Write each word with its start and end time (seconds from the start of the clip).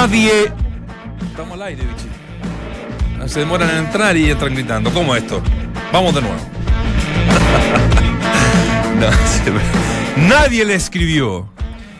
Nadie. 0.00 0.52
Estamos 1.28 1.54
al 1.54 1.62
aire, 1.62 1.82
bichi. 1.82 3.28
Se 3.28 3.40
demoran 3.40 3.68
en 3.68 3.78
entrar 3.78 4.16
y 4.16 4.30
entran 4.30 4.54
gritando. 4.54 4.92
¿Cómo 4.92 5.16
esto? 5.16 5.42
Vamos 5.92 6.14
de 6.14 6.20
nuevo. 6.20 6.36
Nadie 10.28 10.64
le 10.64 10.74
escribió. 10.74 11.48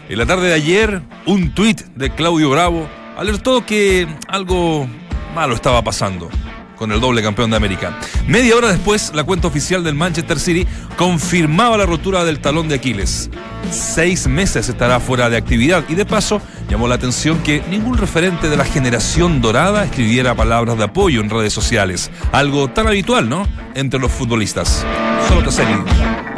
En 0.09 0.17
la 0.17 0.27
tarde 0.27 0.47
de 0.47 0.55
ayer, 0.55 1.03
un 1.27 1.53
tuit 1.55 1.81
de 1.97 2.11
Claudio 2.11 2.51
Bravo 2.51 2.89
alertó 3.17 3.67
que 3.67 4.07
algo 4.29 4.87
malo 5.35 5.57
estaba 5.57 5.83
pasando 5.83 6.31
con 6.79 6.93
el 6.93 7.01
doble 7.01 7.23
campeón 7.23 7.51
de 7.51 7.57
América. 7.57 7.99
Media 8.27 8.57
hora 8.57 8.69
después, 8.69 9.13
la 9.15 9.25
cuenta 9.25 9.49
oficial 9.49 9.83
del 9.83 9.95
Manchester 9.95 10.39
City 10.39 10.67
confirmaba 10.97 11.77
la 11.77 11.87
rotura 11.87 12.25
del 12.25 12.39
talón 12.39 12.69
de 12.69 12.77
Aquiles. 12.77 13.31
Seis 13.71 14.27
meses 14.29 14.69
estará 14.69 15.01
fuera 15.01 15.29
de 15.29 15.37
actividad 15.37 15.85
y 15.89 15.95
de 15.95 16.07
paso 16.07 16.41
llamó 16.71 16.87
la 16.89 16.95
atención 16.95 17.39
que 17.43 17.63
ningún 17.69 17.99
referente 17.99 18.49
de 18.49 18.57
la 18.57 18.65
generación 18.65 19.41
dorada 19.41 19.85
escribiera 19.85 20.35
palabras 20.35 20.79
de 20.79 20.85
apoyo 20.85 21.21
en 21.21 21.31
redes 21.31 21.53
sociales. 21.53 22.11
Algo 22.33 22.69
tan 22.69 22.87
habitual, 22.87 23.29
¿no? 23.29 23.47
Entre 23.75 23.99
los 23.99 24.13
futbolistas. 24.13 24.85
Solo 25.29 25.43
Tasseli 25.43 25.75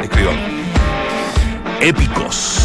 escribió. 0.01 0.31
Épicos. 1.79 2.59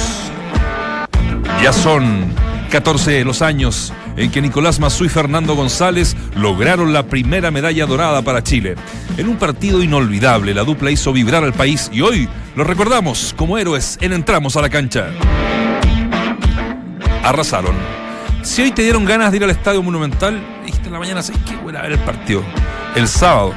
Ya 1.62 1.72
son 1.72 2.32
14 2.70 3.24
los 3.24 3.42
años 3.42 3.92
en 4.16 4.30
que 4.30 4.40
Nicolás 4.40 4.80
Mazú 4.80 5.04
y 5.04 5.08
Fernando 5.08 5.54
González 5.54 6.16
lograron 6.34 6.92
la 6.92 7.04
primera 7.04 7.50
medalla 7.50 7.86
dorada 7.86 8.22
para 8.22 8.42
Chile. 8.42 8.74
En 9.16 9.28
un 9.28 9.36
partido 9.36 9.82
inolvidable, 9.82 10.54
la 10.54 10.64
dupla 10.64 10.90
hizo 10.90 11.12
vibrar 11.12 11.44
al 11.44 11.52
país 11.52 11.90
y 11.92 12.00
hoy 12.00 12.28
lo 12.54 12.64
recordamos 12.64 13.34
como 13.36 13.58
héroes 13.58 13.98
en 14.00 14.12
Entramos 14.12 14.56
a 14.56 14.62
la 14.62 14.70
cancha. 14.70 15.10
Arrasaron. 17.22 17.74
Si 18.42 18.62
hoy 18.62 18.70
te 18.70 18.82
dieron 18.82 19.04
ganas 19.04 19.32
de 19.32 19.38
ir 19.38 19.44
al 19.44 19.50
Estadio 19.50 19.82
Monumental, 19.82 20.40
dijiste 20.64 20.86
en 20.86 20.92
la 20.92 20.98
mañana, 20.98 21.22
¿sabes 21.22 21.40
qué? 21.44 21.56
Voy 21.56 21.74
a 21.74 21.82
ver 21.82 21.92
el 21.92 21.98
partido. 21.98 22.42
El 22.94 23.08
sábado. 23.08 23.52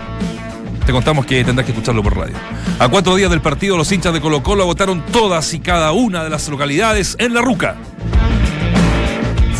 Te 0.85 0.91
contamos 0.91 1.25
que 1.27 1.43
tendrás 1.43 1.65
que 1.65 1.71
escucharlo 1.71 2.01
por 2.01 2.17
radio. 2.17 2.35
A 2.79 2.87
cuatro 2.87 3.15
días 3.15 3.29
del 3.29 3.41
partido, 3.41 3.77
los 3.77 3.91
hinchas 3.91 4.11
de 4.11 4.21
Colo 4.21 4.41
Colo 4.41 4.65
votaron 4.65 5.05
todas 5.11 5.53
y 5.53 5.59
cada 5.59 5.91
una 5.91 6.23
de 6.23 6.31
las 6.31 6.49
localidades 6.49 7.15
en 7.19 7.35
la 7.35 7.41
Ruca. 7.41 7.75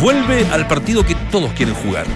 Vuelve 0.00 0.46
al 0.46 0.66
partido 0.66 1.04
que 1.04 1.14
todos 1.30 1.52
quieren 1.52 1.74
jugar. 1.74 2.06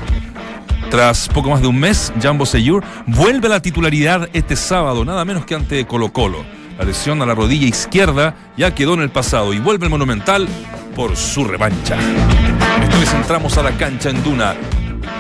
Tras 0.91 1.29
poco 1.29 1.51
más 1.51 1.61
de 1.61 1.67
un 1.67 1.79
mes, 1.79 2.15
Jambo 2.21 2.47
Seyur 2.47 2.83
vuelve 3.07 3.49
a 3.49 3.51
la 3.51 3.61
titularidad 3.61 4.31
este 4.33 4.57
sábado, 4.57 5.05
nada 5.05 5.27
menos 5.27 5.45
que 5.45 5.55
ante 5.55 5.87
Colo 5.87 6.11
Colo. 6.11 6.47
La 6.79 6.85
lesión 6.85 7.21
a 7.21 7.27
la 7.27 7.35
rodilla 7.35 7.67
izquierda 7.67 8.37
ya 8.57 8.75
quedó 8.75 8.95
en 8.95 9.03
el 9.03 9.11
pasado 9.11 9.53
y 9.53 9.59
vuelve 9.59 9.85
el 9.85 9.91
Monumental 9.91 10.49
por 10.97 11.15
su 11.15 11.45
revancha. 11.45 11.99
Esto 12.83 13.03
es 13.03 13.13
Entramos 13.13 13.59
a 13.59 13.63
la 13.63 13.73
cancha 13.73 14.09
en 14.09 14.23
Duna 14.23 14.55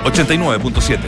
89.7. 0.05 0.98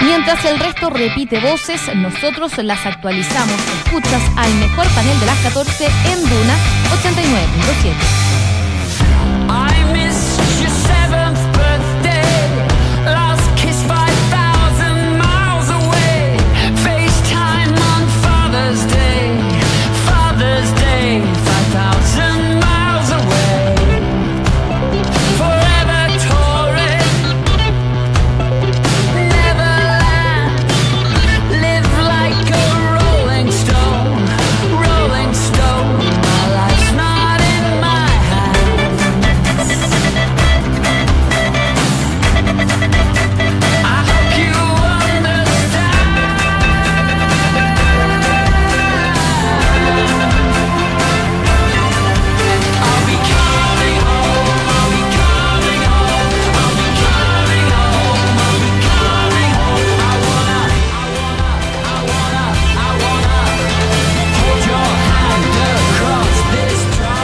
Mientras 0.00 0.44
el 0.44 0.60
resto 0.60 0.90
repite 0.90 1.40
voces, 1.40 1.80
nosotros 1.96 2.56
las 2.58 2.86
actualizamos. 2.86 3.60
Escuchas 3.84 4.22
al 4.36 4.54
mejor 4.54 4.86
panel 4.94 5.18
de 5.18 5.26
las 5.26 5.38
14 5.38 5.86
en 5.86 6.20
Duna 6.20 6.54
89.7. 7.02 8.21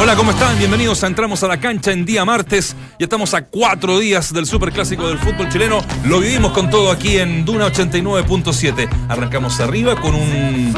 Hola, 0.08 0.16
¿cómo 0.16 0.30
están? 0.30 0.56
Bienvenidos 0.56 1.04
a 1.04 1.06
Entramos 1.06 1.42
a 1.42 1.48
la 1.48 1.60
cancha 1.60 1.92
en 1.92 2.06
día 2.06 2.24
martes. 2.24 2.74
Ya 2.98 3.04
estamos 3.04 3.34
a 3.34 3.44
cuatro 3.44 3.98
días 3.98 4.32
del 4.32 4.46
superclásico 4.46 5.06
del 5.06 5.18
fútbol 5.18 5.50
chileno. 5.50 5.84
Lo 6.06 6.20
vivimos 6.20 6.52
con 6.52 6.70
todo 6.70 6.90
aquí 6.90 7.18
en 7.18 7.44
Duna 7.44 7.66
89.7. 7.66 8.88
Arrancamos 9.10 9.60
arriba 9.60 10.00
con 10.00 10.14
un 10.14 10.74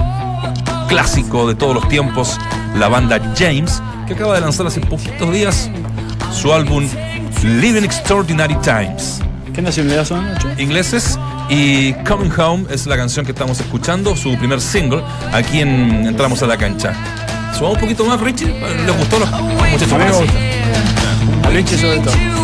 clásico 0.89 1.47
de 1.47 1.55
todos 1.55 1.77
los 1.77 1.89
tiempos, 1.89 2.39
la 2.77 2.89
banda 2.89 3.21
James, 3.39 3.81
que 4.09 4.15
acaba 4.15 4.35
de 4.35 4.41
lanzar 4.41 4.67
hace 4.67 4.81
poquitos 4.81 5.33
días 5.33 5.71
su 6.33 6.53
álbum 6.53 6.89
Living 7.45 7.85
Extraordinary 7.85 8.57
Times. 8.57 9.21
¿Qué 9.55 9.63
nacionalidad 9.63 10.07
son, 10.07 10.27
ingleses 10.59 11.21
y 11.49 11.93
Coming 12.03 12.33
Home 12.37 12.65
es 12.69 12.85
la 12.87 12.97
canción 12.97 13.25
que 13.25 13.31
estamos 13.31 13.61
escuchando, 13.61 14.17
su 14.17 14.37
primer 14.39 14.61
single, 14.61 15.05
aquí 15.33 15.61
en 15.61 16.05
Entramos 16.09 16.43
a 16.43 16.49
la 16.49 16.57
cancha. 16.57 17.20
Subamos 17.57 17.77
un 17.77 17.81
poquito 17.81 18.05
más, 18.05 18.21
Richie. 18.21 18.47
¿Les 18.87 18.97
gustó 18.97 19.19
los 19.19 19.31
muchachos? 19.31 19.93
A 19.93 19.99
mí 19.99 20.05
me 20.05 20.13
gusta. 20.13 21.49
A 21.49 21.51
Leche 21.51 21.77
sobre 21.77 21.99
todo. 22.01 22.40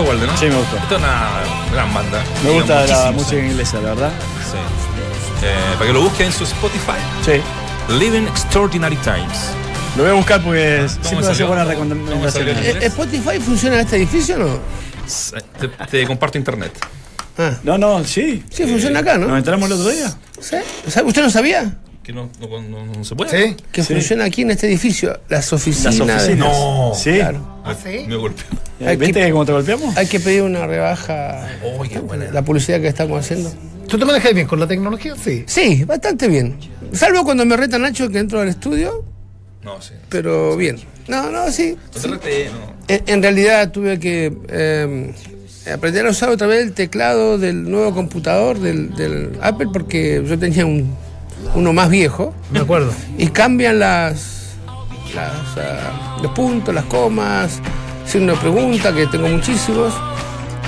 Gustó, 0.00 0.10
Walde, 0.10 0.26
no? 0.26 0.36
Sí, 0.36 0.46
me 0.46 0.56
gustó. 0.56 0.76
Esta 0.76 0.94
es 0.96 1.00
una 1.00 1.28
gran 1.72 1.94
banda. 1.94 2.22
Me 2.44 2.50
gusta 2.50 2.86
la 2.86 3.12
música 3.12 3.40
inglesa, 3.44 3.76
la 3.80 3.88
verdad. 3.94 4.12
Sí. 4.50 5.46
Eh, 5.46 5.54
para 5.74 5.86
que 5.86 5.92
lo 5.92 6.02
busquen 6.02 6.26
en 6.26 6.32
su 6.32 6.44
Spotify. 6.44 6.98
Sí. 7.24 7.40
Living 7.94 8.26
Extraordinary 8.28 8.96
Times. 8.96 9.52
Lo 9.96 10.02
voy 10.04 10.12
a 10.12 10.14
buscar 10.14 10.42
porque 10.42 10.86
siempre 11.02 11.26
me 11.26 11.32
hace 11.32 11.44
buenas 11.44 11.66
¿Cómo 11.74 11.84
me 12.20 12.30
salió 12.30 12.50
en 12.52 12.56
recomendaciones. 12.56 12.82
Eh, 12.82 12.86
¿Spotify 12.86 13.40
funciona 13.40 13.76
en 13.76 13.80
este 13.82 13.96
edificio 13.96 14.36
o 14.36 14.38
no? 14.38 14.58
Te, 15.58 15.68
te 15.86 16.06
comparto 16.06 16.38
internet. 16.38 16.72
Ah, 17.38 17.52
No, 17.64 17.78
no, 17.78 18.04
sí. 18.04 18.44
sí, 18.50 18.64
funciona 18.64 19.00
acá, 19.00 19.16
¿Nos 19.18 19.28
¿no? 19.30 19.36
enteramos 19.36 19.68
el 19.70 19.76
otro 19.80 19.88
día? 19.90 20.12
¿Sí? 20.40 20.56
¿Sabe- 20.88 21.08
¿Usted 21.08 21.22
no 21.22 21.30
sabía? 21.30 21.74
Que 22.02 22.12
no, 22.14 22.30
no, 22.40 22.62
no- 22.62 22.86
no 22.86 23.04
se 23.04 23.14
puede. 23.14 23.56
Que 23.72 23.82
Sí. 23.84 23.92
funciona 23.94 24.24
aquí 24.24 24.42
en 24.42 24.50
este 24.52 24.66
edificio, 24.66 25.20
las 25.28 25.52
oficinas. 25.52 25.98
Las 25.98 26.22
oficinas. 26.24 26.38
No. 26.38 26.92
Sí. 26.94 27.12
Claro. 27.12 27.60
Ah, 27.64 27.74
Me 28.06 28.16
golpeó. 28.16 28.46
Eh, 28.80 28.96
¿Viste 28.96 29.30
cómo 29.30 29.44
te 29.44 29.52
golpeamos? 29.52 29.96
Hay 29.98 30.06
que 30.06 30.18
pedir 30.18 30.42
una 30.42 30.66
rebaja. 30.66 31.46
Oh, 31.62 31.82
qué 31.82 31.98
buena. 31.98 32.30
La 32.32 32.42
publicidad 32.42 32.80
que 32.80 32.88
estamos 32.88 33.20
haciendo. 33.20 33.52
¿Tú 33.86 33.98
te 33.98 34.04
manejas 34.06 34.32
bien 34.32 34.46
con 34.46 34.58
la 34.58 34.66
tecnología? 34.66 35.14
Sí. 35.22 35.44
Sí, 35.46 35.84
bastante 35.84 36.26
bien. 36.28 36.56
Salvo 36.92 37.22
cuando 37.24 37.44
me 37.44 37.56
reta 37.56 37.78
Nacho 37.78 38.08
que 38.08 38.18
entro 38.18 38.40
al 38.40 38.48
estudio, 38.48 39.04
No, 39.62 39.82
sí. 39.82 39.92
pero 40.08 40.56
bien. 40.56 40.78
No, 41.06 41.30
no, 41.30 41.50
sí. 41.50 41.76
No 41.94 42.00
te 42.00 42.08
rete, 42.08 42.50
no. 42.50 42.74
En, 42.88 43.02
en 43.06 43.22
realidad 43.22 43.70
tuve 43.72 44.00
que 44.00 44.32
eh, 44.48 45.12
aprender 45.72 46.06
a 46.06 46.10
usar 46.10 46.30
otra 46.30 46.46
vez 46.46 46.62
el 46.62 46.72
teclado 46.72 47.36
del 47.36 47.70
nuevo 47.70 47.92
computador 47.94 48.58
del, 48.58 48.94
del 48.94 49.32
Apple 49.42 49.68
porque 49.72 50.22
yo 50.26 50.38
tenía 50.38 50.64
un, 50.64 50.94
uno 51.54 51.72
más 51.72 51.88
viejo 51.88 52.34
Me 52.50 52.60
acuerdo. 52.60 52.92
y 53.18 53.28
cambian 53.28 53.78
las, 53.78 54.54
las, 55.14 55.32
ah, 55.58 56.18
los 56.22 56.32
puntos, 56.32 56.74
las 56.74 56.84
comas, 56.84 57.60
signo 58.06 58.32
de 58.32 58.38
pregunta, 58.38 58.92
que 58.94 59.06
tengo 59.06 59.28
muchísimos. 59.28 59.92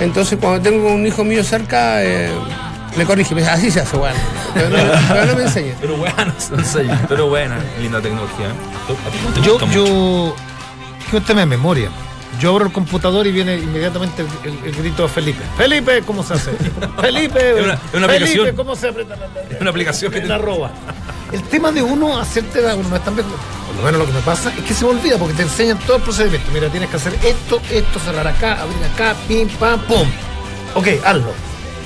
Entonces 0.01 0.39
cuando 0.41 0.61
tengo 0.61 0.93
un 0.93 1.07
hijo 1.07 1.23
mío 1.25 1.45
cerca, 1.45 2.03
eh, 2.03 2.31
me 2.97 3.05
corrige, 3.05 3.35
me 3.35 3.41
dice, 3.41 3.53
así 3.53 3.71
se 3.71 3.81
hace, 3.81 3.97
bueno. 3.97 4.17
Pero 4.55 4.69
no, 4.69 4.77
pero 5.09 5.27
no 5.27 5.35
me 5.37 5.43
enseña. 5.45 5.75
Pero. 5.81 5.97
Pero 7.09 7.29
buena, 7.29 7.57
linda 7.81 8.01
tecnología. 8.01 8.49
¿A 8.49 9.11
ti 9.11 9.19
cómo 9.23 9.35
te 9.35 9.41
Yo, 9.43 9.59
yo. 9.71 10.37
Que 11.11 11.17
un 11.17 11.25
tema 11.25 11.41
de 11.41 11.47
memoria. 11.47 11.91
Yo 12.41 12.51
abro 12.51 12.67
el 12.67 12.73
computador 12.73 13.27
y 13.27 13.31
viene 13.33 13.57
inmediatamente 13.57 14.23
el, 14.23 14.51
el- 14.53 14.65
el 14.65 14.73
grito 14.75 15.03
de 15.03 15.09
Felipe. 15.09 15.43
Felipe, 15.57 16.03
¿cómo 16.03 16.23
se 16.23 16.35
hace? 16.35 16.51
Felipe, 17.01 17.39
Es 17.59 17.65
una- 17.65 17.75
es 17.75 17.81
una 17.95 18.07
Felipe, 18.09 18.15
aplicación. 18.25 18.57
¿cómo 18.57 18.75
se 18.77 18.89
aprieta 18.89 19.17
la, 19.17 19.27
la- 19.29 19.41
Es 19.55 19.61
una 19.61 19.71
aplicación 19.71 20.13
que 20.13 20.21
la 20.21 20.27
te- 20.27 20.33
arroba? 20.33 20.71
El 21.31 21.43
tema 21.45 21.71
de 21.73 21.83
uno 21.83 22.19
hacerte 22.19 22.61
edad, 22.61 22.75
uno 22.77 22.89
no 22.89 22.97
es 22.97 23.05
tan 23.05 23.15
viejo. 23.15 23.31
Por 23.67 23.77
lo 23.77 23.83
menos 23.83 24.01
lo 24.01 24.07
que 24.07 24.13
me 24.13 24.21
pasa 24.21 24.53
es 24.57 24.65
que 24.65 24.75
se 24.75 24.85
me 24.85 24.91
olvida 24.91 25.17
porque 25.19 25.35
te 25.35 25.43
enseñan 25.43 25.79
todo 25.81 25.97
el 25.99 26.03
procedimiento. 26.03 26.51
Mira, 26.53 26.69
tienes 26.69 26.91
que 26.91 26.97
hacer 26.97 27.15
esto, 27.25 27.61
esto, 27.71 27.99
cerrar 28.01 28.27
acá, 28.27 28.61
abrir 28.61 28.85
acá, 28.93 29.15
pim, 29.29 29.49
pam, 29.49 29.81
pum. 29.83 30.07
Ok, 30.75 30.89
hazlo. 31.05 31.33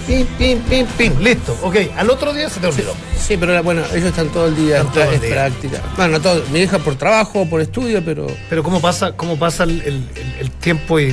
Pim, 0.07 0.25
pim, 0.39 0.59
pim, 0.61 0.87
pim, 0.97 1.19
listo. 1.21 1.59
Ok, 1.63 1.77
al 1.97 2.09
otro 2.11 2.33
día 2.33 2.49
se 2.49 2.61
te 2.61 2.67
olvidó. 2.69 2.95
Sí, 3.19 3.37
pero 3.37 3.53
la- 3.53 3.63
bueno, 3.63 3.83
ellos 3.93 4.05
están 4.11 4.29
todo 4.29 4.47
el 4.47 4.55
día, 4.57 4.77
Están 4.79 4.93
todo 4.93 5.03
el 5.05 5.15
es 5.15 5.21
día. 5.23 5.31
práctica. 5.33 5.83
Bueno, 5.97 6.21
todo, 6.21 6.43
mi 6.53 6.61
hija 6.61 6.79
por 6.79 6.95
trabajo, 6.95 7.45
por 7.49 7.61
estudio, 7.61 8.05
pero 8.05 8.27
Pero 8.49 8.63
cómo 8.63 8.81
pasa, 8.81 9.13
cómo 9.17 9.37
pasa 9.37 9.65
el, 9.65 9.81
el- 9.83 10.09
el- 10.15 10.35
el 10.41 10.51
tiempo 10.53 11.01
y 11.01 11.13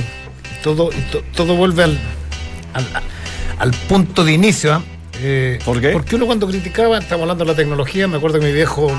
todo, 0.62 0.90
y 0.92 1.00
to- 1.10 1.24
todo 1.34 1.56
vuelve 1.56 1.82
al, 1.82 1.98
al, 2.72 2.86
al 3.58 3.70
punto 3.88 4.22
de 4.24 4.32
inicio. 4.32 4.74
¿ah? 4.74 4.82
Eh, 5.20 5.58
¿Por 5.64 5.80
qué? 5.80 5.90
Porque 5.90 6.14
uno 6.14 6.26
cuando 6.26 6.46
criticaba, 6.46 6.98
estamos 6.98 7.22
hablando 7.22 7.44
de 7.44 7.50
la 7.50 7.56
tecnología, 7.56 8.06
me 8.06 8.18
acuerdo 8.18 8.38
que 8.38 8.46
mi 8.46 8.52
viejo, 8.52 8.92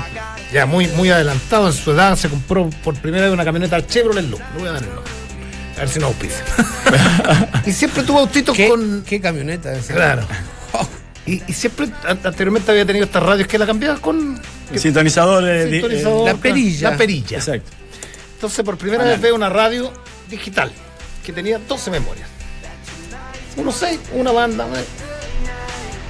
ya 0.52 0.66
muy, 0.66 0.88
muy 0.88 1.08
adelantado 1.08 1.68
en 1.68 1.72
su 1.72 1.92
edad, 1.92 2.16
se 2.16 2.28
compró 2.28 2.68
por 2.84 2.94
primera 2.96 3.24
vez 3.24 3.32
una 3.32 3.44
camioneta 3.44 3.86
Chevrolet 3.86 4.28
Look. 4.28 4.40
Le 4.54 4.58
voy 4.60 4.68
a 4.68 4.72
dar 4.72 4.82
el 4.82 4.88
nombre. 4.94 5.12
A 5.76 5.80
ver 5.80 5.88
si 5.88 5.98
no 5.98 6.06
auspicia. 6.06 6.42
y 7.66 7.72
siempre 7.72 8.02
tuvo 8.02 8.20
autitos 8.20 8.56
¿qué, 8.56 8.68
con. 8.68 9.02
qué 9.06 9.20
camioneta 9.20 9.72
esa? 9.74 9.94
Claro. 9.94 10.26
Y, 11.26 11.42
y 11.48 11.52
siempre, 11.52 11.88
an- 12.04 12.20
anteriormente 12.22 12.70
había 12.70 12.86
tenido 12.86 13.04
estas 13.04 13.22
radios 13.22 13.48
que 13.48 13.58
la 13.58 13.66
cambiaba 13.66 13.98
con. 13.98 14.40
El 14.72 14.78
sintonizador. 14.78 15.44
eh, 15.48 15.82
la 16.24 16.34
perilla. 16.34 16.90
La 16.92 16.96
perilla. 16.96 17.38
exacto. 17.38 17.70
Entonces, 18.34 18.64
por 18.64 18.76
primera 18.78 19.02
vez 19.04 19.20
veo 19.20 19.34
una 19.34 19.48
radio 19.48 19.92
digital 20.30 20.70
que 21.24 21.32
tenía 21.32 21.58
12 21.58 21.90
memorias. 21.90 22.28
Uno 23.56 23.72
6, 23.72 23.98
una 24.12 24.30
banda. 24.32 24.66
una- 24.66 24.78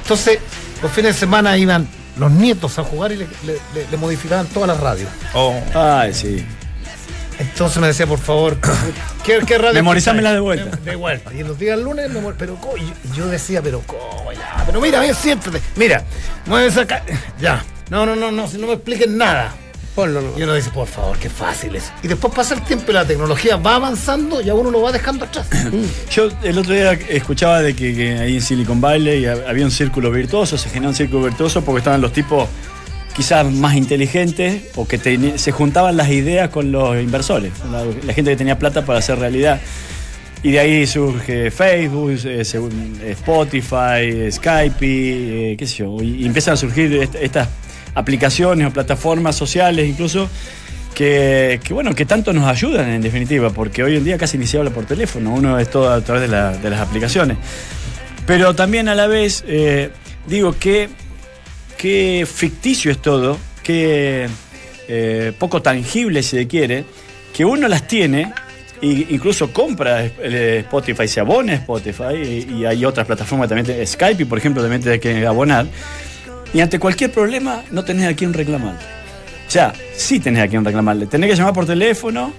Entonces, 0.03 0.39
los 0.83 0.93
fines 0.93 1.15
de 1.15 1.21
semana 1.21 1.57
iban 1.57 1.89
los 2.19 2.31
nietos 2.31 2.79
a 2.79 2.85
jugar 2.85 3.13
y 3.13 3.17
le, 3.17 3.27
le- 3.47 3.59
le- 3.75 3.91
le 3.91 3.97
modificaban 3.97 4.47
todas 4.49 4.69
las 4.69 4.81
radios. 4.81 5.09
Oh. 5.35 5.55
Ay, 5.75 6.13
sí. 6.15 6.45
Entonces 7.39 7.79
me 7.81 7.87
decía, 7.89 8.07
por 8.07 8.19
favor, 8.19 8.57
¿qué, 9.25 9.41
qué 9.47 9.59
radio? 9.59 9.75
Memorizámela 9.75 10.35
escucháis? 10.35 10.59
de 10.61 10.67
vuelta. 10.71 10.91
De 10.91 10.97
vuelta. 10.97 11.35
Y 11.35 11.43
los 11.43 11.59
días 11.59 11.79
lunes, 11.79 12.11
memor- 12.11 12.35
pero 12.39 12.57
co- 12.57 12.77
y 12.77 12.81
yo, 12.81 13.15
yo 13.15 13.27
decía, 13.27 13.61
pero 13.63 13.83
cómo 13.87 14.33
ya, 14.33 14.63
pero 14.67 14.81
mira, 14.81 15.01
ven, 15.01 15.15
siéntate. 15.15 15.61
Mira, 15.77 16.03
mueves 16.47 16.77
acá. 16.79 17.03
Ya. 17.41 17.65
No, 17.91 18.05
no, 18.07 18.17
no, 18.17 18.31
no, 18.33 18.49
si 18.49 18.59
no 18.59 18.67
me 18.67 18.73
expliquen 18.75 19.17
nada. 19.19 19.55
Ponlo, 19.95 20.21
no. 20.21 20.39
Y 20.39 20.43
uno 20.43 20.53
dice, 20.53 20.69
por 20.71 20.87
favor, 20.87 21.17
qué 21.19 21.31
fácil 21.31 21.75
es. 21.77 21.91
Y 22.03 22.09
después 22.09 22.35
pasa 22.35 22.53
el 22.55 22.61
tiempo 22.63 22.91
y 22.91 22.95
la 22.95 23.07
tecnología 23.07 23.57
va 23.57 23.77
avanzando 23.77 24.43
y 24.43 24.51
a 24.51 24.55
uno 24.55 24.71
lo 24.71 24.83
va 24.83 24.93
dejando 24.93 25.25
atrás. 25.25 25.47
Yo 26.11 26.29
el 26.43 26.59
otro 26.59 26.75
día 26.75 26.93
escuchaba 26.93 27.63
de 27.63 27.75
que, 27.75 27.95
que 27.95 28.19
ahí 28.19 28.35
en 28.35 28.43
Silicon 28.43 28.79
Valley 28.81 29.25
ha- 29.25 29.49
había 29.49 29.65
un 29.65 29.71
círculo 29.71 30.11
virtuoso, 30.11 30.59
se 30.59 30.69
generó 30.69 30.91
un 30.91 30.95
círculo 30.95 31.25
virtuoso 31.25 31.63
porque 31.65 31.79
estaban 31.79 32.01
los 32.03 32.13
tipos 32.13 32.47
quizás 33.17 33.51
más 33.51 33.75
inteligentes 33.77 34.65
o 34.77 34.87
que 34.87 34.99
se 35.39 35.53
juntaban 35.53 35.97
las 35.97 36.11
ideas 36.11 36.51
con 36.51 36.71
los 36.71 37.01
inversores, 37.01 37.53
la, 37.71 38.13
gente 38.13 38.31
que 38.33 38.37
tenía 38.37 38.59
plata 38.59 38.85
para 38.85 38.99
hacer 38.99 39.19
realidad. 39.19 39.61
Y 40.43 40.51
de 40.53 40.61
ahí 40.61 40.87
surge 40.87 41.51
Facebook, 41.51 42.21
eh, 42.25 42.45
según 42.45 43.01
Spotify, 43.03 44.31
Skype, 44.31 44.77
eh, 44.83 45.57
qué 45.59 45.67
sé 45.67 45.77
yo, 45.79 45.97
y, 46.03 46.25
empiezan 46.27 46.55
a 46.55 46.57
surgir 46.59 46.93
est- 46.95 47.15
estas 47.17 47.49
aplicaciones 47.95 48.69
o 48.69 48.71
plataformas 48.71 49.35
sociales 49.35 49.89
incluso 49.89 50.29
que, 50.95 51.59
bueno, 51.71 51.95
que 51.95 52.05
tanto 52.07 52.33
nos 52.33 52.47
ayudan 52.47 52.89
en 52.91 53.03
definitiva, 53.03 53.51
porque 53.51 53.83
hoy 53.83 53.97
en 53.97 54.05
día 54.05 54.19
casi 54.19 54.39
ni 54.39 54.47
se 54.47 54.59
habla 54.59 54.71
por 54.71 54.85
teléfono, 54.87 55.33
uno 55.35 55.59
es 55.59 55.71
todo 55.71 55.91
a 55.93 56.01
través 56.03 56.23
de, 56.23 56.29
la- 56.29 56.57
de 56.57 56.71
las 56.71 56.81
aplicaciones. 56.81 57.39
Pero 58.27 58.55
también 58.55 58.89
a 58.89 58.95
la 58.95 59.07
vez 59.07 59.45
eh, 59.47 59.91
digo 60.27 60.53
que 60.59 60.89
qué 61.77 62.27
ficticio 62.31 62.91
es 62.91 62.99
todo, 62.99 63.39
qué 63.63 64.29
eh, 64.89 65.33
poco 65.39 65.63
tangible 65.63 66.23
si 66.23 66.37
se 66.37 66.47
quiere, 66.47 66.85
que 67.35 67.45
uno 67.45 67.69
las 67.69 67.87
tiene 67.87 68.33
e 68.81 69.07
incluso 69.11 69.53
compra 69.53 70.05
eh, 70.05 70.59
Spotify, 70.65 71.09
se 71.09 71.21
abona 71.21 71.55
Spotify 71.55 72.15
y, 72.49 72.55
y 72.59 72.65
hay 72.67 72.85
otras 72.85 73.07
plataformas 73.07 73.49
también, 73.49 73.87
Skype 73.87 74.27
por 74.27 74.39
ejemplo 74.39 74.63
también 74.63 74.83
te 74.83 74.91
hay 74.91 74.99
que 74.99 75.27
abonar, 75.27 75.67
y 76.53 76.61
ante 76.61 76.79
cualquier 76.79 77.11
problema 77.11 77.63
no 77.71 77.85
tenés 77.85 78.07
a 78.07 78.15
quién 78.15 78.33
reclamarle. 78.33 78.81
O 79.47 79.51
sea, 79.51 79.73
sí 79.95 80.21
tenés 80.21 80.43
a 80.43 80.49
quién 80.49 80.65
reclamarle, 80.65 81.07
tenés 81.07 81.31
que 81.31 81.37
llamar 81.37 81.55
por 81.55 81.67
teléfono, 81.67 82.33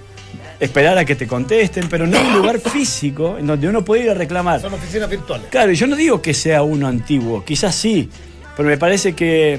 esperar 0.60 0.98
a 0.98 1.04
que 1.04 1.14
te 1.14 1.26
contesten, 1.26 1.88
pero 1.88 2.06
no 2.06 2.18
hay 2.18 2.26
un 2.26 2.34
lugar 2.34 2.58
físico 2.60 3.36
en 3.38 3.46
donde 3.46 3.68
uno 3.68 3.84
puede 3.84 4.04
ir 4.04 4.10
a 4.10 4.14
reclamar. 4.14 4.60
Son 4.60 4.74
oficinas 4.74 5.08
virtuales. 5.08 5.46
Claro, 5.50 5.72
y 5.72 5.76
yo 5.76 5.86
no 5.86 5.96
digo 5.96 6.20
que 6.20 6.34
sea 6.34 6.62
uno 6.62 6.86
antiguo, 6.86 7.44
quizás 7.44 7.74
sí, 7.74 8.10
pero 8.58 8.68
me 8.68 8.76
parece 8.76 9.14
que, 9.14 9.58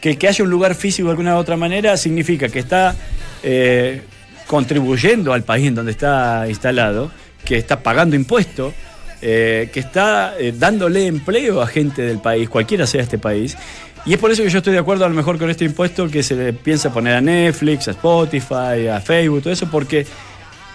que 0.00 0.16
que 0.16 0.28
haya 0.28 0.42
un 0.42 0.48
lugar 0.50 0.74
físico 0.74 1.08
de 1.08 1.10
alguna 1.12 1.34
u 1.36 1.38
otra 1.38 1.56
manera 1.58 1.96
significa 1.98 2.48
que 2.48 2.60
está 2.60 2.94
eh, 3.42 4.00
contribuyendo 4.46 5.32
al 5.34 5.42
país 5.42 5.66
en 5.66 5.74
donde 5.74 5.92
está 5.92 6.46
instalado, 6.48 7.10
que 7.44 7.56
está 7.58 7.80
pagando 7.80 8.16
impuestos, 8.16 8.72
eh, 9.20 9.68
que 9.72 9.80
está 9.80 10.34
eh, 10.38 10.54
dándole 10.56 11.06
empleo 11.06 11.60
a 11.60 11.66
gente 11.66 12.02
del 12.02 12.18
país, 12.20 12.48
cualquiera 12.48 12.86
sea 12.86 13.02
este 13.02 13.18
país. 13.18 13.56
Y 14.04 14.12
es 14.14 14.18
por 14.20 14.30
eso 14.30 14.42
que 14.44 14.50
yo 14.50 14.58
estoy 14.58 14.72
de 14.72 14.78
acuerdo 14.78 15.04
a 15.04 15.08
lo 15.08 15.14
mejor 15.16 15.36
con 15.38 15.50
este 15.50 15.64
impuesto 15.64 16.08
que 16.08 16.22
se 16.22 16.36
le 16.36 16.52
piensa 16.52 16.92
poner 16.92 17.14
a 17.16 17.20
Netflix, 17.20 17.88
a 17.88 17.90
Spotify, 17.90 18.86
a 18.92 19.00
Facebook, 19.00 19.42
todo 19.42 19.52
eso, 19.52 19.68
porque 19.68 20.06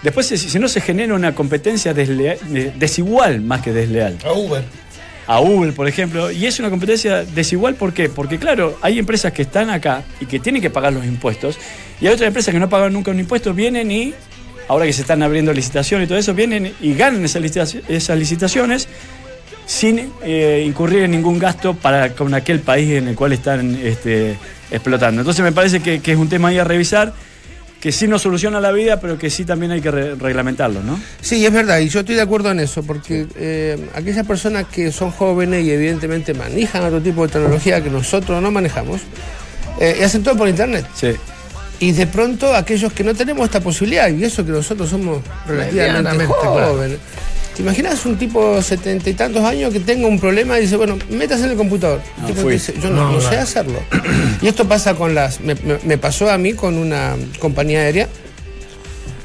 después 0.02 0.26
si, 0.26 0.58
no 0.58 0.68
se 0.68 0.82
genera 0.82 1.14
una 1.14 1.34
competencia 1.34 1.94
deslea- 1.94 2.38
de- 2.40 2.72
desigual 2.72 3.40
más 3.40 3.62
que 3.62 3.72
desleal 3.72 4.18
A 4.26 4.32
Uber. 4.32 4.62
A 5.26 5.40
Uber, 5.40 5.72
por 5.72 5.86
ejemplo, 5.88 6.30
y 6.30 6.46
es 6.46 6.58
una 6.58 6.68
competencia 6.70 7.24
desigual, 7.24 7.74
¿por 7.76 7.92
qué? 7.92 8.08
Porque 8.08 8.38
claro, 8.38 8.78
hay 8.82 8.98
empresas 8.98 9.32
que 9.32 9.42
están 9.42 9.70
acá 9.70 10.02
y 10.20 10.26
que 10.26 10.40
tienen 10.40 10.60
que 10.60 10.70
pagar 10.70 10.92
los 10.92 11.04
impuestos, 11.04 11.58
y 12.00 12.06
hay 12.06 12.14
otras 12.14 12.26
empresas 12.28 12.52
que 12.52 12.58
no 12.58 12.68
pagan 12.68 12.92
nunca 12.92 13.10
un 13.10 13.20
impuesto, 13.20 13.54
vienen 13.54 13.90
y, 13.90 14.14
ahora 14.68 14.86
que 14.86 14.92
se 14.92 15.02
están 15.02 15.22
abriendo 15.22 15.52
licitaciones 15.52 16.06
y 16.06 16.08
todo 16.08 16.18
eso, 16.18 16.34
vienen 16.34 16.72
y 16.80 16.94
ganan 16.94 17.24
esas, 17.24 17.42
licitaci- 17.42 17.82
esas 17.88 18.18
licitaciones 18.18 18.88
sin 19.66 20.10
eh, 20.24 20.64
incurrir 20.66 21.04
en 21.04 21.12
ningún 21.12 21.38
gasto 21.38 21.74
para 21.74 22.14
con 22.14 22.34
aquel 22.34 22.60
país 22.60 22.90
en 22.90 23.08
el 23.08 23.14
cual 23.14 23.32
están 23.32 23.76
este, 23.76 24.36
explotando. 24.70 25.20
Entonces 25.20 25.44
me 25.44 25.52
parece 25.52 25.80
que 25.80 26.00
es 26.04 26.18
un 26.18 26.28
tema 26.28 26.48
ahí 26.48 26.58
a 26.58 26.64
revisar, 26.64 27.12
que 27.82 27.90
sí 27.90 28.06
nos 28.06 28.22
soluciona 28.22 28.60
la 28.60 28.70
vida, 28.70 29.00
pero 29.00 29.18
que 29.18 29.28
sí 29.28 29.44
también 29.44 29.72
hay 29.72 29.80
que 29.80 29.90
re- 29.90 30.14
reglamentarlo, 30.14 30.84
¿no? 30.84 31.00
Sí, 31.20 31.44
es 31.44 31.52
verdad, 31.52 31.80
y 31.80 31.88
yo 31.88 32.00
estoy 32.00 32.14
de 32.14 32.22
acuerdo 32.22 32.52
en 32.52 32.60
eso, 32.60 32.84
porque 32.84 33.26
eh, 33.34 33.88
aquellas 33.96 34.24
personas 34.24 34.66
que 34.70 34.92
son 34.92 35.10
jóvenes 35.10 35.64
y 35.64 35.72
evidentemente 35.72 36.32
manejan 36.32 36.84
otro 36.84 37.00
tipo 37.02 37.26
de 37.26 37.32
tecnología 37.32 37.82
que 37.82 37.90
nosotros 37.90 38.40
no 38.40 38.52
manejamos, 38.52 39.00
eh, 39.80 39.96
y 39.98 40.02
hacen 40.04 40.22
todo 40.22 40.36
por 40.36 40.48
internet. 40.48 40.86
Sí. 40.94 41.08
Y 41.80 41.90
de 41.90 42.06
pronto 42.06 42.54
aquellos 42.54 42.92
que 42.92 43.02
no 43.02 43.14
tenemos 43.14 43.44
esta 43.46 43.58
posibilidad, 43.60 44.08
y 44.08 44.22
eso 44.22 44.46
que 44.46 44.52
nosotros 44.52 44.88
somos 44.88 45.20
relativamente 45.44 46.26
jóvenes. 46.26 46.98
¿Te 47.56 47.60
imaginas 47.62 48.06
un 48.06 48.16
tipo 48.16 48.56
de 48.56 48.62
setenta 48.62 49.10
y 49.10 49.14
tantos 49.14 49.44
años 49.44 49.72
que 49.72 49.80
tenga 49.80 50.06
un 50.08 50.18
problema 50.18 50.58
y 50.58 50.62
dice, 50.62 50.76
bueno, 50.76 50.98
métase 51.10 51.44
en 51.44 51.50
el 51.50 51.56
computador? 51.56 52.00
No, 52.16 52.28
El 52.28 52.32
tipo 52.34 52.42
fui. 52.44 52.54
dice, 52.54 52.72
yo 52.82 52.88
no, 52.88 52.96
No, 53.06 53.12
no 53.12 53.20
sé 53.20 53.36
hacerlo. 53.36 53.78
y 54.40 54.48
esto 54.48 54.66
pasa 54.66 54.94
con 54.94 55.14
las. 55.14 55.40
Me, 55.40 55.54
me- 55.56 55.78
me 55.84 55.98
pasó 55.98 56.30
a 56.30 56.38
mí 56.38 56.54
con 56.54 56.78
una 56.78 57.14
compañía 57.38 57.80
aérea 57.80 58.08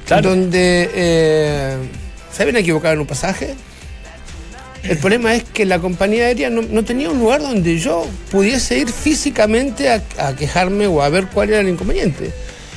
Claro. 0.05 0.29
donde 0.31 0.89
eh, 0.93 1.75
se 2.34 2.43
habían 2.43 2.57
equivocado 2.57 2.93
en 2.96 3.00
un 3.01 3.07
pasaje. 3.07 3.55
El 4.84 4.98
problema 5.00 5.34
es 5.36 5.43
que 5.43 5.65
la 5.65 5.79
compañía 5.79 6.25
aérea 6.25 6.50
no, 6.50 6.62
no 6.62 6.84
tenía 6.86 7.10
un 7.10 7.19
lugar 7.19 7.41
donde 7.41 7.77
yo 7.79 8.05
pudiese 8.31 8.77
ir 8.77 8.89
físicamente 8.91 9.89
a, 9.89 10.01
a 10.17 10.36
quejarme 10.36 10.88
o 10.88 11.01
a 11.01 11.10
ver 11.10 11.27
cuál 11.27 11.50
era 11.50 11.60
el 11.62 11.69
inconveniente. 11.69 12.31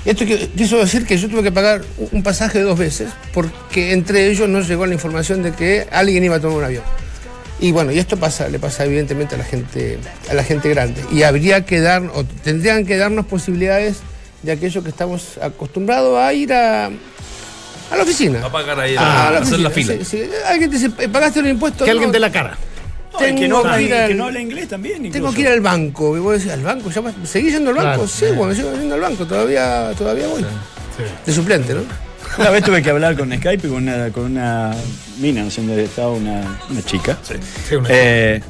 Esto 0.05 0.25
qui- 0.25 0.49
quiso 0.57 0.79
decir 0.79 1.05
que 1.07 1.19
yo 1.19 1.29
tuve 1.29 1.43
que 1.43 1.53
pagar 1.53 1.83
un- 1.99 2.09
un 2.13 2.23
pasaje 2.23 2.61
dos 2.61 2.79
veces 2.79 3.11
porque 3.35 3.93
entre 3.93 4.29
ellos 4.31 4.49
no 4.49 4.61
llegó 4.61 4.87
la 4.87 4.95
información 4.95 5.43
de 5.43 5.53
que 5.53 5.87
alguien 5.91 6.25
iba 6.25 6.37
a 6.37 6.41
tomar 6.41 6.57
un 6.59 6.65
avión. 6.65 6.83
Y 7.61 7.73
bueno, 7.73 7.93
y 7.93 7.99
esto 7.99 8.17
pasa, 8.17 8.49
le 8.49 8.59
pasa 8.59 8.87
evidentemente 8.87 9.35
a 9.35 9.39
la 9.39 9.45
gente, 9.45 9.99
a 10.31 10.35
la 10.35 10.43
gente 10.43 10.71
grande. 10.71 11.05
Y 11.13 11.25
habría 11.25 11.67
que 11.67 11.81
dar, 11.81 12.03
o 12.15 12.25
tendrían 12.25 12.87
que 12.87 12.97
darnos 12.97 13.27
posibilidades 13.27 13.99
de 14.43 14.53
aquellos 14.53 14.83
que 14.83 14.89
estamos 14.89 15.37
acostumbrados 15.43 16.19
a 16.19 16.33
ir 16.33 16.51
a, 16.55 16.87
a 16.87 17.97
la 17.97 18.03
oficina. 18.03 18.43
A 18.47 18.51
pagar 18.51 18.81
ahí, 18.81 18.95
Ah, 18.97 19.25
a 19.25 19.29
a 19.29 19.31
la 19.33 19.39
hacer 19.41 19.59
la 19.59 19.69
fila. 19.69 19.93
sí, 19.99 20.05
sí. 20.07 20.23
Alguien 20.47 20.71
te 20.71 20.79
dice, 20.79 20.91
"Eh, 20.99 21.09
¿pagaste 21.11 21.43
los 21.43 21.51
impuestos? 21.51 21.85
Que 21.85 21.91
alguien 21.91 22.11
de 22.11 22.21
la 22.21 22.33
cara. 22.33 22.57
No, 23.21 23.29
y 23.29 23.35
que, 23.35 23.49
no, 23.49 23.63
Tengo 23.63 23.75
que 23.77 23.83
ir 23.83 23.89
que 23.89 23.95
al- 23.97 24.17
no 24.17 24.25
habla 24.27 24.41
inglés 24.41 24.69
también. 24.69 24.97
Tengo 25.03 25.17
incluso. 25.17 25.35
que 25.35 25.41
ir 25.43 25.49
al 25.49 25.61
banco. 25.61 26.17
Y 26.17 26.21
vos 26.21 26.35
decís, 26.39 26.51
¿al 26.53 26.63
banco? 26.63 26.91
¿Ya 26.91 27.01
vas- 27.01 27.15
¿Seguís 27.25 27.53
yendo 27.55 27.71
al 27.71 27.77
banco? 27.77 27.89
Claro. 28.05 28.09
sí, 28.09 28.25
bueno, 28.37 28.55
sigo 28.55 28.73
yendo 28.73 28.95
al 28.95 29.01
banco. 29.01 29.27
Todavía, 29.27 29.93
todavía 29.97 30.27
voy. 30.29 30.45
De 31.27 31.33
suplente, 31.33 31.75
¿no? 31.75 31.81
Una 32.39 32.51
vez 32.51 32.63
tuve 32.63 32.81
que 32.81 32.91
hablar 32.91 33.17
con 33.17 33.33
Skype 33.37 33.67
con 33.69 33.79
una, 33.79 34.11
con 34.11 34.25
una 34.27 34.73
mina, 35.19 35.43
no 35.43 35.51
sé 35.51 35.63
dónde 35.63 35.83
estaba, 35.83 36.13
una, 36.13 36.59
una 36.71 36.83
chica. 36.83 37.19
Sí, 37.69 37.75
una- 37.75 37.89
Eh, 37.91 38.41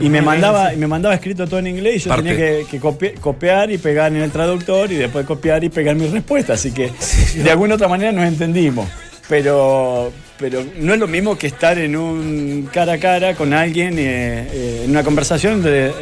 y 0.00 0.08
me 0.08 0.20
mandaba, 0.22 0.74
y 0.74 0.76
me 0.76 0.88
mandaba 0.88 1.14
escrito 1.14 1.46
todo 1.46 1.60
en 1.60 1.68
inglés 1.68 1.96
y 1.96 1.98
yo 2.00 2.08
Parte. 2.08 2.22
tenía 2.30 2.36
que, 2.36 2.66
que 2.68 2.80
copi- 2.80 3.14
copiar 3.20 3.70
y 3.70 3.78
pegar 3.78 4.10
en 4.12 4.22
el 4.22 4.30
traductor 4.32 4.90
y 4.90 4.96
después 4.96 5.24
copiar 5.24 5.62
y 5.62 5.68
pegar 5.68 5.94
mi 5.94 6.08
respuesta. 6.08 6.54
Así 6.54 6.72
que 6.72 6.90
de 7.36 7.50
alguna 7.50 7.76
otra 7.76 7.86
manera 7.86 8.10
nos 8.10 8.24
entendimos. 8.26 8.88
pero, 9.28 10.10
pero 10.38 10.64
no 10.76 10.94
es 10.94 11.00
lo 11.00 11.08
mismo 11.08 11.36
que 11.36 11.48
estar 11.48 11.78
en 11.78 11.96
un 11.96 12.68
cara 12.72 12.94
a 12.94 12.98
cara 12.98 13.34
con 13.34 13.52
alguien 13.52 13.98
eh, 13.98 14.48
eh, 14.52 14.82
en 14.84 14.90
una 14.90 15.02
conversación 15.02 15.54
donde 15.62 15.88
eh, 15.88 15.92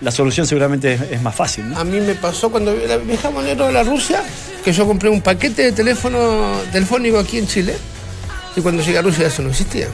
la 0.00 0.10
solución 0.10 0.46
seguramente 0.46 0.98
es, 1.10 1.22
más 1.22 1.34
fácil. 1.34 1.64
A 1.76 1.84
mí 1.84 2.00
me 2.00 2.14
pasó 2.14 2.50
cuando 2.50 2.74
vi- 2.74 2.82
viajamos 3.06 3.44
enero 3.44 3.66
de 3.68 3.72
la 3.72 3.84
Rusia, 3.84 4.22
que 4.64 4.72
yo 4.72 4.86
compré 4.86 5.08
un 5.08 5.20
paquete 5.22 5.62
de 5.62 5.72
teléfono 5.72 6.52
telefónico 6.72 7.18
aquí 7.18 7.38
en 7.38 7.46
Chile, 7.46 7.74
y 8.56 8.60
cuando 8.60 8.82
llegué 8.82 8.98
a 8.98 9.02
Rusia 9.02 9.26
eso 9.28 9.42
no 9.42 9.50
existía. 9.50 9.86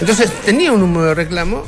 Entonces 0.00 0.30
tenía 0.44 0.72
un 0.72 0.80
número 0.80 1.06
de 1.06 1.14
reclamo 1.14 1.64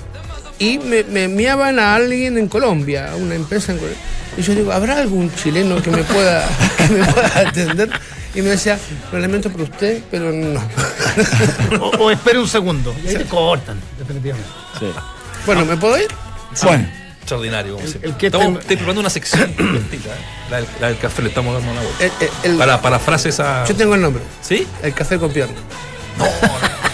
y 0.59 0.79
me, 0.79 1.03
me 1.05 1.25
enviaban 1.25 1.79
a 1.79 1.95
alguien 1.97 2.39
en 2.39 2.49
Colombia, 2.49 3.11
a 3.13 3.17
una 3.17 3.35
empresa 3.35 3.73
en 3.73 3.79
Colombia. 3.79 4.01
Y 4.37 4.43
yo 4.43 4.55
digo, 4.55 4.73
¿habrá 4.73 4.97
algún 4.99 5.31
chileno 5.35 5.83
que 5.83 5.91
me 5.91 6.03
pueda, 6.05 6.49
que 6.79 6.89
me 6.95 7.05
pueda 7.05 7.39
atender? 7.49 7.91
Y 8.35 8.41
me 8.43 8.49
decía, 8.51 8.79
lo 9.13 9.19
lamento 9.19 9.51
por 9.51 9.63
usted, 9.63 10.03
pero 10.11 10.33
no. 10.33 10.61
O, 11.81 11.89
o 12.05 12.11
espere 12.11 12.39
un 12.39 12.49
segundo. 12.49 12.95
Y 13.05 13.09
ahí 13.09 13.17
te 13.17 13.25
cortan, 13.27 13.79
definitivamente. 13.99 14.49
Sí. 14.79 14.87
bueno, 15.47 15.65
¿me 15.67 15.77
puedo 15.77 15.99
ir? 15.99 16.09
Bueno, 16.63 16.87
Extraordinario, 17.19 17.75
como 17.77 17.87
siempre. 17.87 18.11
el 18.11 18.17
que 18.17 18.27
estamos 18.27 18.47
ten- 18.49 18.57
estoy 18.61 18.77
preparando 18.77 19.01
una 19.01 19.11
sección 19.11 19.51
¿eh? 19.59 19.83
la, 20.51 20.57
del, 20.57 20.67
la 20.81 20.89
del 20.89 20.99
café, 20.99 21.23
le 21.23 21.29
estamos 21.29 21.55
dando 21.55 21.71
una 21.73 21.81
vuelta. 21.83 22.05
El- 22.05 22.13
el- 22.45 22.51
el- 22.53 22.59
Para, 22.59 22.81
para 22.81 22.99
frases 22.99 23.39
a. 23.41 23.65
yo 23.67 23.77
tengo 23.77 23.95
el 23.95 24.01
nombre, 24.01 24.23
¿Sí? 24.41 24.67
el 24.83 24.93
café 24.95 25.19
con 25.19 25.31
pierna. 25.31 25.55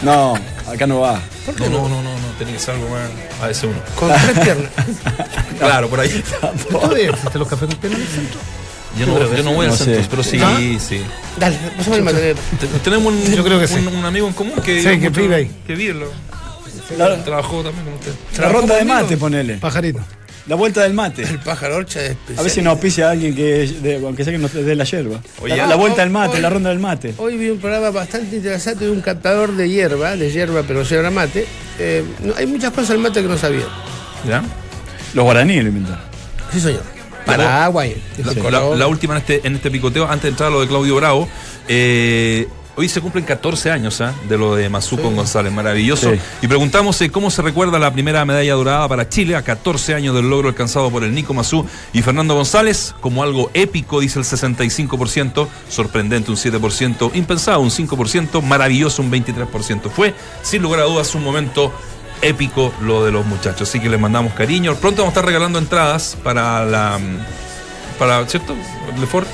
no, 0.03 0.35
acá 0.71 0.87
no 0.87 1.01
va. 1.01 1.21
No, 1.59 1.67
no, 1.71 1.89
no, 1.89 2.03
no, 2.03 2.13
no, 2.19 2.29
tiene 2.37 2.53
que 2.53 2.59
ser 2.59 2.75
algo 2.75 2.89
más 2.91 3.09
a 3.43 3.51
ese 3.51 3.67
uno. 3.67 3.79
Con 3.99 4.11
tres 4.13 4.39
piernas. 4.45 4.71
Claro, 5.59 5.89
por 5.89 6.01
ahí. 6.01 6.23
¿Todavía 6.71 7.11
existen 7.11 7.39
los 7.39 7.49
cafés 7.49 7.69
con 7.69 7.79
piernas 7.79 8.01
en 8.01 8.07
el 8.07 8.13
centro? 8.13 8.41
Yo 8.99 9.07
no, 9.07 9.37
yo 9.37 9.43
no 9.43 9.53
voy 9.53 9.67
al 9.67 9.73
No 9.73 9.77
sé. 9.77 10.05
pero 10.09 10.23
sí, 10.23 10.39
¿Ah? 10.43 10.57
sí. 10.81 11.01
Dale, 11.39 11.57
el 11.93 12.03
material. 12.03 12.37
Te- 12.59 12.67
Tenemos 12.79 13.13
un, 13.13 13.35
Yo 13.35 13.45
creo 13.45 13.61
que 13.61 13.69
sí. 13.69 13.75
un, 13.75 13.89
un 13.89 14.05
amigo 14.05 14.27
en 14.27 14.33
común 14.33 14.55
que, 14.65 14.83
Sí, 14.83 14.99
que 14.99 15.09
vive 15.11 15.35
ahí. 15.35 15.51
Que 15.67 15.75
vive, 15.75 15.95
lo- 15.95 16.13
La, 16.97 17.23
trabajó 17.23 17.63
también 17.63 17.85
con 17.85 17.95
usted. 17.95 18.13
la 18.41 18.49
ronda 18.49 18.77
de 18.77 18.85
mate, 18.85 19.17
ponele. 19.17 19.55
Pajarito. 19.59 20.01
La 20.47 20.55
vuelta 20.57 20.83
del 20.83 20.95
mate. 20.95 21.23
El 21.25 21.39
pájaro 21.41 21.77
orcha 21.77 22.03
es 22.03 22.17
A 22.39 22.41
ver 22.41 22.51
si 22.51 22.63
nos 22.63 22.71
auspicia 22.73 23.09
a 23.09 23.11
alguien 23.11 23.35
que, 23.37 23.67
de- 23.83 23.97
aunque 23.97 24.25
sea 24.25 24.33
que 24.33 24.39
no 24.39 24.49
de 24.49 24.75
la. 24.75 24.85
Oye, 25.43 25.55
la, 25.57 25.65
ah, 25.65 25.67
la 25.67 25.77
vuelta 25.77 26.01
del 26.01 26.11
mate, 26.11 26.37
hoy- 26.37 26.41
la 26.43 26.49
ronda 26.49 26.71
del 26.71 26.79
mate. 26.79 27.13
Hoy 27.19 27.37
vi 27.37 27.51
un 27.51 27.59
programa 27.59 27.91
bastante 27.91 28.37
interesante 28.37 28.87
de 28.87 28.91
un 28.91 29.03
catador 29.03 29.55
de 29.55 29.69
hierba, 29.69 30.17
de 30.17 30.31
hierba, 30.33 30.63
pero 30.67 30.83
hierba 30.85 31.11
mate. 31.11 31.47
Eh, 31.79 32.03
no- 32.25 32.33
hay 32.35 32.47
muchas 32.47 32.71
cosas 32.71 32.89
del 32.91 33.01
mate 33.01 33.21
que 33.21 33.29
no 33.29 33.37
sabía. 33.37 33.67
¿Ya? 34.27 34.43
Los 35.13 35.25
guaraníes 35.25 35.63
lo 35.65 35.69
inventaron. 35.69 36.01
Sí, 36.51 36.61
señor. 36.61 36.83
Paraguay. 37.37 38.03
La, 38.51 38.61
la- 38.77 38.87
última 38.87 39.15
en 39.15 39.19
este, 39.21 39.47
en 39.47 39.55
este 39.57 39.71
picoteo, 39.71 40.05
antes 40.07 40.23
de 40.25 40.29
entrar 40.31 40.49
a 40.49 40.53
lo 40.53 40.61
de 40.61 40.67
Claudio 40.69 40.97
Bravo. 40.97 41.29
eh, 41.69 42.49
hoy 42.77 42.89
se 42.89 43.01
cumplen 43.01 43.25
14 43.25 43.73
años 43.73 44.01
¿ah? 44.01 44.15
de 44.29 44.39
lo 44.39 44.55
de 44.55 44.69
Mazú 44.69 44.97
con 44.99 45.17
González, 45.17 45.53
maravilloso. 45.53 46.13
Sí. 46.13 46.21
Y 46.43 46.47
preguntamos 46.47 47.01
eh, 47.03 47.11
cómo 47.11 47.29
se 47.29 47.43
recuerda 47.43 47.77
la 47.81 47.93
primera 47.93 48.25
medalla 48.25 48.55
dorada 48.55 48.87
para 48.89 49.09
Chile 49.09 49.35
a 49.35 49.43
14 49.43 49.95
años 49.95 50.15
del 50.15 50.31
logro 50.31 50.49
alcanzado 50.49 50.89
por 50.89 51.03
el 51.03 51.13
Nico 51.13 51.35
Mazú 51.35 51.67
y 51.93 52.03
Fernando 52.03 52.35
González, 52.37 52.95
como 53.01 53.25
algo 53.25 53.51
épico, 53.53 53.99
dice 53.99 54.21
el 54.21 54.25
65%, 54.25 55.49
sorprendente 55.69 56.31
un 56.31 56.37
7%, 56.37 57.11
impensado 57.15 57.61
un 57.61 57.71
5%, 57.71 58.43
maravilloso 58.43 59.03
un 59.03 59.11
23%. 59.11 59.91
Fue, 59.91 60.15
sin 60.43 60.63
lugar 60.63 60.79
a 60.81 60.85
dudas, 60.85 61.13
un 61.17 61.25
momento 61.25 61.73
épico 62.23 62.73
lo 62.81 63.05
de 63.05 63.13
los 63.13 63.25
muchachos. 63.27 63.69
Así 63.69 63.81
que 63.81 63.89
les 63.89 64.01
mandamos 64.01 64.33
cariño. 64.35 64.75
Pronto 64.77 65.03
vamos 65.03 65.13
a 65.13 65.21
estar 65.21 65.25
regalando 65.27 65.59
entradas 65.59 66.17
para 66.23 66.65
la. 66.65 66.99
para, 67.99 68.27
¿cierto? 68.29 68.55
Lefort. 68.99 69.27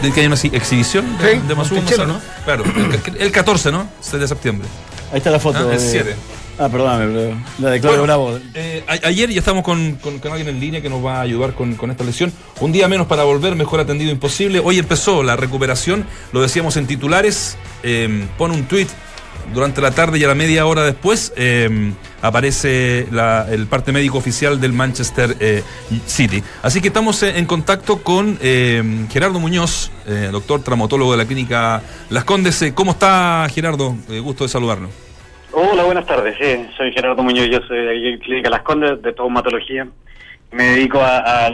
De 0.00 0.10
que 0.10 0.20
hay 0.20 0.26
una 0.26 0.34
exhi- 0.36 0.52
exhibición 0.52 1.16
de, 1.18 1.40
Sí, 1.68 1.74
de. 1.76 2.44
Claro, 2.44 2.64
el, 2.64 3.22
el 3.22 3.30
14, 3.32 3.70
¿no? 3.70 3.88
6 4.00 4.20
de 4.20 4.28
septiembre. 4.28 4.66
Ahí 5.12 5.18
está 5.18 5.30
la 5.30 5.38
foto. 5.38 5.58
Ah, 5.58 5.62
el 5.62 5.68
de- 5.70 5.78
siete. 5.78 6.16
Ah, 6.58 6.68
perdóname, 6.68 7.06
pero 7.06 7.36
la 7.60 7.70
de 7.70 7.80
Claudio 7.80 8.00
Bueno, 8.00 8.02
Bravo. 8.02 8.38
Eh, 8.54 8.84
a- 8.86 9.06
ayer 9.06 9.30
ya 9.30 9.38
estamos 9.38 9.62
con, 9.64 9.92
con- 9.96 10.18
con 10.18 10.32
alguien 10.32 10.48
en 10.48 10.60
línea 10.60 10.82
que 10.82 10.90
nos 10.90 11.04
va 11.04 11.16
a 11.18 11.20
ayudar 11.22 11.54
con, 11.54 11.74
con 11.76 11.90
esta 11.90 12.04
lesión. 12.04 12.32
Un 12.60 12.72
día 12.72 12.88
menos 12.88 13.06
para 13.06 13.22
volver, 13.24 13.54
mejor 13.56 13.80
atendido 13.80 14.10
imposible. 14.10 14.60
Hoy 14.62 14.78
empezó 14.78 15.22
la 15.22 15.36
recuperación, 15.36 16.04
lo 16.32 16.40
decíamos 16.42 16.76
en 16.76 16.86
titulares. 16.86 17.56
eh, 17.84 18.26
pone 18.36 18.54
un 18.54 18.64
tweet 18.64 18.88
durante 19.54 19.80
la 19.80 19.90
tarde 19.90 20.18
y 20.18 20.24
a 20.24 20.28
la 20.28 20.34
media 20.34 20.64
hora 20.66 20.82
después 20.84 21.32
eh, 21.36 21.92
aparece 22.22 23.06
la- 23.10 23.46
el 23.50 23.66
parte 23.66 23.92
médico 23.92 24.18
oficial 24.18 24.60
del 24.60 24.72
Manchester 24.72 25.36
eh, 25.40 25.62
City. 26.06 26.42
Así 26.62 26.80
que 26.80 26.88
estamos 26.88 27.22
eh, 27.22 27.38
en 27.38 27.46
contacto 27.46 28.02
con 28.02 28.38
eh, 28.40 28.82
Gerardo 29.10 29.40
Muñoz, 29.40 29.90
eh, 30.06 30.28
doctor 30.32 30.62
traumatólogo 30.62 31.12
de 31.12 31.18
la 31.18 31.26
clínica 31.26 31.82
Las 32.10 32.24
Condes. 32.24 32.72
¿Cómo 32.74 32.92
está 32.92 33.46
Gerardo? 33.52 33.94
Gusto 34.22 34.44
de 34.44 34.48
saludarlo. 34.48 34.88
Hola, 35.54 35.82
buenas 35.84 36.06
tardes. 36.06 36.34
Sí, 36.40 36.66
soy 36.78 36.92
Gerardo 36.92 37.22
Muñoz, 37.22 37.46
yo 37.50 37.58
soy 37.68 37.78
de 37.84 38.18
Clínica 38.20 38.48
Las 38.48 38.62
Condes, 38.62 39.02
de 39.02 39.12
traumatología. 39.12 39.86
Me 40.50 40.64
dedico 40.64 40.98
a, 41.02 41.50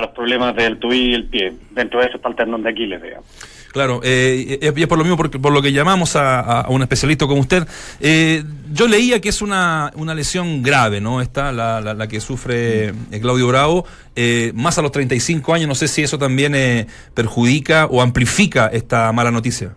los 0.00 0.10
problemas 0.14 0.54
del 0.54 0.78
tubi 0.78 1.10
y 1.10 1.14
el 1.14 1.24
pie. 1.24 1.52
Dentro 1.72 2.00
de 2.00 2.06
eso 2.06 2.16
está 2.16 2.28
el 2.28 2.36
tendón 2.36 2.62
de 2.62 2.70
Aquiles, 2.70 3.02
digamos. 3.02 3.26
Claro, 3.76 4.00
eh, 4.02 4.58
y 4.62 4.80
es 4.82 4.86
por 4.86 4.96
lo 4.96 5.04
mismo 5.04 5.18
por, 5.18 5.30
por 5.38 5.52
lo 5.52 5.60
que 5.60 5.70
llamamos 5.70 6.16
a, 6.16 6.64
un 6.70 6.80
especialista 6.80 7.26
como 7.26 7.42
usted. 7.42 7.68
Eh, 8.00 8.42
yo 8.72 8.88
leía 8.88 9.20
que 9.20 9.28
es 9.28 9.42
una, 9.42 9.92
una 9.96 10.14
lesión 10.14 10.62
grave, 10.62 11.02
¿no? 11.02 11.20
Esta, 11.20 11.52
la, 11.52 11.82
la, 11.82 11.92
la 11.92 12.08
que 12.08 12.18
sufre 12.20 12.86
eh, 12.86 13.20
Claudio 13.20 13.46
Bravo, 13.48 13.84
eh, 14.14 14.50
más 14.54 14.78
a 14.78 14.82
los 14.82 14.92
35 14.92 15.52
años. 15.52 15.68
No 15.68 15.74
sé 15.74 15.88
si 15.88 16.02
eso 16.02 16.16
también 16.18 16.54
eh, 16.54 16.86
perjudica 17.12 17.84
o 17.84 18.00
amplifica 18.00 18.68
esta 18.68 19.12
mala 19.12 19.30
noticia. 19.30 19.74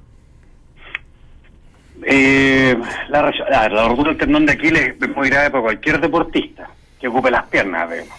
La, 3.10 3.22
res- 3.22 3.41
a 3.53 3.62
ver, 3.63 3.72
la 3.74 3.86
rotura 3.89 4.12
del 4.12 4.18
tendón 4.18 4.46
de 4.46 4.53
Aquiles 4.53 4.94
es 5.01 5.15
muy 5.15 5.29
grave 5.29 5.50
para 5.51 5.63
cualquier 5.63 6.00
deportista 6.00 6.70
que 7.01 7.10
ocupe 7.10 7.29
las 7.32 7.46
piernas, 7.48 7.91
digamos. 7.91 8.18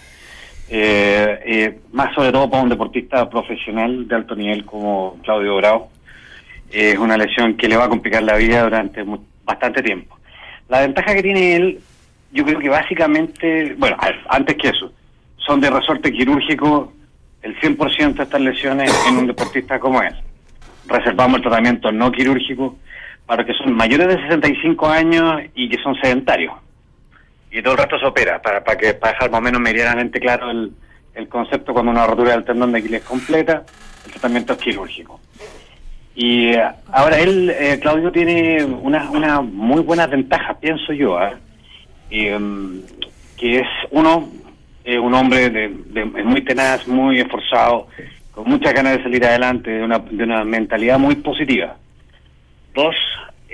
Eh, 0.73 1.41
eh, 1.45 1.81
más 1.93 2.15
sobre 2.15 2.31
todo 2.31 2.49
para 2.49 2.63
un 2.63 2.69
deportista 2.69 3.29
profesional 3.29 4.07
de 4.07 4.15
alto 4.15 4.37
nivel 4.37 4.65
como 4.65 5.19
Claudio 5.25 5.57
Bravo. 5.57 5.91
Es 6.71 6.97
una 6.97 7.17
lesión 7.17 7.57
que 7.57 7.67
le 7.69 7.77
va 7.77 7.87
a 7.87 7.89
complicar 7.89 8.23
la 8.23 8.37
vida 8.37 8.63
durante 8.63 9.03
mu- 9.03 9.19
bastante 9.45 9.83
tiempo. 9.83 10.17
La 10.69 10.83
ventaja 10.83 11.13
que 11.15 11.23
tiene 11.25 11.57
él, 11.57 11.81
yo 12.31 12.45
creo 12.45 12.61
que 12.61 12.69
básicamente, 12.69 13.75
bueno, 13.79 13.97
antes 14.29 14.57
que 14.57 14.69
eso, 14.69 14.93
son 15.39 15.61
de 15.61 15.71
resorte 15.71 16.13
quirúrgico 16.13 16.93
el 17.43 17.59
100% 17.59 18.15
de 18.15 18.23
estas 18.23 18.41
lesiones 18.41 18.93
en 19.09 19.17
un 19.17 19.27
deportista 19.27 19.81
como 19.81 20.01
él. 20.01 20.15
Reservamos 20.87 21.39
el 21.39 21.43
tratamiento 21.43 21.91
no 21.91 22.13
quirúrgico 22.13 22.77
para 23.27 23.45
que 23.45 23.55
son 23.55 23.73
mayores 23.73 24.07
de 24.07 24.23
65 24.23 24.87
años 24.87 25.43
y 25.57 25.69
que 25.69 25.83
son 25.83 25.97
sedentarios. 25.97 26.55
Y 27.51 27.63
todo 27.63 27.73
el 27.75 27.79
resto 27.79 27.99
se 27.99 28.07
opera, 28.07 28.41
para, 28.41 28.63
para 28.63 28.79
que 28.79 28.95
para 28.95 29.13
dejar 29.13 29.31
más 29.31 29.39
o 29.39 29.43
menos 29.43 29.61
medianamente 29.61 30.21
claro 30.21 30.51
el, 30.51 30.73
el 31.15 31.29
concepto 31.29 31.73
cuando 31.73 31.91
una 31.91 32.07
rotura 32.07 32.33
del 32.33 32.45
tendón 32.45 32.73
de 32.73 32.79
Aquiles 32.79 33.03
completa, 33.03 33.65
el 34.07 34.13
tratamiento 34.13 34.53
es 34.53 34.59
quirúrgico. 34.61 35.21
Y 36.15 36.49
eh, 36.51 36.63
ahora 36.93 37.19
él, 37.19 37.51
eh, 37.51 37.79
Claudio, 37.81 38.13
tiene 38.13 38.65
una, 38.65 39.11
una 39.11 39.41
muy 39.41 39.81
buenas 39.83 40.11
ventajas, 40.11 40.57
pienso 40.61 40.93
yo, 40.93 41.19
¿ah? 41.19 41.35
Em, 42.11 42.83
que 43.37 43.61
es 43.61 43.67
uno, 43.91 44.29
un 44.85 45.15
hombre 45.15 45.49
de, 45.51 45.69
de- 45.87 46.05
muy 46.05 46.43
tenaz, 46.43 46.87
muy 46.89 47.21
esforzado, 47.21 47.87
con 48.33 48.49
muchas 48.49 48.75
ganas 48.75 48.97
de 48.99 49.03
salir 49.05 49.25
adelante, 49.25 49.71
de 49.71 49.83
una, 49.83 49.99
de 50.01 50.25
una 50.25 50.45
mentalidad 50.45 50.99
muy 50.99 51.15
positiva. 51.17 51.77
Dos, 52.75 52.95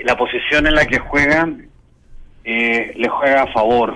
la 0.03 0.17
posición 0.17 0.67
en 0.67 0.75
la 0.75 0.85
que 0.85 0.97
juega 0.99 1.47
eh, 2.49 2.93
le 2.95 3.09
juega 3.09 3.43
a 3.43 3.47
favor, 3.47 3.93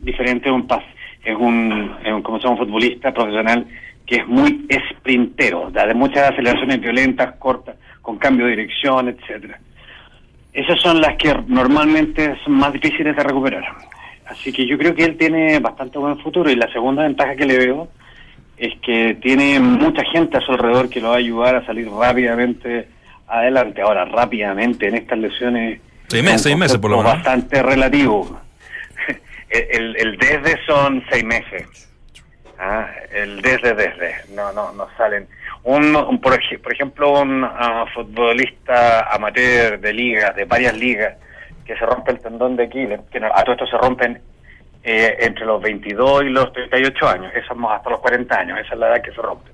diferente 0.00 0.48
a 0.48 0.52
un 0.52 0.66
pas 0.66 0.82
es 1.24 1.36
un, 1.36 1.96
es 2.04 2.12
un 2.12 2.20
como 2.22 2.38
se 2.38 2.44
llama, 2.44 2.60
un 2.60 2.66
futbolista 2.66 3.14
profesional 3.14 3.64
que 4.04 4.16
es 4.16 4.26
muy 4.26 4.66
sprintero, 4.90 5.70
da 5.70 5.86
de 5.86 5.94
muchas 5.94 6.32
aceleraciones 6.32 6.80
violentas, 6.80 7.36
cortas, 7.36 7.76
con 8.00 8.18
cambio 8.18 8.46
de 8.46 8.56
dirección, 8.56 9.08
etcétera. 9.08 9.60
Esas 10.52 10.80
son 10.80 11.00
las 11.00 11.16
que 11.16 11.32
normalmente 11.46 12.36
son 12.44 12.54
más 12.54 12.72
difíciles 12.72 13.14
de 13.14 13.22
recuperar. 13.22 13.64
Así 14.26 14.52
que 14.52 14.66
yo 14.66 14.76
creo 14.76 14.96
que 14.96 15.04
él 15.04 15.16
tiene 15.16 15.60
bastante 15.60 15.98
buen 15.98 16.18
futuro 16.18 16.50
y 16.50 16.56
la 16.56 16.70
segunda 16.72 17.04
ventaja 17.04 17.36
que 17.36 17.46
le 17.46 17.58
veo 17.58 17.88
es 18.56 18.74
que 18.80 19.14
tiene 19.22 19.60
mucha 19.60 20.02
gente 20.06 20.38
a 20.38 20.40
su 20.40 20.50
alrededor 20.50 20.90
que 20.90 21.00
lo 21.00 21.10
va 21.10 21.14
a 21.14 21.18
ayudar 21.18 21.54
a 21.54 21.66
salir 21.66 21.88
rápidamente 21.88 22.88
adelante. 23.28 23.80
Ahora, 23.80 24.04
rápidamente 24.06 24.88
en 24.88 24.96
estas 24.96 25.18
lesiones... 25.20 25.80
Seis 26.12 26.24
meses, 26.24 26.42
seis 26.42 26.56
meses 26.56 26.78
por 26.78 26.90
lo 26.90 26.98
menos. 26.98 27.14
Bastante 27.14 27.62
relativo. 27.62 28.40
El, 29.50 29.66
el, 29.70 29.96
el 29.96 30.16
desde 30.16 30.64
son 30.64 31.04
seis 31.10 31.24
meses. 31.24 31.88
Ah, 32.58 32.86
el 33.12 33.42
desde, 33.42 33.74
desde. 33.74 34.14
No, 34.34 34.50
no, 34.52 34.72
no 34.72 34.88
salen. 34.96 35.26
Un, 35.64 35.94
un- 35.94 36.20
por, 36.20 36.32
ej- 36.32 36.58
por 36.62 36.72
ejemplo, 36.72 37.20
un 37.20 37.44
ah, 37.44 37.84
futbolista 37.94 39.00
amateur 39.14 39.78
de 39.78 39.92
ligas, 39.92 40.34
de 40.36 40.44
varias 40.46 40.74
ligas, 40.74 41.16
que 41.66 41.76
se 41.76 41.84
rompe 41.84 42.12
el 42.12 42.20
tendón 42.20 42.56
de 42.56 42.64
Aquiles, 42.64 43.00
que 43.10 43.20
no- 43.20 43.30
a 43.34 43.42
todo 43.44 43.52
esto 43.52 43.66
se 43.66 43.76
rompen 43.76 44.20
eh, 44.84 45.16
entre 45.20 45.44
los 45.44 45.60
22 45.62 46.24
y 46.24 46.30
los 46.30 46.52
38 46.52 47.08
años, 47.08 47.32
eso 47.36 47.52
es 47.54 47.58
hasta 47.70 47.90
los 47.90 48.00
40 48.00 48.34
años, 48.36 48.58
esa 48.58 48.72
es 48.74 48.80
la 48.80 48.88
edad 48.88 49.02
que 49.02 49.12
se 49.12 49.20
rompe. 49.22 49.50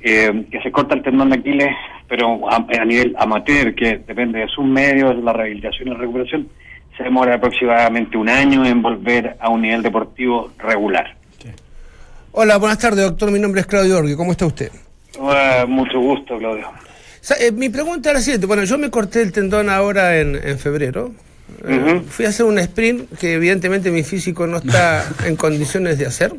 Eh, 0.00 0.46
que 0.50 0.60
se 0.60 0.70
corta 0.70 0.94
el 0.94 1.02
tendón 1.02 1.30
de 1.30 1.36
Aquiles 1.36 1.74
pero 2.08 2.48
a, 2.50 2.56
a 2.56 2.84
nivel 2.84 3.14
amateur, 3.18 3.74
que 3.74 3.98
depende 4.06 4.40
de 4.40 4.48
sus 4.48 4.64
medios, 4.64 5.16
la 5.22 5.32
rehabilitación 5.32 5.88
y 5.88 5.90
la 5.92 5.96
recuperación, 5.96 6.48
se 6.96 7.02
demora 7.02 7.34
aproximadamente 7.34 8.16
un 8.16 8.28
año 8.28 8.64
en 8.64 8.82
volver 8.82 9.36
a 9.40 9.48
un 9.48 9.62
nivel 9.62 9.82
deportivo 9.82 10.52
regular. 10.58 11.16
Hola, 12.32 12.56
buenas 12.58 12.78
tardes, 12.78 13.04
doctor. 13.04 13.30
Mi 13.30 13.38
nombre 13.38 13.60
es 13.60 13.66
Claudio 13.66 13.98
Orgue. 13.98 14.16
¿Cómo 14.16 14.32
está 14.32 14.46
usted? 14.46 14.70
Ah, 15.20 15.64
mucho 15.68 16.00
gusto, 16.00 16.36
Claudio. 16.36 16.68
Eh, 17.40 17.52
mi 17.52 17.68
pregunta 17.68 18.10
era 18.10 18.18
la 18.18 18.22
siguiente. 18.22 18.46
Bueno, 18.46 18.64
yo 18.64 18.76
me 18.76 18.90
corté 18.90 19.22
el 19.22 19.32
tendón 19.32 19.70
ahora 19.70 20.20
en, 20.20 20.36
en 20.36 20.58
febrero. 20.58 21.12
Eh, 21.66 21.76
Ujú. 21.76 22.04
Fui 22.08 22.24
a 22.26 22.28
hacer 22.30 22.46
un 22.46 22.58
sprint 22.58 23.18
que 23.18 23.34
evidentemente 23.34 23.90
mi 23.90 24.02
físico 24.02 24.46
no 24.46 24.58
está 24.58 25.04
en 25.26 25.36
condiciones 25.36 25.98
de 25.98 26.06
hacer. 26.06 26.32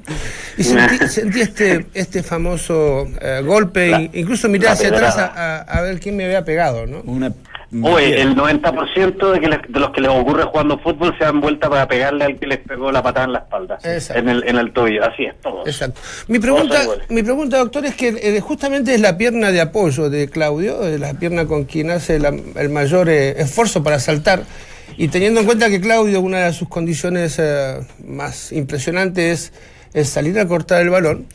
Y 0.57 0.63
sentí, 0.63 1.07
sentí 1.07 1.41
este, 1.41 1.85
este 1.93 2.23
famoso 2.23 3.07
eh, 3.21 3.41
golpe. 3.45 3.89
La- 3.89 4.01
e 4.01 4.09
incluso 4.13 4.49
miré 4.49 4.67
hacia 4.67 4.89
atrás 4.89 5.17
a, 5.17 5.25
a- 5.25 5.61
a 5.61 5.81
ver 5.81 5.99
quién 5.99 6.15
me 6.17 6.25
había 6.25 6.43
pegado, 6.45 6.85
¿no? 6.85 7.01
Una, 7.05 7.31
Oye, 7.81 8.21
el 8.21 8.35
90% 8.35 9.31
de, 9.33 9.39
que 9.39 9.47
les- 9.49 9.61
de 9.67 9.79
los 9.79 9.89
que 9.91 9.99
les 9.99 10.09
ocurre 10.09 10.43
jugando 10.43 10.77
fútbol 10.79 11.13
se 11.17 11.25
dan 11.25 11.41
vuelta 11.41 11.69
para 11.69 11.87
pegarle 11.87 12.23
al 12.23 12.39
que 12.39 12.47
les 12.47 12.59
pegó 12.59 12.91
la 12.91 13.01
patada 13.03 13.25
en 13.25 13.33
la 13.33 13.39
espalda, 13.39 13.77
Exacto. 13.83 14.21
en 14.21 14.29
el, 14.29 14.43
en 14.47 14.57
el 14.57 14.71
tobillo. 14.71 15.03
Así 15.03 15.23
es, 15.25 15.33
todo. 15.41 15.65
Exacto. 15.65 15.99
Mi 16.27 16.39
pregunta, 16.39 16.81
mi 17.09 17.21
pregunta, 17.23 17.57
doctor, 17.57 17.85
es 17.85 17.95
que 17.95 18.09
eh, 18.21 18.39
justamente 18.39 18.93
es 18.93 19.01
la 19.01 19.17
pierna 19.17 19.51
de 19.51 19.59
apoyo 19.61 20.09
de 20.09 20.29
Claudio, 20.29 20.85
eh, 20.87 20.97
la 20.99 21.15
pierna 21.15 21.45
con 21.47 21.65
quien 21.65 21.89
hace 21.89 22.17
la- 22.19 22.33
el 22.55 22.69
mayor 22.69 23.09
eh, 23.09 23.41
esfuerzo 23.41 23.83
para 23.83 23.99
saltar. 23.99 24.43
Y 24.97 25.07
teniendo 25.09 25.39
en 25.41 25.45
cuenta 25.45 25.69
que 25.69 25.81
Claudio, 25.81 26.21
una 26.21 26.45
de 26.45 26.53
sus 26.53 26.69
condiciones 26.69 27.37
eh, 27.39 27.79
más 28.05 28.51
impresionantes 28.51 29.51
es, 29.93 30.09
salir 30.09 30.39
a 30.39 30.47
cortar 30.47 30.81
el 30.81 30.89
balón, 30.89 31.25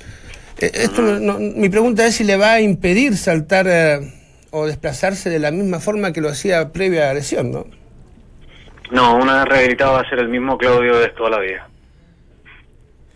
eh, 0.59 0.71
esto 0.75 1.03
no- 1.03 1.39
mi 1.39 1.69
pregunta 1.69 2.07
es 2.07 2.15
si 2.17 2.25
le 2.25 2.37
va 2.37 2.53
a 2.55 2.61
impedir 2.61 3.17
saltar 3.17 3.67
eh, 3.69 4.13
o 4.51 4.67
desplazarse 4.67 5.31
de 5.31 5.39
la 5.39 5.51
misma 5.51 5.79
forma 5.81 6.13
que 6.13 6.21
lo 6.21 6.29
hacía 6.29 6.73
previa 6.73 7.05
a 7.05 7.07
la 7.09 7.15
lesión, 7.15 7.51
¿no? 7.53 7.67
No, 8.91 9.17
una 9.17 9.37
vez 9.37 9.45
rehabilitado 9.45 9.93
va 9.93 10.01
a 10.01 10.09
ser 10.09 10.19
el 10.19 10.29
mismo 10.29 10.59
Claudio 10.59 10.99
de 10.99 11.09
toda 11.11 11.31
la 11.31 11.39
vida. 11.39 11.69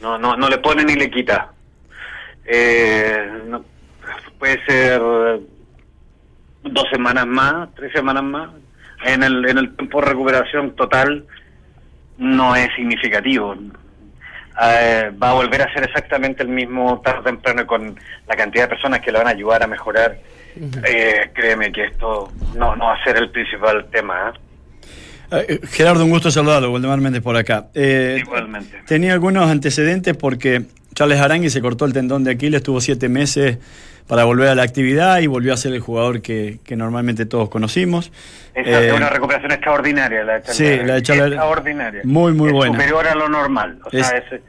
No, 0.00 0.18
no, 0.18 0.36
no 0.36 0.48
le 0.48 0.58
pone 0.58 0.84
ni 0.84 0.94
le 0.94 1.10
quita. 1.10 1.50
Eh, 2.46 3.16
no- 3.46 3.64
puede 4.38 4.62
ser 4.66 5.00
dos 6.62 6.84
semanas 6.92 7.26
más, 7.26 7.68
tres 7.74 7.92
semanas 7.92 8.22
más. 8.22 8.50
En 9.04 9.22
el, 9.22 9.48
en 9.48 9.58
el 9.58 9.76
tiempo 9.76 10.00
de 10.00 10.06
recuperación 10.06 10.74
total 10.76 11.24
no 12.18 12.56
es 12.56 12.68
significativo. 12.74 13.54
Eh, 14.62 15.10
va 15.20 15.30
a 15.30 15.34
volver 15.34 15.62
a 15.62 15.72
ser 15.72 15.84
exactamente 15.84 16.42
el 16.42 16.48
mismo 16.48 17.00
tarde 17.04 17.20
o 17.20 17.22
temprano 17.24 17.66
con 17.66 17.98
la 18.26 18.36
cantidad 18.36 18.64
de 18.64 18.68
personas 18.68 19.00
que 19.00 19.10
le 19.10 19.18
van 19.18 19.26
a 19.26 19.30
ayudar 19.30 19.62
a 19.62 19.66
mejorar. 19.66 20.16
Eh, 20.56 21.30
créeme 21.34 21.72
que 21.72 21.86
esto 21.86 22.32
no, 22.54 22.76
no 22.76 22.86
va 22.86 22.94
a 22.94 23.04
ser 23.04 23.16
el 23.16 23.30
principal 23.30 23.86
tema. 23.90 24.32
¿eh? 24.32 24.38
Eh, 25.48 25.60
Gerardo, 25.66 26.04
un 26.04 26.10
gusto 26.10 26.30
saludarlo, 26.30 26.70
Waldemar 26.70 27.00
Méndez 27.00 27.22
por 27.22 27.36
acá. 27.36 27.68
Eh, 27.74 28.18
Igualmente. 28.20 28.82
Tenía 28.86 29.12
algunos 29.12 29.50
antecedentes 29.50 30.16
porque 30.16 30.66
Charles 30.94 31.20
Arangui 31.20 31.50
se 31.50 31.60
cortó 31.60 31.84
el 31.84 31.92
tendón 31.92 32.22
de 32.24 32.32
Aquiles, 32.32 32.58
estuvo 32.58 32.80
siete 32.80 33.08
meses 33.08 33.58
para 34.06 34.24
volver 34.24 34.48
a 34.48 34.54
la 34.54 34.62
actividad 34.62 35.18
y 35.20 35.26
volvió 35.26 35.54
a 35.54 35.56
ser 35.56 35.72
el 35.72 35.80
jugador 35.80 36.20
que, 36.22 36.58
que 36.64 36.76
normalmente 36.76 37.24
todos 37.26 37.48
conocimos. 37.48 38.12
Esa 38.54 38.82
Eh, 38.82 38.88
es 38.88 38.92
una 38.92 39.08
recuperación 39.10 39.52
extraordinaria 39.52 40.22
la 40.24 40.40
de 40.40 40.52
sí, 40.52 40.76
la 40.84 40.94
de 40.94 41.02
Charles- 41.02 41.32
Extraordinaria. 41.32 42.00
Muy, 42.04 42.32
muy 42.32 42.48
Es 42.48 42.52
buena. 42.54 42.74
superior 42.74 43.06
a 43.06 43.14
lo 43.14 43.28
normal. 43.28 43.78
O 43.84 43.90
sea, 43.90 44.00
Es- 44.10 44.40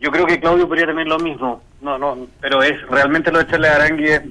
yo 0.00 0.10
creo 0.10 0.26
que 0.26 0.40
Claudio 0.40 0.66
podría 0.68 0.86
también 0.86 1.08
lo 1.08 1.18
mismo. 1.18 1.62
No, 1.80 1.96
no, 1.98 2.26
pero 2.40 2.62
es 2.62 2.74
realmente 2.90 3.30
lo 3.30 3.38
de 3.38 3.46
Charles 3.46 3.70
Arangui 3.70 4.06
es 4.08 4.22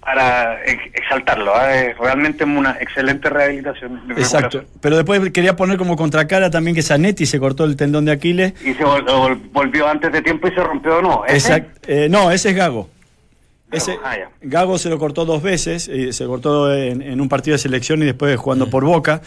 para 0.00 0.62
ex- 0.64 0.94
exaltarlo. 0.94 1.52
Es 1.68 1.96
realmente 1.98 2.44
una 2.44 2.76
excelente 2.80 3.28
rehabilitación. 3.28 4.02
Exacto. 4.16 4.64
Pero 4.80 4.96
después 4.96 5.30
quería 5.30 5.56
poner 5.56 5.78
como 5.78 5.96
contracara 5.96 6.50
también 6.50 6.74
que 6.74 6.82
Zanetti 6.82 7.26
se 7.26 7.38
cortó 7.40 7.64
el 7.64 7.76
tendón 7.76 8.04
de 8.04 8.12
Aquiles. 8.12 8.52
Y 8.64 8.74
se 8.74 8.84
vol- 8.84 9.04
vol- 9.06 9.40
volvió 9.52 9.88
antes 9.88 10.12
de 10.12 10.22
tiempo 10.22 10.48
y 10.48 10.52
se 10.52 10.62
rompió 10.62 10.98
o 10.98 11.02
no. 11.02 11.22
Eh, 11.28 12.08
no, 12.10 12.30
ese 12.30 12.50
es 12.50 12.56
Gago. 12.56 12.88
Ese, 13.72 13.96
Ah. 14.04 14.16
Gago 14.42 14.78
se 14.78 14.88
lo 14.88 14.98
cortó 14.98 15.24
dos 15.24 15.42
veces, 15.42 15.88
eh, 15.88 16.12
se 16.12 16.24
cortó 16.24 16.72
en, 16.72 17.02
en 17.02 17.20
un 17.20 17.28
partido 17.28 17.54
de 17.56 17.58
selección 17.58 18.00
y 18.02 18.06
después 18.06 18.36
jugando 18.38 18.70
por 18.70 18.84
Boca, 18.84 19.22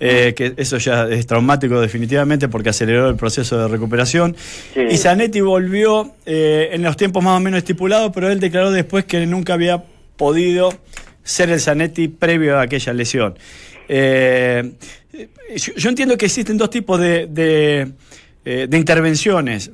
eh, 0.00 0.32
que 0.34 0.54
eso 0.56 0.78
ya 0.78 1.06
es 1.08 1.26
traumático 1.26 1.78
definitivamente 1.80 2.48
porque 2.48 2.70
aceleró 2.70 3.08
el 3.10 3.16
proceso 3.16 3.58
de 3.58 3.68
recuperación. 3.68 4.34
Sí. 4.72 4.80
Y 4.90 4.96
Zanetti 4.96 5.42
volvió 5.42 6.14
eh, 6.24 6.70
en 6.72 6.82
los 6.82 6.96
tiempos 6.96 7.22
más 7.22 7.36
o 7.36 7.40
menos 7.40 7.58
estipulados, 7.58 8.12
pero 8.14 8.30
él 8.30 8.40
declaró 8.40 8.70
después 8.70 9.04
que 9.04 9.26
nunca 9.26 9.52
había 9.54 9.84
podido 10.16 10.72
ser 11.22 11.50
el 11.50 11.60
Zanetti 11.60 12.08
previo 12.08 12.58
a 12.58 12.62
aquella 12.62 12.94
lesión. 12.94 13.34
Yo, 13.88 15.74
yo 15.76 15.88
entiendo 15.90 16.16
que 16.16 16.24
existen 16.26 16.56
dos 16.56 16.70
tipos 16.70 16.98
de, 16.98 17.26
de, 17.26 17.92
de 18.66 18.78
intervenciones. 18.78 19.70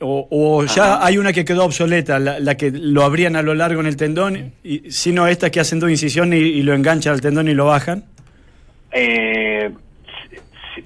O, 0.00 0.28
o 0.30 0.64
ya 0.66 0.96
Ajá. 0.96 1.06
hay 1.06 1.16
una 1.16 1.32
que 1.32 1.44
quedó 1.44 1.64
obsoleta, 1.64 2.18
la, 2.18 2.38
la 2.38 2.54
que 2.56 2.70
lo 2.70 3.02
abrían 3.02 3.34
a 3.34 3.40
lo 3.40 3.54
largo 3.54 3.80
en 3.80 3.86
el 3.86 3.96
tendón, 3.96 4.52
y 4.62 4.90
sino 4.90 5.26
esta 5.26 5.48
que 5.50 5.58
hacen 5.58 5.80
dos 5.80 5.90
incisiones 5.90 6.38
y, 6.38 6.44
y 6.44 6.62
lo 6.62 6.74
enganchan 6.74 7.14
al 7.14 7.22
tendón 7.22 7.48
y 7.48 7.54
lo 7.54 7.64
bajan. 7.64 8.04
Eh, 8.92 9.70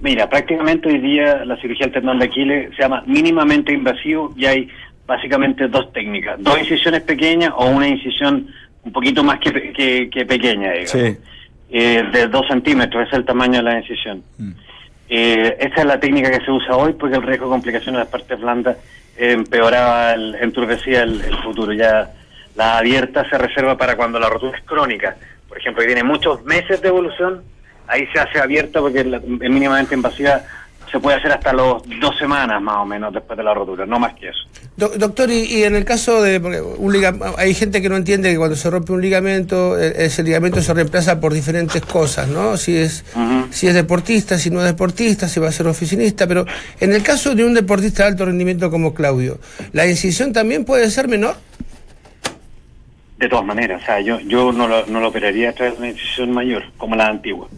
mira, 0.01 0.29
prácticamente 0.29 0.89
hoy 0.89 0.99
día 0.99 1.45
la 1.45 1.57
cirugía 1.61 1.87
del 1.87 1.95
tendón 1.95 2.21
de 2.21 2.27
Aquiles 2.27 2.71
se 2.77 2.83
llama 2.83 3.03
mínimamente 3.07 3.73
invasivo 3.73 4.33
y 4.37 4.47
hay 4.47 4.69
básicamente 5.07 5.67
dos 5.67 5.93
técnicas, 5.93 6.37
dos 6.39 6.57
incisiones 6.59 7.03
pequeñas 7.03 7.51
o 7.57 7.67
una 7.67 7.89
incisión 7.89 8.47
un 8.85 8.93
poquito 8.93 9.25
más 9.25 9.41
que, 9.41 9.73
que, 9.73 10.09
que 10.09 10.25
pequeña, 10.25 10.71
digamos. 10.71 10.91
Sí. 10.91 11.17
Eh, 11.71 12.05
de 12.13 12.29
dos 12.29 12.47
centímetros, 12.47 13.09
es 13.09 13.15
el 13.15 13.25
tamaño 13.25 13.55
de 13.57 13.63
la 13.63 13.81
incisión. 13.81 14.23
Eh, 15.17 15.57
esa 15.61 15.81
es 15.83 15.85
la 15.87 16.01
técnica 16.01 16.29
que 16.29 16.45
se 16.45 16.51
usa 16.51 16.75
hoy 16.77 16.93
porque 16.95 17.15
el 17.17 17.23
riesgo 17.23 17.47
de 17.47 17.53
complicaciones 17.53 17.95
de 17.99 18.05
las 18.05 18.09
partes 18.09 18.41
blandas 18.41 18.77
eh, 19.17 19.31
empeoraba, 19.31 20.13
el, 20.15 20.35
enturpecía 20.37 21.03
el, 21.05 21.21
el 21.21 21.37
futuro. 21.39 21.73
Ya 21.73 22.11
la 22.57 22.79
abierta 22.79 23.25
se 23.31 23.39
reserva 23.39 23.77
para 23.77 23.97
cuando 23.97 24.19
la 24.19 24.29
rotura 24.29 24.59
es 24.59 24.65
crónica. 24.65 25.15
Por 25.49 25.59
ejemplo, 25.59 25.83
que 25.83 25.87
tiene 25.87 26.03
muchos 26.03 26.43
meses 26.45 26.83
de 26.83 26.89
evolución, 26.89 27.45
ahí 27.87 28.09
se 28.13 28.19
hace 28.19 28.41
abierta 28.41 28.81
porque 28.81 29.05
la- 29.05 29.19
es 29.19 29.51
mínimamente 29.51 29.95
invasiva. 29.95 30.41
Se 30.95 31.01
puede 31.01 31.17
hacer 31.17 31.33
hasta 31.33 31.53
los 31.53 31.83
dos 32.01 32.17
semanas 32.17 32.63
más 32.63 32.77
o 32.77 32.87
menos 32.87 33.13
después 33.13 33.37
de 33.37 33.43
la 33.43 33.53
rotura, 33.53 33.85
no 33.85 33.99
más 33.99 34.15
que 34.15 34.29
eso. 34.29 34.39
Do- 34.77 34.93
doctor, 34.97 35.29
y, 35.29 35.41
y 35.43 35.65
en 35.65 35.75
el 35.75 35.85
caso 35.85 36.23
de 36.23 36.39
porque 36.39 36.61
un 36.61 36.95
hay 37.37 37.53
gente 37.53 37.83
que 37.83 37.89
no 37.89 37.97
entiende 37.97 38.31
que 38.31 38.37
cuando 38.39 38.55
se 38.55 38.71
rompe 38.71 38.93
un 38.93 39.03
ligamento, 39.03 39.77
e- 39.77 40.05
ese 40.05 40.23
ligamento 40.23 40.63
se 40.63 40.73
reemplaza 40.73 41.19
por 41.19 41.33
diferentes 41.35 41.83
cosas, 41.83 42.29
¿no? 42.29 42.57
Si 42.57 42.77
es, 42.77 43.05
si 43.51 43.67
es 43.67 43.75
deportista, 43.75 44.39
si 44.39 44.51
no 44.51 44.61
es 44.61 44.67
deportista, 44.67 45.27
si 45.27 45.41
va 45.41 45.49
a 45.49 45.53
ser 45.53 45.67
oficinista, 45.67 46.29
pero 46.29 46.47
en 46.79 46.93
el 46.93 47.03
caso 47.03 47.35
de 47.35 47.45
un 47.45 47.55
deportista 47.55 48.05
de 48.05 48.11
alto 48.11 48.27
rendimiento 48.27 48.71
como 48.71 48.95
Claudio, 48.95 49.41
¿la 49.73 49.89
incisión 49.89 50.33
también 50.33 50.65
puede 50.65 50.89
ser 50.93 51.09
menor? 51.09 51.35
De 53.19 53.29
todas 53.29 53.45
maneras, 53.45 53.83
o 53.83 53.87
sea, 53.87 54.01
yo, 54.01 54.21
yo 54.21 54.53
no, 54.53 54.69
lo, 54.69 54.87
no 54.87 55.01
lo 55.01 55.09
operaría 55.09 55.51
a 55.51 55.53
través 55.55 55.75
de 55.75 55.79
una 55.81 55.89
incisión 55.91 56.31
mayor, 56.31 56.63
como 56.77 56.95
la 56.95 57.09
antigua. 57.09 57.49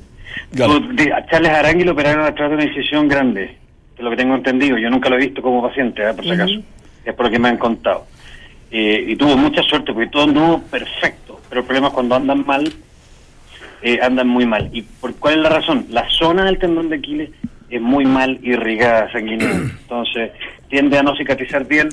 Claro. 0.55 0.81
A 1.15 1.27
Charles 1.27 1.51
Arangui 1.51 1.85
lo 1.85 1.93
operaron 1.93 2.25
a 2.25 2.35
través 2.35 2.59
de 2.59 2.65
una 2.65 2.75
incisión 2.75 3.09
grande, 3.09 3.57
de 3.97 4.03
lo 4.03 4.11
que 4.11 4.17
tengo 4.17 4.35
entendido. 4.35 4.79
Yo 4.79 4.91
nunca 4.91 5.09
lo 5.09 5.17
he 5.17 5.27
visto 5.27 5.43
como 5.43 5.63
paciente, 5.63 6.03
¿eh? 6.03 6.15
por 6.15 6.25
si 6.25 6.31
acaso. 6.31 6.61
Es 7.05 7.15
por 7.15 7.27
lo 7.27 7.31
que 7.31 7.39
me 7.39 7.49
han 7.49 7.59
contado. 7.59 8.07
Eh, 8.71 9.05
y 9.09 9.17
tuvo 9.17 9.37
mucha 9.37 9.63
suerte, 9.63 9.93
porque 9.93 10.09
todo 10.11 10.25
anduvo 10.25 10.63
perfecto. 10.63 11.41
Pero 11.49 11.61
el 11.61 11.67
problema 11.67 11.89
es 11.89 11.95
cuando 11.95 12.17
andan 12.17 12.45
mal, 12.45 12.73
eh, 13.83 13.99
andan 14.03 14.29
muy 14.29 14.47
mal. 14.47 14.69
¿Y 14.73 14.83
por 14.83 15.15
cuál 15.17 15.35
es 15.35 15.41
la 15.41 15.49
razón? 15.51 15.87
La 15.91 16.09
zona 16.11 16.45
del 16.45 16.59
tendón 16.59 16.89
de 16.89 16.97
Aquiles 16.97 17.31
es 17.69 17.81
muy 17.81 18.05
mal 18.05 18.39
irrigada 18.43 19.11
sanguínea. 19.13 19.51
Entonces, 19.51 20.33
tiende 20.69 20.99
a 20.99 21.03
no 21.03 21.17
cicatrizar 21.17 21.65
bien. 21.67 21.89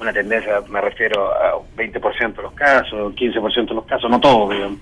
Una 0.00 0.12
tendencia, 0.12 0.60
me 0.68 0.80
refiero 0.80 1.30
a 1.32 1.58
un 1.58 1.66
20% 1.76 2.36
de 2.36 2.42
los 2.42 2.52
casos, 2.54 3.14
15% 3.14 3.68
de 3.68 3.74
los 3.74 3.84
casos, 3.84 4.10
no 4.10 4.18
todos, 4.18 4.50
digamos. 4.50 4.78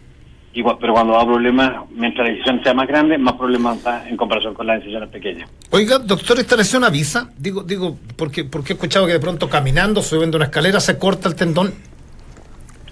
Igual, 0.54 0.76
pero 0.80 0.94
cuando 0.94 1.12
da 1.12 1.24
problemas, 1.24 1.72
mientras 1.94 2.26
la 2.26 2.32
incisión 2.32 2.62
sea 2.62 2.74
más 2.74 2.88
grande, 2.88 3.18
más 3.18 3.34
problemas 3.34 3.82
da 3.82 4.08
en 4.08 4.16
comparación 4.16 4.54
con 4.54 4.66
las 4.66 4.78
incisiones 4.78 5.08
pequeñas. 5.10 5.48
Oiga, 5.70 5.98
doctor, 5.98 6.38
¿esta 6.38 6.56
lesión 6.56 6.84
avisa? 6.84 7.30
Digo, 7.36 7.62
digo, 7.62 7.96
porque, 8.16 8.44
porque 8.44 8.72
he 8.72 8.74
escuchado 8.74 9.06
que 9.06 9.12
de 9.12 9.20
pronto 9.20 9.48
caminando, 9.48 10.02
subiendo 10.02 10.36
una 10.36 10.46
escalera, 10.46 10.80
se 10.80 10.98
corta 10.98 11.28
el 11.28 11.34
tendón. 11.34 11.74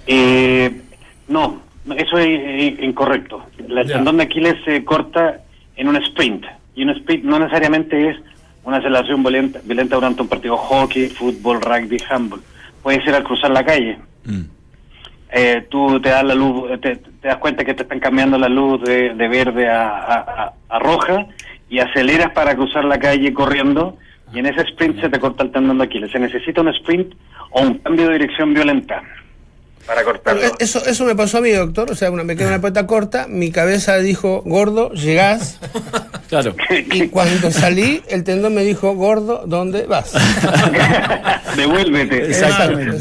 Eh, 0.07 0.83
no, 1.29 1.62
eso 1.97 2.19
es 2.19 2.81
incorrecto. 2.83 3.42
Ya. 3.59 3.85
tendón 3.85 4.19
de 4.19 4.25
Aquiles 4.25 4.57
se 4.64 4.85
corta 4.85 5.40
en 5.77 5.88
un 5.88 5.97
sprint. 5.97 6.45
Y 6.75 6.83
un 6.83 6.90
sprint 6.90 7.25
no 7.25 7.38
necesariamente 7.38 8.11
es 8.11 8.16
una 8.64 8.79
aceleración 8.79 9.23
violenta, 9.23 9.61
violenta 9.64 9.95
durante 9.97 10.23
un 10.23 10.29
partido 10.29 10.57
hockey, 10.57 11.09
fútbol, 11.09 11.61
rugby, 11.61 11.97
handball. 12.09 12.42
Puede 12.83 13.03
ser 13.03 13.14
al 13.14 13.25
cruzar 13.25 13.51
la 13.51 13.64
calle. 13.64 13.99
Eh, 15.38 15.66
tú 15.68 16.01
te 16.01 16.09
das 16.09 16.25
la 16.25 16.35
luz, 16.35 16.70
eh, 16.70 16.79
te, 16.79 16.96
te 16.96 17.29
das 17.29 17.37
cuenta 17.37 17.62
que 17.62 17.75
te 17.75 17.83
están 17.83 18.01
cambiando 18.01 18.38
la 18.38 18.49
luz 18.49 18.83
de, 18.83 19.12
de 19.14 19.29
verde 19.29 19.68
a- 19.68 20.53
a 20.68 20.79
roja 20.79 21.27
y 21.68 21.79
aceleras 21.79 22.31
para 22.31 22.55
cruzar 22.55 22.85
la 22.87 22.99
calle 22.99 23.35
corriendo 23.35 23.99
y 24.33 24.38
en 24.38 24.46
ese 24.46 24.62
sprint 24.62 25.01
se 25.01 25.11
te 25.11 25.18
corta 25.20 25.44
el 25.44 25.51
tendón 25.53 25.77
de 25.79 25.85
Aquiles. 25.85 26.11
Se 26.11 26.18
necesita 26.18 26.62
un 26.62 26.68
sprint 26.68 27.12
o 27.51 27.61
un 27.61 27.75
cambio 27.79 28.07
de 28.09 28.14
dirección 28.14 28.55
violenta. 28.55 29.03
Para 29.87 30.05
cortarlo. 30.05 30.40
Bueno, 30.40 30.57
eso, 30.59 30.85
eso 30.85 31.05
me 31.05 31.14
pasó 31.14 31.38
a 31.38 31.40
mí, 31.40 31.51
doctor. 31.51 31.90
O 31.90 31.94
sea, 31.94 32.11
una, 32.11 32.25
me 32.25 32.37
quedé 32.37 32.49
una 32.49 32.61
puerta 32.61 32.87
corta, 32.87 33.27
mi 33.29 33.51
cabeza 33.51 33.99
dijo, 33.99 34.42
gordo, 34.44 34.90
llegás. 34.92 35.61
Claro. 36.29 36.57
Y 36.70 37.07
cuando 37.07 37.53
salí, 37.53 38.03
el 38.09 38.25
tendón 38.25 38.53
me 38.53 38.64
dijo, 38.64 38.96
gordo, 38.96 39.44
¿dónde 39.46 39.87
vas? 39.87 40.12
Devuélvete. 41.57 42.27
Exactamente. 42.27 42.96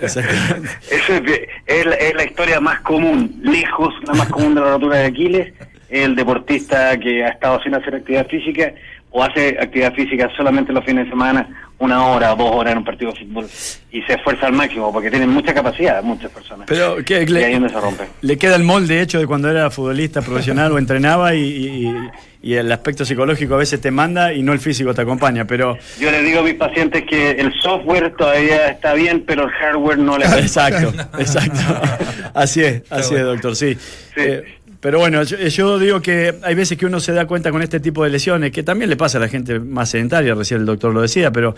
Exactamente. 0.00 0.70
Eso 0.90 1.14
es, 1.14 1.22
es 1.66 1.84
la, 1.84 1.94
es 1.96 2.14
la 2.14 2.24
historia 2.24 2.60
más 2.60 2.80
común, 2.80 3.38
lejos 3.42 3.92
la 4.06 4.14
más 4.14 4.30
común 4.30 4.54
de 4.54 4.62
la 4.62 4.70
rotura 4.70 4.96
de 4.96 5.04
Aquiles, 5.04 5.52
el 5.90 6.16
deportista 6.16 6.98
que 6.98 7.22
ha 7.22 7.28
estado 7.28 7.62
sin 7.62 7.74
hacer 7.74 7.96
actividad 7.96 8.26
física 8.28 8.72
o 9.16 9.22
hace 9.22 9.56
actividad 9.60 9.94
física 9.94 10.28
solamente 10.36 10.72
los 10.72 10.84
fines 10.84 11.04
de 11.04 11.10
semana, 11.10 11.48
una 11.78 12.04
hora 12.08 12.32
o 12.32 12.36
dos 12.36 12.50
horas 12.52 12.72
en 12.72 12.78
un 12.78 12.84
partido 12.84 13.12
de 13.12 13.20
fútbol 13.20 13.46
y 13.92 14.02
se 14.02 14.14
esfuerza 14.14 14.46
al 14.48 14.54
máximo 14.54 14.92
porque 14.92 15.08
tienen 15.08 15.28
mucha 15.30 15.54
capacidad 15.54 16.02
muchas 16.02 16.32
personas. 16.32 16.66
Pero, 16.66 16.96
¿qué- 17.04 17.22
y 17.22 17.26
le- 17.26 17.44
ahí 17.44 17.52
es 17.54 17.60
donde 17.60 17.72
se 17.74 17.80
rompe. 17.80 18.04
Le 18.22 18.36
queda 18.38 18.56
el 18.56 18.64
molde 18.64 19.00
hecho 19.00 19.20
de 19.20 19.26
cuando 19.28 19.48
era 19.48 19.70
futbolista 19.70 20.20
profesional 20.20 20.72
o 20.72 20.78
entrenaba 20.78 21.32
y, 21.36 21.42
y- 21.42 21.94
y 22.42 22.54
el 22.54 22.70
aspecto 22.72 23.04
psicológico 23.04 23.54
a 23.54 23.58
veces 23.58 23.80
te 23.80 23.92
manda 23.92 24.32
y 24.32 24.42
no 24.42 24.52
el 24.52 24.58
físico 24.58 24.92
te 24.92 25.02
acompaña, 25.02 25.44
pero 25.46 25.78
Yo 26.00 26.10
les 26.10 26.24
digo 26.24 26.40
a 26.40 26.42
mis 26.42 26.54
pacientes 26.54 27.04
que 27.08 27.30
el 27.32 27.52
software 27.60 28.12
todavía 28.16 28.66
está 28.68 28.94
bien, 28.94 29.22
pero 29.24 29.44
el 29.44 29.50
hardware 29.50 29.98
no 29.98 30.18
le 30.18 30.24
exacto, 30.38 30.92
exacto. 31.20 31.60
Así 32.34 32.62
es, 32.64 32.82
así 32.90 33.14
es, 33.14 33.22
doctor, 33.22 33.54
sí. 33.54 33.76
Eh, 34.16 34.42
pero 34.84 34.98
bueno, 34.98 35.22
yo, 35.22 35.38
yo 35.38 35.78
digo 35.78 36.02
que 36.02 36.34
hay 36.42 36.54
veces 36.54 36.76
que 36.76 36.84
uno 36.84 37.00
se 37.00 37.14
da 37.14 37.26
cuenta 37.26 37.50
con 37.50 37.62
este 37.62 37.80
tipo 37.80 38.04
de 38.04 38.10
lesiones, 38.10 38.52
que 38.52 38.62
también 38.62 38.90
le 38.90 38.98
pasa 38.98 39.16
a 39.16 39.20
la 39.22 39.28
gente 39.28 39.58
más 39.58 39.88
sedentaria, 39.88 40.34
recién 40.34 40.60
el 40.60 40.66
doctor 40.66 40.92
lo 40.92 41.00
decía, 41.00 41.30
pero 41.30 41.54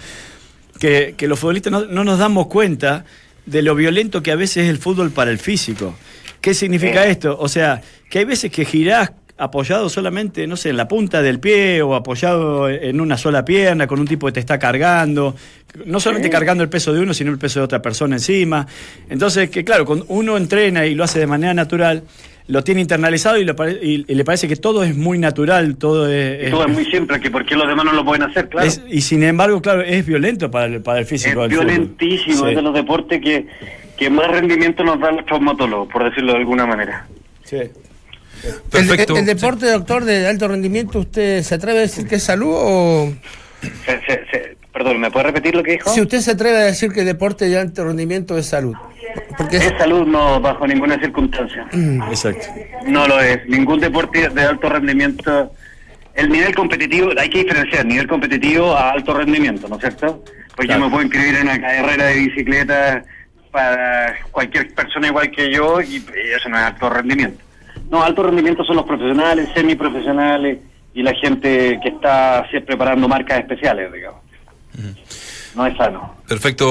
que, 0.79 1.15
que 1.17 1.27
los 1.27 1.37
futbolistas 1.37 1.73
no, 1.73 1.87
no 1.87 2.05
nos 2.05 2.21
damos 2.21 2.47
cuenta 2.47 3.05
de 3.45 3.62
lo 3.62 3.75
violento 3.75 4.23
que 4.23 4.31
a 4.31 4.37
veces 4.37 4.59
es 4.59 4.71
el 4.71 4.79
fútbol 4.79 5.11
para 5.11 5.33
el 5.33 5.39
físico. 5.39 5.97
¿Qué 6.41 6.55
significa 6.55 7.05
esto? 7.05 7.37
O 7.37 7.49
sea, 7.49 7.83
que 8.09 8.21
hay 8.21 8.25
veces 8.25 8.53
que 8.53 8.65
girás 8.65 9.11
apoyado 9.39 9.89
solamente, 9.89 10.47
no 10.47 10.57
sé, 10.57 10.69
en 10.69 10.77
la 10.77 10.87
punta 10.87 11.21
del 11.21 11.41
pie 11.41 11.83
o 11.83 11.97
apoyado 11.97 12.71
en 12.71 13.01
una 13.01 13.19
sola 13.19 13.45
pierna 13.45 13.89
con 13.89 13.99
un 13.99 14.07
tipo 14.07 14.29
que 14.29 14.35
te 14.35 14.41
está 14.41 14.61
cargando, 14.61 15.35
no 15.85 15.99
solamente 15.99 16.31
cargando 16.31 16.62
el 16.62 16.69
peso 16.69 16.93
de 16.93 17.01
uno, 17.01 17.12
sino 17.12 17.33
el 17.33 17.39
peso 17.39 17.59
de 17.59 17.65
otra 17.65 17.83
persona 17.83 18.15
encima. 18.15 18.69
Entonces, 19.11 19.51
que 19.51 19.65
claro, 19.65 19.85
cuando 19.85 20.07
uno 20.11 20.37
entrena 20.37 20.87
y 20.87 20.95
lo 20.95 21.03
hace 21.03 21.19
de 21.19 21.27
manera 21.27 21.53
natural, 21.53 22.05
lo 22.48 22.62
tiene 22.62 22.80
internalizado 22.80 23.38
y, 23.38 23.44
lo 23.44 23.54
y- 23.68 24.04
y 24.06 24.14
le 24.14 24.24
parece 24.24 24.46
que 24.46 24.56
todo 24.56 24.85
es 24.85 24.96
muy 24.96 25.18
natural, 25.18 25.76
todo 25.76 26.09
es... 26.12 26.46
Y 26.48 26.50
todo 26.50 26.66
es 26.66 26.72
muy 26.72 26.85
simple, 26.85 27.18
que 27.20 27.30
por 27.30 27.44
qué 27.44 27.56
los 27.56 27.66
demás 27.66 27.85
no 27.85 27.92
lo 27.92 28.04
pueden 28.04 28.22
hacer, 28.22 28.48
claro. 28.48 28.66
es- 28.66 28.80
y 28.88 29.00
sin 29.00 29.22
embargo, 29.24 29.61
claro, 29.61 29.82
es 29.82 30.06
violento 30.06 30.50
para 30.50 30.66
el, 30.66 30.80
para 30.80 30.98
el 30.98 31.04
Es 31.04 31.11
físico. 31.11 31.42
del 31.42 31.50
fútbol. 31.50 31.66
violentísimo, 31.66 32.44
Sí, 32.44 32.50
es 32.50 32.56
de 32.56 32.62
los 32.62 32.72
deportes 32.74 33.20
que, 33.20 33.46
que 33.96 34.11
más 34.11 34.28
rendimiento 34.28 34.85
nos 34.85 35.00
dan 35.00 35.16
los 35.16 35.26
traumatólogos, 35.26 35.88
por 35.92 36.04
decirlo 36.04 36.32
de 36.32 36.38
alguna 36.38 36.66
manera. 36.66 37.06
sí. 37.44 37.59
Perfecto. 38.70 39.14
El, 39.14 39.20
el 39.20 39.26
deporte, 39.26 39.66
doctor, 39.70 40.04
de 40.04 40.26
alto 40.28 40.46
rendimiento, 40.46 40.98
¿usted 41.00 41.42
se 41.42 41.54
atreve 41.54 41.78
a 41.78 41.82
decir 41.82 42.06
que 42.06 42.16
es 42.16 42.22
salud 42.22 42.52
o...? 42.52 43.12
Se- 43.62 44.00
se- 44.06 44.24
se- 44.30 44.56
perdón, 44.77 45.01
¿me 45.01 45.11
puede 45.11 45.27
repetir 45.29 45.55
lo 45.55 45.62
que 45.62 45.73
dijo? 45.73 45.89
Si 45.89 46.03
usted 46.03 46.19
se 46.19 46.33
atreve 46.33 46.59
a 46.59 46.65
decir 46.67 46.93
que 46.93 47.01
el 47.01 47.07
deporte 47.07 47.49
de 47.49 47.59
alto 47.59 47.83
rendimiento 47.85 48.37
es 48.37 48.47
salud. 48.47 48.75
Porque 49.39 49.57
es- 49.57 49.65
Es 49.73 49.79
salud 49.79 50.07
no 50.07 50.39
bajo 50.39 50.67
ninguna 50.67 50.99
circunstancia. 50.99 51.67
Exacto. 52.11 52.47
No 52.87 53.07
lo 53.09 53.19
es. 53.21 53.47
Ningún 53.49 53.81
deporte 53.81 54.29
de 54.29 54.43
alto 54.43 54.69
rendimiento. 54.69 55.51
El 56.15 56.29
nivel 56.29 56.55
competitivo, 56.55 57.11
hay 57.19 57.31
que 57.31 57.39
diferenciar 57.45 57.87
nivel 57.87 58.07
competitivo 58.07 58.73
a 58.77 58.91
alto 58.91 59.15
rendimiento, 59.15 59.67
¿no 59.69 59.77
es 59.77 59.81
cierto? 59.81 60.23
Pues 60.55 60.67
Claro. 60.67 60.81
yo 60.81 60.85
me 60.87 60.91
puedo 60.91 61.03
inscribir 61.05 61.37
en 61.37 61.43
una 61.43 61.59
carrera 61.61 62.05
de 62.07 62.15
bicicleta 62.17 63.03
para 63.51 64.15
cualquier 64.31 64.75
persona 64.75 65.07
igual 65.09 65.31
que 65.31 65.51
yo 65.51 65.81
y 65.81 65.97
eso 66.37 66.49
no 66.51 66.57
es 66.59 66.62
alto 66.65 66.91
rendimiento. 66.91 67.43
No, 67.91 68.03
alto 68.03 68.23
rendimiento 68.25 68.62
son 68.65 68.77
los 68.77 68.85
profesionales, 68.85 69.49
semiprofesionales 69.55 70.59
y 70.93 71.03
la 71.03 71.15
gente 71.15 71.79
que 71.83 71.89
está 71.89 72.43
siempre 72.51 72.77
preparando 72.77 73.09
marcas 73.09 73.39
especiales, 73.41 73.91
digamos. 73.93 74.21
No 75.55 75.67
es 75.67 75.77
sano. 75.77 76.15
Perfecto, 76.29 76.67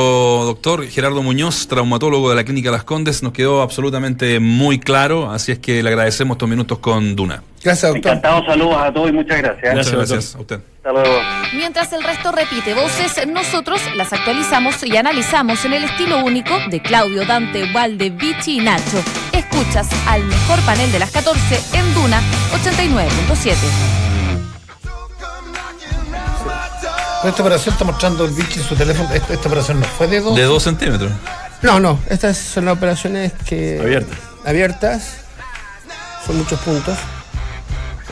doctor. 0.46 0.86
Gerardo 0.88 1.24
Muñoz, 1.24 1.68
traumatólogo 1.68 2.30
de 2.30 2.36
la 2.36 2.44
Clínica 2.44 2.70
Las 2.70 2.84
Condes, 2.84 3.24
nos 3.24 3.34
quedó 3.34 3.62
absolutamente 3.64 4.40
muy 4.40 4.80
claro, 4.80 5.32
así 5.32 5.52
es 5.52 5.60
que 5.60 5.82
le 5.82 5.90
agradecemos 5.90 6.36
estos 6.36 6.48
minutos 6.50 6.78
con 6.80 7.16
Duna. 7.16 7.42
Gracias, 7.64 7.94
doctor. 7.94 8.12
Encantado, 8.12 8.46
saludos 8.46 8.78
a 8.78 8.94
todos 8.94 9.10
y 9.10 9.14
muchas 9.14 9.38
gracias. 9.40 9.74
Gracias, 9.74 9.96
Muchas 9.96 10.10
doctor. 10.10 10.16
gracias 10.16 10.36
a 10.36 10.40
usted. 10.40 10.60
Hasta 10.78 10.92
luego. 10.92 11.20
Mientras 11.56 11.94
el 11.94 12.04
resto 12.04 12.32
repite 12.32 12.74
voces, 12.76 13.28
nosotros 13.28 13.82
las 13.96 14.14
actualizamos 14.14 14.84
y 14.84 14.96
analizamos 14.96 15.66
en 15.66 15.74
el 15.74 15.84
estilo 15.86 16.24
único 16.24 16.54
de 16.70 16.80
Claudio, 16.82 17.26
Dante, 17.26 17.72
Valde, 17.74 18.12
Vichy 18.12 18.60
y 18.60 18.64
Nacho. 18.64 19.04
Escuchas 19.32 19.90
al 20.08 20.24
mejor 20.26 20.60
panel 20.62 20.92
de 20.92 21.00
las 21.00 21.10
14 21.10 21.60
en 21.74 21.94
Duna 21.96 22.22
89.7. 22.54 24.05
Esta 27.28 27.42
operación 27.42 27.74
está 27.74 27.86
mostrando 27.86 28.26
el 28.26 28.32
bicho 28.32 28.60
en 28.60 28.66
su 28.66 28.76
teléfono. 28.76 29.14
Esta, 29.14 29.34
esta 29.34 29.48
operación 29.48 29.80
no 29.80 29.86
fue 29.86 30.08
de 30.08 30.22
dos. 30.22 30.36
De 30.36 30.44
dos 30.44 30.64
centímetros. 30.64 31.12
No, 31.62 31.80
no, 31.80 32.00
estas 32.10 32.38
son 32.38 32.66
las 32.66 32.78
operaciones 32.78 33.34
que... 33.46 33.80
Abiertas. 33.82 34.18
Abiertas. 34.46 35.18
Son 36.26 36.38
muchos 36.38 36.60
puntos. 36.60 36.98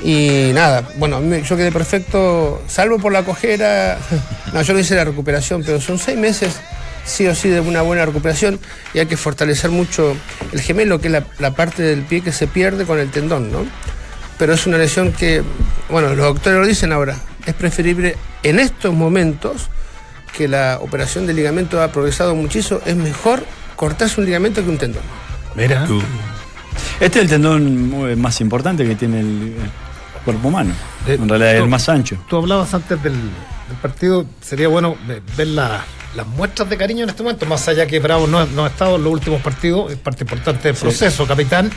Y 0.02 0.52
nada, 0.54 0.84
bueno, 0.98 1.22
yo 1.22 1.56
quedé 1.56 1.72
perfecto, 1.72 2.62
salvo 2.68 3.00
por 3.00 3.12
la 3.14 3.24
cojera. 3.24 3.98
No, 4.54 4.62
yo 4.62 4.76
no 4.76 4.80
hice 4.80 4.94
la 4.94 5.04
recuperación, 5.04 5.64
pero 5.66 5.82
son 5.82 5.98
seis 5.98 6.16
meses, 6.16 6.54
sí 7.06 7.26
o 7.26 7.34
sí, 7.34 7.50
de 7.50 7.60
una 7.60 7.82
buena 7.82 8.06
recuperación. 8.06 8.60
Y 8.94 9.00
hay 9.00 9.08
que 9.08 9.18
fortalecer 9.18 9.72
mucho 9.72 10.16
el 10.52 10.62
gemelo, 10.62 11.02
que 11.02 11.08
es 11.08 11.12
la, 11.12 11.24
la 11.40 11.56
parte 11.56 11.82
del 11.82 12.04
pie 12.04 12.22
que 12.22 12.32
se 12.32 12.46
pierde 12.46 12.86
con 12.86 13.00
el 13.00 13.10
tendón, 13.10 13.52
¿no? 13.52 13.66
Pero 14.38 14.54
es 14.54 14.66
una 14.66 14.78
lesión 14.78 15.12
que, 15.14 15.44
bueno, 15.90 16.10
los 16.16 16.26
doctores 16.26 16.60
lo 16.60 16.66
dicen 16.66 16.92
ahora, 16.92 17.18
es 17.46 17.54
preferible 17.54 18.16
en 18.44 18.60
estos 18.60 18.94
momentos 18.94 19.70
que 20.36 20.48
la 20.48 20.80
operación 20.82 21.28
de 21.28 21.34
ligamento 21.34 21.82
ha 21.82 21.90
progresado 21.92 22.36
muchísimo, 22.36 22.80
es 22.86 22.96
mejor 22.96 23.44
cortarse 23.76 24.20
un 24.20 24.26
ligamento 24.26 24.64
que 24.64 24.70
un 24.70 24.78
tendón. 24.78 25.04
Mira. 25.56 25.86
Este 27.00 27.20
es 27.20 27.24
el 27.26 27.30
tendón 27.30 27.90
muy- 27.90 28.16
más 28.16 28.42
importante 28.42 28.86
que 28.86 28.96
tiene 28.96 29.20
el, 29.20 29.54
cuerpo 30.26 30.48
humano. 30.48 30.74
Eh, 31.06 31.18
en 31.22 31.28
realidad 31.28 31.56
es 31.56 31.62
el 31.62 31.68
más 31.70 31.90
ancho. 31.90 32.18
Tú 32.30 32.38
hablabas 32.38 32.74
antes 32.74 33.02
del, 33.04 33.14
del 33.14 33.78
partido, 33.82 34.26
sería 34.42 34.70
bueno 34.70 34.96
ve- 35.06 35.22
ver 35.38 35.48
la- 35.48 35.84
las 36.16 36.26
muestras 36.28 36.70
de 36.70 36.78
cariño 36.78 37.04
en 37.04 37.10
este 37.10 37.24
momento, 37.24 37.46
más 37.46 37.68
allá 37.68 37.86
que 37.88 38.00
Bravo 38.00 38.26
no, 38.28 38.46
no 38.46 38.64
ha 38.66 38.68
estado 38.70 38.96
en 38.96 39.04
los 39.04 39.12
últimos 39.14 39.42
partidos, 39.42 39.92
es 39.92 39.98
parte 39.98 40.24
importante 40.24 40.70
del 40.70 40.78
proceso, 40.78 41.28
capitán. 41.28 41.70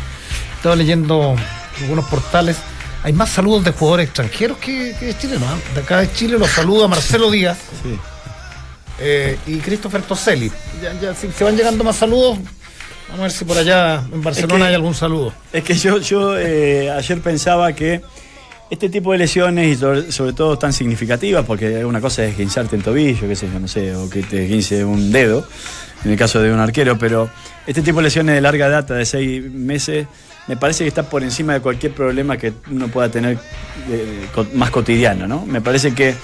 Estaba 0.67 0.75
leyendo 0.83 1.37
algunos 1.81 2.07
portales. 2.07 2.57
Hay 3.05 3.13
más 3.13 3.31
saludos 3.31 3.63
de 3.63 3.71
jugadores 3.71 4.07
extranjeros 4.07 4.59
que, 4.59 4.97
que 4.99 5.07
de 5.07 5.17
chilenos. 5.17 5.45
¿ah? 5.49 5.57
De 5.77 5.81
acá 5.81 5.99
de 6.01 6.13
Chile 6.13 6.37
los 6.41 6.51
saluda 6.51 6.89
Marcelo 6.89 7.31
Díaz 7.31 7.57
Sí. 7.85 7.97
eh, 8.99 9.39
y 9.47 9.59
Christopher 9.59 10.03
Toselli. 10.03 10.51
Ya, 10.83 10.93
ya, 11.01 11.15
si 11.15 11.31
se 11.31 11.45
van 11.45 11.57
llegando 11.57 11.85
más 11.85 11.95
saludos, 11.95 12.39
vamos 13.07 13.21
a 13.21 13.23
ver 13.23 13.31
si 13.31 13.45
por 13.45 13.57
allá 13.57 14.03
en 14.13 14.21
Barcelona 14.25 14.65
que- 14.65 14.69
hay 14.71 14.75
algún 14.75 14.93
saludo. 14.97 15.33
Es 15.53 15.63
que 15.63 15.75
yo, 15.75 15.99
yo 15.99 16.37
eh, 16.37 16.91
ayer 16.91 17.21
pensaba 17.21 17.73
que 17.73 18.01
este 18.69 18.89
tipo 18.89 19.13
de 19.13 19.19
lesiones, 19.19 19.69
y 19.69 19.77
sobre, 19.79 20.11
sobre 20.11 20.33
todo 20.33 20.59
tan 20.59 20.73
significativas, 20.73 21.45
porque 21.47 21.85
una 21.85 22.01
cosa 22.01 22.25
es 22.25 22.37
guinzarte 22.37 22.75
el 22.75 22.83
tobillo, 22.83 23.29
qué 23.29 23.37
sé 23.37 23.49
yo, 23.53 23.61
no 23.61 23.69
sé, 23.69 23.95
o 23.95 24.11
que 24.11 24.25
te 24.25 24.45
guince 24.49 24.85
un 24.85 25.13
dedo, 25.13 25.47
en 26.05 26.11
el 26.11 26.17
caso 26.19 26.41
de 26.43 26.53
un 26.53 26.59
arquero, 26.59 26.99
pero 26.99 27.31
este 27.69 27.83
tipo 27.83 27.99
de 27.99 28.03
lesiones 28.05 28.35
de 28.35 28.41
larga 28.41 28.69
data, 28.69 28.95
de 28.95 29.07
seis 29.07 29.49
meses, 29.49 30.09
me 30.49 30.57
parece 30.57 30.85
que 30.85 30.89
está 30.89 31.03
por 31.03 31.23
encima 31.23 31.55
de 31.55 31.61
cualquier 31.61 31.93
problema 31.93 32.37
que 32.37 32.53
uno 32.71 32.89
pueda 32.89 33.09
tener 33.09 33.39
eh, 33.91 34.27
más 34.55 34.71
cotidiano, 34.71 35.27
¿no? 35.27 35.45
Me 35.45 35.61
parece 35.61 35.93
que 35.93 36.15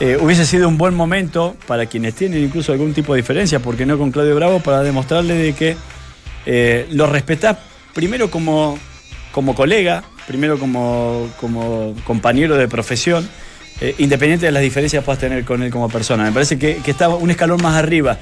eh, 0.00 0.18
hubiese 0.20 0.44
sido 0.44 0.68
un 0.68 0.76
buen 0.76 0.94
momento 0.94 1.56
para 1.66 1.86
quienes 1.86 2.14
tienen 2.14 2.42
incluso 2.42 2.72
algún 2.72 2.92
tipo 2.92 3.14
de 3.14 3.22
diferencia, 3.22 3.60
porque 3.60 3.86
no 3.86 3.96
con 3.96 4.10
Claudio 4.12 4.34
Bravo, 4.34 4.60
para 4.60 4.82
demostrarle 4.82 5.34
de 5.34 5.52
que 5.54 5.76
eh, 6.44 6.86
lo 6.90 7.06
respetás 7.06 7.56
primero 7.94 8.30
como, 8.30 8.78
como 9.32 9.54
colega, 9.54 10.04
primero 10.26 10.58
como, 10.58 11.30
como 11.40 11.94
compañero 12.04 12.56
de 12.56 12.68
profesión, 12.68 13.28
independiente 13.98 14.46
de 14.46 14.52
las 14.52 14.62
diferencias 14.62 15.02
que 15.02 15.04
puedas 15.04 15.20
tener 15.20 15.44
con 15.44 15.62
él 15.62 15.70
como 15.70 15.90
persona. 15.90 16.24
Me 16.24 16.32
parece 16.32 16.58
que, 16.58 16.76
que 16.76 16.90
está 16.90 17.10
un 17.10 17.30
escalón 17.30 17.60
más 17.62 17.74
arriba. 17.74 18.18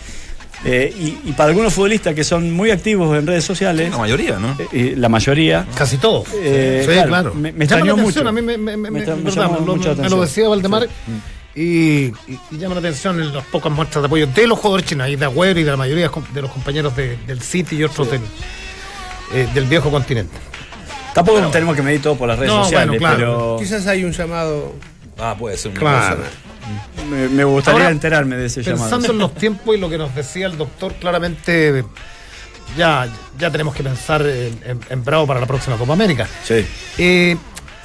Eh, 0.64 0.94
y, 0.98 1.29
y 1.29 1.33
para 1.33 1.50
algunos 1.50 1.74
futbolistas 1.74 2.14
que 2.14 2.24
son 2.24 2.50
muy 2.50 2.70
activos 2.70 3.16
en 3.18 3.27
redes 3.27 3.44
sociales, 3.44 3.90
La 3.90 3.98
mayoría, 3.98 4.38
¿no? 4.38 4.57
eh, 4.59 4.66
y 4.72 4.94
la 4.96 5.09
mayoría, 5.11 5.66
Casi 5.74 5.98
todo. 5.98 6.24
Eh, 6.35 6.83
sí, 6.87 6.92
claro, 6.92 7.09
claro. 7.09 7.35
me- 7.35 7.53
me 7.53 7.64
extrañó 7.64 7.92
atención, 7.92 8.00
mucho. 8.24 8.29
A 8.29 8.33
mí 8.33 8.40
me, 8.42 8.57
me- 8.57 8.77
me- 8.77 8.90
Me 8.90 9.05
llamó 9.05 9.59
lo- 9.61 9.77
mucho 9.77 9.88
lo 9.88 9.92
atención. 9.92 10.20
decía 10.22 10.48
Valdemar. 10.48 10.85
Sí. 10.85 11.12
Y, 11.57 11.62
y- 12.33 12.38
y 12.50 12.59
llama 12.59 12.74
la 12.74 12.81
atención 12.81 13.20
en 13.20 13.33
las 13.33 13.44
pocas 13.44 13.70
muestras 13.70 14.03
de 14.03 14.07
apoyo 14.07 14.27
de 14.27 14.46
los 14.46 14.59
jugadores 14.59 14.87
chinos, 14.87 15.09
y 15.09 15.16
de 15.16 15.24
Agüero 15.27 15.61
y 15.61 15.64
de 15.64 15.70
la 15.70 15.77
mayoría 15.77 16.11
de 16.33 16.42
los 16.42 16.50
compañeros 16.50 16.96
de- 16.96 17.16
del 17.27 17.40
City 17.42 17.77
y 17.77 17.85
otros 17.85 18.11
del, 18.11 18.20
eh, 19.35 19.46
del 19.55 19.64
viejo 19.66 19.90
continente. 19.90 20.37
tampoco 21.14 21.40
tenemos 21.48 21.77
que 21.77 21.83
medir 21.83 22.03
todo 22.03 22.16
por 22.16 22.27
las 22.27 22.38
redes 22.38 22.53
No, 22.53 22.64
sociales, 22.64 22.88
bueno, 22.88 22.98
claro. 22.98 23.16
pero 23.18 23.57
Quizás 23.61 23.87
hay 23.87 24.03
un 24.03 24.12
llamado 24.12 24.74
Ah, 25.16 25.37
puede 25.38 25.57
ser 25.57 25.70
una 25.70 25.79
Claro. 25.81 26.16
cosa. 26.16 26.29
Me, 27.11 27.29
me 27.29 27.44
gustaría 27.44 27.81
Ahora, 27.81 27.90
enterarme 27.90 28.37
de 28.37 28.46
ese 28.46 28.62
Pensando 28.62 28.90
llamado. 29.09 29.12
en 29.12 29.18
los 29.18 29.35
tiempos 29.35 29.77
y 29.77 29.79
lo 29.79 29.88
que 29.90 29.98
nos 29.98 30.14
decía 30.14 30.46
el 30.46 30.57
doctor, 30.57 30.94
claramente 30.94 31.85
ya, 32.77 33.09
ya 33.38 33.50
tenemos 33.50 33.74
que 33.74 33.83
pensar 33.83 34.22
en, 34.22 34.61
en- 34.64 34.81
en 34.88 35.05
Bravo 35.05 35.27
para 35.27 35.40
la 35.40 35.46
próxima 35.46 35.77
Copa 35.77 35.92
América. 35.92 36.27
Sí. 36.44 36.64
Eh, 36.98 37.37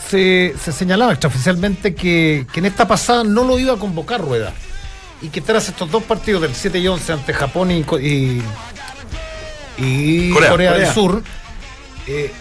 se, 0.07 0.55
se 0.63 0.71
señalaba 0.71 1.11
extraoficialmente 1.11 1.93
que, 1.93 2.47
que 2.51 2.59
en 2.59 2.65
esta 2.65 2.87
pasada 2.87 3.23
no 3.23 3.43
lo 3.43 3.59
iba 3.59 3.73
a 3.73 3.77
convocar 3.77 4.21
Rueda. 4.21 4.53
Y 5.21 5.27
que 5.29 5.41
tras 5.41 5.67
estos 5.67 5.91
dos 5.91 6.03
partidos 6.03 6.41
del 6.41 6.55
7 6.55 6.79
y 6.79 6.87
11 6.87 7.11
ante 7.13 7.33
Japón 7.33 7.71
y, 7.71 7.83
Co- 7.83 7.99
y, 7.99 8.41
y 9.77 10.29
Corea, 10.31 10.49
Corea, 10.49 10.71
del 10.71 10.79
Corea. 10.81 10.93
Sur, 10.93 11.23
eh, 12.07 12.31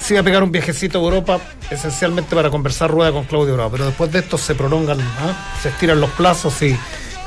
se 0.00 0.14
iba 0.14 0.20
a 0.20 0.24
pegar 0.24 0.42
un 0.42 0.52
viajecito 0.52 0.98
a 0.98 1.02
Europa 1.02 1.40
esencialmente 1.70 2.34
para 2.34 2.50
conversar 2.50 2.90
Rueda 2.90 3.12
con 3.12 3.24
Claudio 3.24 3.54
Bravo. 3.54 3.70
Pero 3.72 3.86
después 3.86 4.10
de 4.12 4.20
esto 4.20 4.38
se 4.38 4.54
prolongan, 4.54 5.00
¿ah? 5.00 5.54
se 5.62 5.68
estiran 5.70 6.00
los 6.00 6.10
plazos 6.10 6.60
y, 6.62 6.76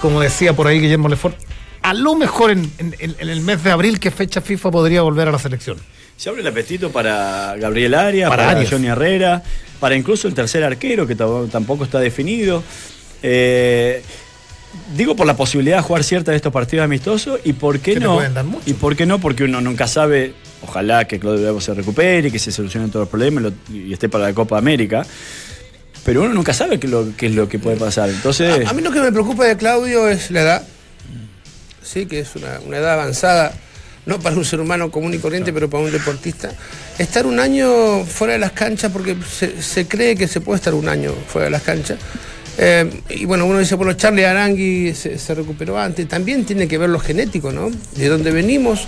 como 0.01 0.19
decía 0.21 0.53
por 0.53 0.67
ahí 0.67 0.79
Guillermo 0.79 1.09
Lefort, 1.09 1.37
a 1.83 1.93
lo 1.93 2.15
mejor 2.15 2.51
en, 2.51 2.71
en- 2.77 2.95
en- 2.99 3.15
en 3.19 3.29
el 3.29 3.41
mes 3.41 3.63
de 3.63 3.71
abril, 3.71 3.99
que 3.99 4.11
fecha 4.11 4.39
FIFA 4.41 4.71
podría 4.71 5.01
volver 5.01 5.27
a 5.27 5.31
la 5.31 5.39
selección. 5.39 5.77
Se 6.15 6.29
abre 6.29 6.41
el 6.41 6.47
apetito 6.47 6.91
para 6.91 7.55
Gabriel 7.57 7.95
Arias, 7.95 8.29
Para 8.29 8.43
para, 8.45 8.57
Arias. 8.59 8.71
Johnny 8.71 8.87
Herrera, 8.87 9.41
para 9.79 9.95
incluso 9.95 10.27
el 10.27 10.35
tercer 10.35 10.63
arquero, 10.63 11.07
que 11.07 11.17
tam- 11.17 11.49
tampoco 11.49 11.83
está 11.83 11.99
definido. 11.99 12.63
Eh, 13.23 14.01
digo 14.95 15.15
por 15.15 15.27
la 15.27 15.35
posibilidad 15.35 15.77
de 15.77 15.83
jugar 15.83 16.03
cierta 16.03 16.31
de 16.31 16.37
estos 16.37 16.51
partidos 16.53 16.83
amistosos 16.85 17.39
y 17.43 17.53
por 17.53 17.79
qué 17.79 17.93
no. 17.99 18.15
Y 18.65 18.73
por 18.73 18.95
qué 18.95 19.05
no, 19.05 19.19
porque 19.19 19.43
uno 19.43 19.61
nunca 19.61 19.87
sabe, 19.87 20.33
ojalá 20.61 21.05
que 21.05 21.19
Claudio 21.19 21.41
Bravo 21.43 21.61
se 21.61 21.73
recupere 21.73 22.27
y 22.27 22.31
que 22.31 22.39
se 22.39 22.51
solucionen 22.51 22.89
todos 22.89 23.03
los 23.03 23.09
problemas 23.09 23.51
y 23.71 23.91
esté 23.93 24.09
para 24.09 24.25
la 24.25 24.33
Copa 24.33 24.57
América. 24.57 25.05
Pero 26.03 26.23
uno 26.23 26.33
nunca 26.33 26.53
sabe 26.53 26.79
qué, 26.79 26.87
es 26.87 26.91
lo- 26.91 27.15
qué 27.15 27.27
es 27.27 27.35
lo 27.35 27.47
que 27.47 27.59
puede 27.59 27.77
pasar. 27.77 28.09
Entonces, 28.09 28.65
A, 28.65 28.69
a 28.71 28.73
mí 28.73 28.81
lo 28.81 28.91
que 28.91 28.99
me 29.01 29.11
preocupa 29.11 29.45
de 29.45 29.55
Claudio 29.55 30.07
es 30.09 30.31
la 30.31 30.41
edad. 30.41 30.67
Sí, 31.83 32.05
que 32.05 32.19
es 32.19 32.35
una, 32.35 32.59
una 32.65 32.77
edad 32.77 32.93
avanzada, 32.93 33.53
no 34.05 34.19
para 34.19 34.35
un 34.35 34.45
ser 34.45 34.59
humano 34.61 34.89
común 34.91 35.13
y 35.13 35.17
corriente, 35.19 35.51
pero 35.53 35.69
para 35.69 35.83
un 35.83 35.91
deportista. 35.91 36.51
Estar 36.97 37.25
un 37.25 37.39
año 37.39 38.03
fuera 38.05 38.33
de 38.33 38.39
las 38.39 38.51
canchas, 38.53 38.91
porque 38.91 39.15
se, 39.29 39.61
se 39.61 39.87
cree 39.87 40.15
que 40.15 40.27
se 40.27 40.41
puede 40.41 40.57
estar 40.57 40.73
un 40.73 40.87
año 40.89 41.13
fuera 41.27 41.45
de 41.45 41.51
las 41.51 41.61
canchas. 41.63 41.99
Eh, 42.63 42.87
y 43.09 43.25
bueno, 43.25 43.47
uno 43.47 43.57
dice, 43.57 43.73
bueno, 43.73 43.93
Charlie 43.93 44.23
Arangui 44.23 44.93
se, 44.93 45.33
recuperó 45.33 45.79
antes. 45.79 46.07
También 46.07 46.45
tiene 46.45 46.67
que 46.67 46.77
ver 46.77 46.91
lo 46.91 46.99
genético, 46.99 47.51
¿no? 47.51 47.71
De 47.95 48.07
dónde 48.07 48.29
venimos, 48.29 48.85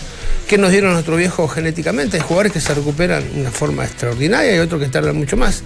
qué 0.47 0.59
nos 0.59 0.69
dieron 0.69 0.93
nuestros 0.93 1.17
viejos 1.17 1.51
genéticamente. 1.51 2.17
Hay 2.17 2.23
jugadores 2.23 2.51
que 2.51 2.62
se 2.62 2.71
recuperan 2.75 3.23
de 3.33 3.41
una 3.41 3.49
forma 3.49 3.83
extraordinaria 3.83 4.55
y 4.55 4.59
otros 4.59 4.79
que 4.79 4.89
tardan 4.89 5.17
mucho 5.17 5.38
más. 5.38 5.63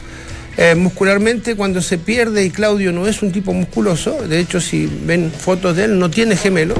Eh, 0.56 0.74
muscularmente 0.74 1.56
cuando 1.56 1.82
se 1.82 1.98
pierde 1.98 2.46
y 2.46 2.50
Claudio 2.50 2.93
no 2.93 3.08
es 3.08 3.22
un 3.22 3.34
tipo 3.34 3.54
musculoso, 3.54 4.26
de 4.26 4.39
hecho 4.39 4.60
si 4.60 4.89
ven 5.06 5.30
fotos 5.30 5.76
de 5.76 5.84
él 5.84 6.00
no 6.00 6.10
tiene 6.10 6.36
gemelo 6.36 6.74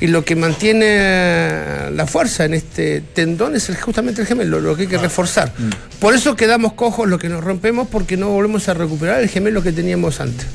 y 0.00 0.06
lo 0.06 0.24
que 0.24 0.34
mantiene 0.36 1.90
la 1.92 2.06
fuerza 2.06 2.44
en 2.44 2.54
este 2.54 3.00
tendón 3.00 3.54
es 3.56 3.68
el- 3.68 3.76
justamente 3.76 4.20
el 4.22 4.26
gemelo, 4.26 4.60
lo 4.60 4.74
que 4.76 4.82
hay 4.82 4.88
que 4.88 4.98
reforzar. 4.98 5.52
Por 5.98 6.14
eso 6.14 6.36
quedamos 6.36 6.72
cojos 6.74 7.08
lo 7.08 7.18
que 7.18 7.28
nos 7.28 7.42
rompemos 7.44 7.88
porque 7.88 8.16
no 8.16 8.30
volvemos 8.30 8.68
a 8.68 8.74
recuperar 8.74 9.20
el 9.20 9.28
gemelo 9.28 9.62
que 9.62 9.72
teníamos 9.72 10.20
antes. 10.20 10.46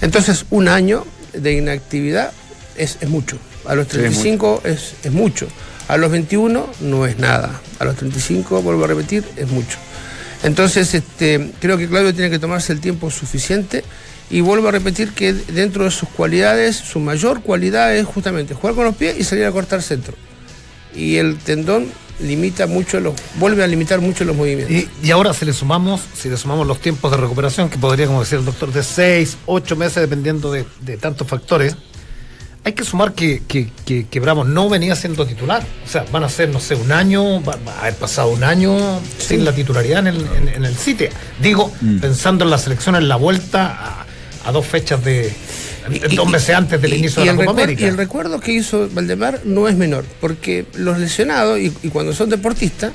Entonces 0.00 0.46
un 0.50 0.68
año 0.68 1.06
de 1.32 1.52
inactividad 1.52 2.32
es, 2.76 2.98
es 3.00 3.08
mucho, 3.08 3.38
a 3.66 3.74
los 3.74 3.86
Sí, 3.88 3.96
es 3.96 4.02
35 4.02 4.62
es, 4.64 4.94
es 5.04 5.12
mucho, 5.12 5.46
a 5.88 5.96
los 5.96 6.10
21 6.10 6.68
no 6.80 7.06
es 7.06 7.18
nada, 7.18 7.60
a 7.78 7.84
los 7.84 7.96
35, 7.96 8.62
vuelvo 8.62 8.84
a 8.84 8.88
repetir, 8.88 9.24
es 9.36 9.48
mucho. 9.48 9.78
Entonces, 10.42 10.94
este, 10.94 11.50
creo 11.60 11.76
que 11.76 11.86
Claudio 11.86 12.14
tiene 12.14 12.30
que 12.30 12.38
tomarse 12.38 12.72
el 12.72 12.80
tiempo 12.80 13.10
suficiente 13.10 13.84
y 14.30 14.40
vuelvo 14.40 14.68
a 14.68 14.70
repetir 14.70 15.12
que 15.12 15.32
dentro 15.32 15.84
de 15.84 15.90
sus 15.90 16.08
cualidades, 16.08 16.76
su 16.76 17.00
mayor 17.00 17.42
cualidad 17.42 17.94
es 17.94 18.06
justamente 18.06 18.54
jugar 18.54 18.76
con 18.76 18.84
los 18.84 18.94
pies 18.94 19.18
y 19.18 19.24
salir 19.24 19.44
a 19.44 19.52
cortar 19.52 19.82
centro. 19.82 20.14
Y 20.94 21.16
el 21.16 21.36
tendón 21.38 21.88
limita 22.20 22.66
mucho 22.66 23.00
los, 23.00 23.14
vuelve 23.36 23.64
a 23.64 23.66
limitar 23.66 24.00
mucho 24.00 24.24
los 24.24 24.36
movimientos. 24.36 24.70
Y, 24.72 24.88
y 25.02 25.10
ahora 25.10 25.34
si 25.34 25.44
le 25.44 25.52
sumamos, 25.52 26.00
si 26.14 26.28
le 26.28 26.36
sumamos 26.36 26.66
los 26.66 26.80
tiempos 26.80 27.10
de 27.10 27.16
recuperación, 27.16 27.68
que 27.68 27.78
podría, 27.78 28.06
como 28.06 28.20
decía 28.20 28.38
el 28.38 28.44
doctor, 28.44 28.72
de 28.72 28.84
6, 28.84 29.38
8 29.46 29.76
meses, 29.76 29.96
dependiendo 29.96 30.52
de, 30.52 30.64
de 30.80 30.96
tantos 30.96 31.26
factores, 31.26 31.76
hay 32.62 32.74
que 32.74 32.84
sumar 32.84 33.14
que, 33.14 33.42
que, 33.48 33.70
que, 33.86 34.06
que 34.06 34.20
Bravo 34.20 34.44
no 34.44 34.68
venía 34.68 34.94
siendo 34.94 35.26
titular. 35.26 35.64
O 35.84 35.88
sea, 35.88 36.04
van 36.12 36.24
a 36.24 36.28
ser, 36.28 36.50
no 36.50 36.60
sé, 36.60 36.74
un 36.74 36.92
año, 36.92 37.42
va, 37.42 37.56
va 37.66 37.72
a 37.72 37.80
haber 37.80 37.94
pasado 37.94 38.28
un 38.28 38.44
año 38.44 39.00
sin 39.18 39.44
la 39.44 39.52
titularidad 39.52 40.00
en 40.00 40.06
el, 40.08 40.26
en, 40.36 40.48
en 40.48 40.64
el 40.66 40.76
CITE. 40.76 41.10
Digo, 41.40 41.72
pensando 42.00 42.44
en 42.44 42.50
la 42.50 42.58
selección 42.58 42.96
en 42.96 43.08
la 43.08 43.16
vuelta 43.16 44.02
a, 44.02 44.06
a 44.44 44.52
dos 44.52 44.66
fechas 44.66 45.04
de. 45.04 45.32
Y- 45.90 46.14
dos 46.14 46.28
y- 46.28 46.30
meses 46.32 46.54
antes 46.54 46.80
del 46.80 46.92
y- 46.94 46.96
inicio 46.98 47.22
y 47.22 47.24
de 47.26 47.30
el 47.32 47.36
la 47.38 47.44
Copa 47.46 47.62
América. 47.62 47.82
Y 47.82 47.88
el 47.88 47.96
recuerdo 47.96 48.38
que 48.40 48.52
hizo 48.52 48.88
Valdemar 48.92 49.40
no 49.44 49.68
es 49.68 49.76
menor, 49.76 50.04
porque 50.20 50.66
los 50.74 50.98
lesionados, 50.98 51.58
y, 51.58 51.72
y 51.82 51.88
cuando 51.88 52.12
son 52.12 52.28
deportistas, 52.30 52.92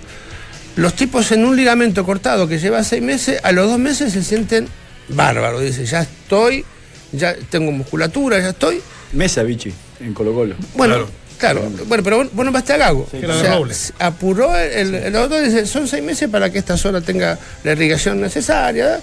los 0.76 0.94
tipos 0.94 1.32
en 1.32 1.46
un 1.46 1.56
ligamento 1.56 2.06
cortado 2.06 2.48
que 2.48 2.60
lleva 2.60 2.84
seis 2.84 3.02
meses, 3.02 3.40
a 3.44 3.52
los 3.52 3.70
dos 3.70 3.80
meses 3.80 4.14
se 4.14 4.24
sienten 4.24 4.68
bárbaros. 5.10 5.62
Dice, 5.62 5.86
ya 5.86 6.02
estoy, 6.02 6.66
ya 7.12 7.36
tengo 7.50 7.72
musculatura, 7.72 8.40
ya 8.40 8.50
estoy. 8.50 8.82
Mesa, 9.14 9.44
Vichy, 9.44 9.74
en 10.02 10.14
Colo 10.14 10.34
Colo. 10.34 10.56
Bueno, 10.76 11.06
claro, 11.38 11.62
bueno, 11.88 12.04
pero 12.04 12.18
vos, 12.18 12.28
vos 12.34 12.46
no 12.46 12.52
vas 12.52 12.70
a 12.70 12.78
Gago. 12.78 13.08
Que 13.10 13.20
era 13.20 13.36
de 13.38 13.50
Robles. 13.50 13.94
apuró 14.00 14.56
el, 14.58 14.94
el 14.96 15.14
doctor 15.14 15.44
dice, 15.44 15.66
son 15.66 15.88
seis 15.88 16.04
meses 16.04 16.30
para 16.30 16.50
que 16.52 16.60
esta 16.60 16.76
zona 16.78 17.00
tenga 17.02 17.40
la 17.64 17.72
irrigación 17.72 18.20
necesaria. 18.20 19.00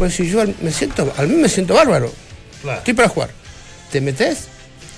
Pues 0.00 0.14
si 0.14 0.26
yo 0.30 0.42
me 0.62 0.70
siento, 0.72 1.12
al 1.18 1.28
mí 1.28 1.36
me 1.36 1.46
siento 1.50 1.74
bárbaro. 1.74 2.10
Claro. 2.62 2.78
Estoy 2.78 2.94
para 2.94 3.08
jugar. 3.10 3.28
Te 3.92 4.00
metes 4.00 4.46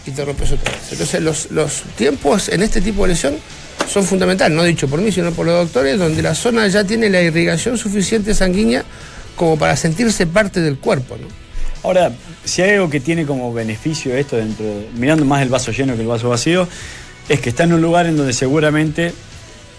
y 0.06 0.12
te 0.12 0.24
rompes 0.24 0.52
otra 0.52 0.70
vez. 0.70 0.92
Entonces 0.92 1.20
los, 1.20 1.50
los 1.50 1.82
tiempos 1.96 2.48
en 2.48 2.62
este 2.62 2.80
tipo 2.80 3.02
de 3.02 3.08
lesión 3.08 3.34
son 3.88 4.04
fundamentales, 4.04 4.56
no 4.56 4.62
dicho 4.62 4.86
por 4.86 5.00
mí, 5.00 5.10
sino 5.10 5.32
por 5.32 5.44
los 5.44 5.56
doctores, 5.64 5.98
donde 5.98 6.22
la 6.22 6.36
zona 6.36 6.68
ya 6.68 6.84
tiene 6.84 7.10
la 7.10 7.20
irrigación 7.20 7.76
suficiente 7.76 8.32
sanguínea 8.32 8.84
como 9.34 9.58
para 9.58 9.74
sentirse 9.74 10.24
parte 10.28 10.60
del 10.60 10.78
cuerpo. 10.78 11.16
¿no? 11.20 11.26
Ahora, 11.82 12.12
si 12.44 12.62
hay 12.62 12.70
algo 12.76 12.88
que 12.88 13.00
tiene 13.00 13.26
como 13.26 13.52
beneficio 13.52 14.14
esto, 14.14 14.36
dentro 14.36 14.64
de- 14.64 14.88
mirando 14.94 15.24
más 15.24 15.42
el 15.42 15.48
vaso 15.48 15.72
lleno 15.72 15.96
que 15.96 16.02
el 16.02 16.06
vaso 16.06 16.28
vacío, 16.28 16.68
es 17.28 17.40
que 17.40 17.48
está 17.48 17.64
en 17.64 17.72
un 17.72 17.82
lugar 17.82 18.06
en 18.06 18.16
donde 18.16 18.34
seguramente 18.34 19.12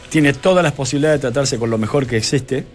tiene 0.09 0.33
todas 0.33 0.63
las 0.65 0.73
posibilidades 0.73 1.21
de 1.21 1.29
tratarse 1.29 1.57
con 1.57 1.69
lo 1.69 1.77
mejor 1.77 2.07
que 2.07 2.17
existe, 2.17 2.65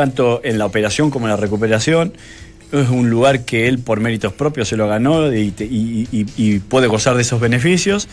tanto 0.00 0.40
en 0.44 0.56
la 0.58 0.64
operación 0.64 1.10
como 1.10 1.26
en 1.26 1.30
la 1.32 1.36
recuperación. 1.36 2.14
Es 2.72 2.88
un 2.88 3.10
lugar 3.10 3.44
que 3.44 3.68
él 3.68 3.78
por 3.80 4.00
méritos 4.00 4.32
propios 4.32 4.68
se 4.68 4.76
lo 4.76 4.88
ganó 4.88 5.30
y, 5.32 5.50
te- 5.50 5.64
y- 5.66 6.08
y- 6.10 6.26
y 6.36 6.58
puede 6.60 6.86
gozar 6.86 7.14
de 7.16 7.22
esos 7.22 7.38
beneficios. 7.38 8.08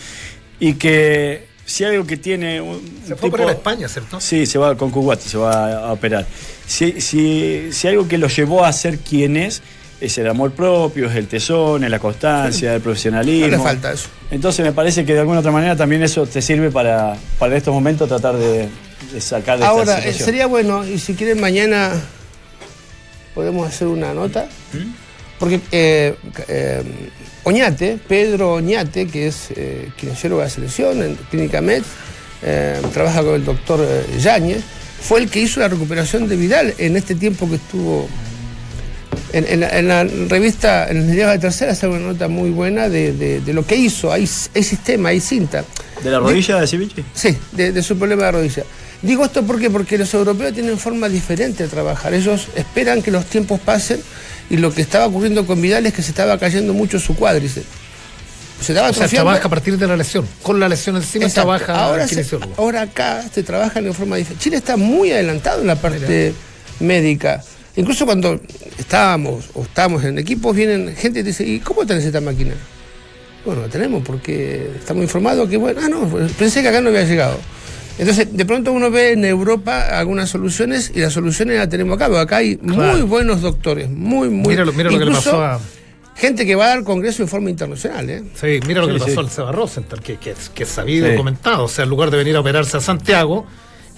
Y 0.59 0.73
que 0.73 1.45
si 1.65 1.85
hay 1.85 1.91
algo 1.95 2.05
que 2.05 2.17
tiene 2.17 2.59
un, 2.59 2.81
Se 3.07 3.15
fue 3.15 3.27
a 3.27 3.29
operar 3.29 3.47
tipo- 3.47 3.49
a 3.49 3.51
España, 3.53 3.87
¿cierto? 3.87 4.19
Sí, 4.19 4.45
se 4.45 4.57
va 4.57 4.75
con 4.75 4.89
Cuguati, 4.91 5.29
se 5.29 5.37
va 5.37 5.85
a, 5.87 5.93
operar. 5.93 6.25
Si, 6.65 6.99
si, 6.99 7.69
si 7.71 7.87
algo 7.87 8.07
que 8.07 8.17
lo 8.17 8.27
llevó 8.27 8.65
a 8.65 8.73
ser 8.73 8.97
quien 8.99 9.37
es, 9.37 9.61
es 10.01 10.17
el 10.17 10.27
amor 10.27 10.51
propio, 10.51 11.09
es 11.09 11.15
el 11.15 11.27
tesón, 11.27 11.83
es 11.85 11.89
la 11.89 11.99
constancia, 11.99 12.75
el 12.75 12.81
profesionalismo. 12.81 13.47
No 13.47 13.57
le 13.57 13.63
falta 13.63 13.93
eso. 13.93 14.09
Entonces 14.31 14.65
me 14.65 14.73
parece 14.73 15.05
que 15.05 15.13
de 15.13 15.19
alguna 15.21 15.39
otra 15.39 15.51
manera 15.51 15.75
también 15.77 16.03
eso 16.03 16.25
te 16.25 16.41
sirve 16.41 16.69
para, 16.71 17.15
para 17.39 17.53
en 17.53 17.57
estos 17.59 17.73
momentos 17.73 18.09
tratar 18.09 18.35
de 18.35 18.67
sacar 19.19 19.59
de 19.59 19.65
Ahora, 19.65 19.97
esta 19.99 20.09
eh, 20.09 20.13
sería 20.13 20.47
bueno, 20.47 20.85
y 20.85 20.97
si 20.99 21.13
quieren 21.15 21.39
mañana 21.39 21.91
podemos 23.35 23.67
hacer 23.67 23.87
una 23.87 24.13
nota, 24.13 24.47
porque 25.39 25.59
eh, 25.71 26.15
eh, 26.47 26.83
Oñate, 27.43 27.99
Pedro 28.07 28.53
Oñate, 28.55 29.07
que 29.07 29.27
es 29.27 29.47
eh, 29.55 29.89
de 30.39 30.43
la 30.45 30.49
selección 30.49 31.01
en 31.03 31.15
Clínica 31.29 31.61
Med, 31.61 31.83
eh, 32.41 32.81
trabaja 32.93 33.23
con 33.23 33.35
el 33.35 33.45
doctor 33.45 33.85
Yáñez, 34.19 34.61
fue 35.01 35.19
el 35.21 35.29
que 35.29 35.39
hizo 35.41 35.59
la 35.59 35.67
recuperación 35.67 36.27
de 36.27 36.35
Vidal 36.35 36.73
en 36.77 36.97
este 36.97 37.13
tiempo 37.15 37.47
que 37.47 37.55
estuvo 37.55 38.07
en, 39.33 39.45
en 39.47 39.59
la, 39.59 39.77
en 39.77 39.87
la 39.87 40.03
revista, 40.27 40.87
en 40.89 40.97
el 40.97 41.07
de 41.15 41.37
tercera, 41.39 41.71
hace 41.73 41.87
una 41.87 41.99
nota 41.99 42.27
muy 42.27 42.49
buena 42.49 42.89
de, 42.89 43.13
de- 43.13 43.39
de 43.41 43.53
lo 43.53 43.65
que 43.65 43.75
hizo. 43.75 44.11
Hay, 44.11 44.27
hay 44.55 44.63
sistema, 44.63 45.09
hay 45.09 45.19
cinta. 45.19 45.63
¿De 46.03 46.09
la 46.09 46.19
rodilla 46.19 46.59
de 46.59 46.67
Civici? 46.67 47.03
Sí, 47.13 47.37
de, 47.51 47.71
de 47.71 47.83
su 47.83 47.97
problema 47.97 48.25
de 48.25 48.31
rodilla. 48.31 48.63
Digo 49.01 49.25
esto 49.25 49.43
porque, 49.43 49.69
porque 49.69 49.97
los 49.97 50.13
europeos 50.13 50.53
tienen 50.53 50.77
forma 50.79 51.07
diferente 51.07 51.63
de 51.63 51.69
trabajar. 51.69 52.13
Ellos 52.13 52.47
esperan 52.55 53.01
que 53.01 53.11
los 53.11 53.25
tiempos 53.25 53.59
pasen 53.59 54.01
y 54.49 54.57
lo 54.57 54.73
que 54.73 54.81
estaba 54.81 55.05
ocurriendo 55.05 55.45
con 55.45 55.61
Vidal 55.61 55.85
es 55.85 55.93
que 55.93 56.01
se 56.01 56.09
estaba 56.11 56.37
cayendo 56.39 56.73
mucho 56.73 56.99
su 56.99 57.15
cuádriceps. 57.15 57.67
Se 58.61 58.71
estaba 58.71 58.89
O 58.89 58.93
sea, 58.93 59.07
trabaja 59.07 59.45
a 59.45 59.49
partir 59.49 59.77
de 59.77 59.85
la 59.87 59.95
lesión. 59.95 60.25
Con 60.41 60.59
la 60.59 60.67
lesión 60.67 60.95
encima 60.95 61.25
Exacto. 61.25 61.47
trabaja 61.57 61.83
ahora, 61.85 62.07
se- 62.07 62.25
ahora 62.57 62.81
acá 62.81 63.23
se 63.31 63.43
trabajan 63.43 63.85
en 63.85 63.93
forma 63.93 64.15
diferente. 64.15 64.43
Chile 64.43 64.57
está 64.57 64.77
muy 64.77 65.11
adelantado 65.11 65.61
en 65.61 65.67
la 65.67 65.75
parte 65.75 66.33
médica. 66.79 67.43
Incluso 67.75 68.07
cuando 68.07 68.41
estábamos 68.79 69.45
o 69.53 69.61
estamos 69.61 70.03
en 70.05 70.17
equipos, 70.17 70.55
vienen 70.55 70.95
gente 70.95 71.19
y 71.19 71.23
te 71.23 71.27
dice, 71.29 71.45
¿y 71.45 71.59
cómo 71.59 71.85
tenés 71.85 72.03
esta 72.05 72.19
máquina? 72.21 72.55
Bueno, 73.45 73.61
la 73.61 73.67
tenemos 73.67 74.01
porque 74.03 74.71
estamos 74.79 75.03
informados 75.03 75.47
que, 75.47 75.57
bueno, 75.57 75.79
ah, 75.83 75.87
no, 75.87 76.07
pensé 76.39 76.63
que 76.63 76.69
acá 76.69 76.81
no 76.81 76.89
había 76.89 77.03
llegado. 77.03 77.37
Entonces, 77.99 78.27
de 78.31 78.45
pronto 78.45 78.71
uno 78.71 78.91
ve 78.91 79.13
en 79.13 79.25
Europa 79.25 79.97
algunas 79.97 80.29
soluciones 80.29 80.91
y 80.93 80.99
las 80.99 81.13
soluciones 81.13 81.57
las 81.57 81.67
tenemos 81.69 81.95
acá, 81.95 82.05
porque 82.07 82.21
acá 82.21 82.37
hay 82.37 82.57
muy 82.61 83.01
buenos 83.01 83.41
doctores, 83.41 83.89
muy, 83.89 84.29
muy... 84.29 84.49
Mira 84.49 84.65
lo- 84.65 84.73
mira 84.73 84.91
lo 84.91 84.99
que 84.99 85.05
le 85.05 85.11
pasó 85.11 85.41
a- 85.43 85.59
gente 86.15 86.45
que 86.45 86.55
va 86.55 86.65
a 86.65 86.67
dar 86.69 86.83
congreso 86.83 87.23
de 87.23 87.27
forma 87.29 87.49
internacional, 87.49 88.09
¿eh? 88.09 88.23
Sí, 88.39 88.59
mira 88.67 88.81
lo 88.81 88.87
que 88.87 88.93
Sí, 88.93 88.99
le 88.99 89.05
pasó 89.05 89.13
sí. 89.13 89.19
al 89.19 89.29
Seba 89.31 89.51
Rosenthal, 89.51 90.01
que, 90.01 90.17
que, 90.17 90.33
que 90.53 90.63
es 90.63 90.69
sabido 90.69 91.07
y 91.07 91.11
Sí. 91.11 91.17
comentado. 91.17 91.63
O 91.65 91.67
sea, 91.67 91.83
en 91.85 91.89
lugar 91.89 92.11
de 92.11 92.17
venir 92.17 92.35
a 92.35 92.39
operarse 92.39 92.77
a 92.77 92.81
Santiago, 92.81 93.45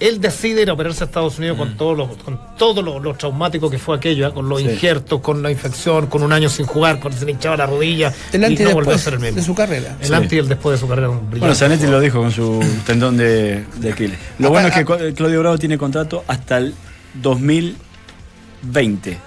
él 0.00 0.20
decide 0.20 0.62
ir 0.62 0.70
a 0.70 0.72
operarse 0.72 1.04
a 1.04 1.06
Estados 1.06 1.38
Unidos 1.38 1.58
con 1.58 1.76
todo 1.76 1.94
lo, 1.94 2.08
con 2.08 2.40
todo 2.58 2.80
lo, 2.82 2.98
lo 2.98 3.14
traumático 3.14 3.68
que 3.70 3.78
fue 3.78 3.96
aquello, 3.96 4.26
¿eh? 4.26 4.32
con 4.32 4.48
los 4.48 4.60
Sí. 4.60 4.68
injertos, 4.68 5.20
con 5.20 5.42
la 5.42 5.50
infección, 5.50 6.06
con 6.06 6.22
un 6.22 6.32
año 6.32 6.48
sin 6.48 6.66
jugar, 6.66 6.98
con 7.00 7.12
se 7.12 7.24
le 7.26 7.32
hinchaba 7.32 7.56
la 7.58 7.66
rodilla 7.66 8.12
El 8.32 8.40
y 8.40 8.44
antes 8.46 8.60
y 8.60 8.64
no 8.64 8.70
volvió 8.74 8.90
a 8.90 8.94
después 8.94 9.00
ser 9.02 9.14
el 9.14 9.20
mismo. 9.20 9.36
de 9.36 9.42
su 9.42 9.54
carrera. 9.54 9.96
El 10.00 10.06
Sí. 10.08 10.12
antes 10.14 10.32
y 10.32 10.38
el 10.38 10.48
después 10.48 10.72
de 10.74 10.80
su 10.80 10.88
carrera. 10.88 11.10
un 11.10 11.28
Bueno, 11.30 11.54
Zanetti 11.54 11.86
lo 11.86 12.00
dijo 12.00 12.18
con 12.20 12.32
su 12.32 12.58
tendón 12.86 13.16
de, 13.16 13.64
de 13.76 13.92
Aquiles. 13.92 14.18
Lo 14.38 14.48
bueno 14.50 14.68
es 14.68 14.74
que 14.74 14.84
Claudio 15.14 15.40
Bravo 15.40 15.58
tiene 15.58 15.76
contrato 15.78 16.24
hasta 16.26 16.56
el 16.58 16.74
2020 18.62 19.18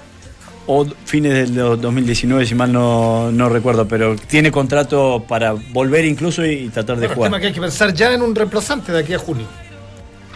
o 0.66 0.86
fines 1.06 1.34
del 1.34 1.56
do- 1.56 1.76
2019, 1.76 2.46
si 2.46 2.56
mal 2.56 2.72
no, 2.72 3.32
no 3.32 3.50
recuerdo, 3.50 3.86
pero 3.88 4.16
tiene 4.16 4.50
contrato 4.52 5.24
para 5.28 5.52
volver 5.52 6.06
incluso 6.06 6.46
y, 6.46 6.52
y 6.54 6.70
tratar 6.70 6.96
de 6.98 7.08
Bueno, 7.08 7.12
el 7.12 7.16
jugar. 7.16 7.30
tema 7.32 7.40
que 7.42 7.48
hay 7.48 7.54
que 7.54 7.60
pensar 7.62 7.94
ya 7.94 8.14
en 8.14 8.22
un 8.22 8.34
reemplazante 8.34 8.92
de 8.94 9.00
aquí 9.00 9.14
a 9.14 9.20
junio. 9.20 9.46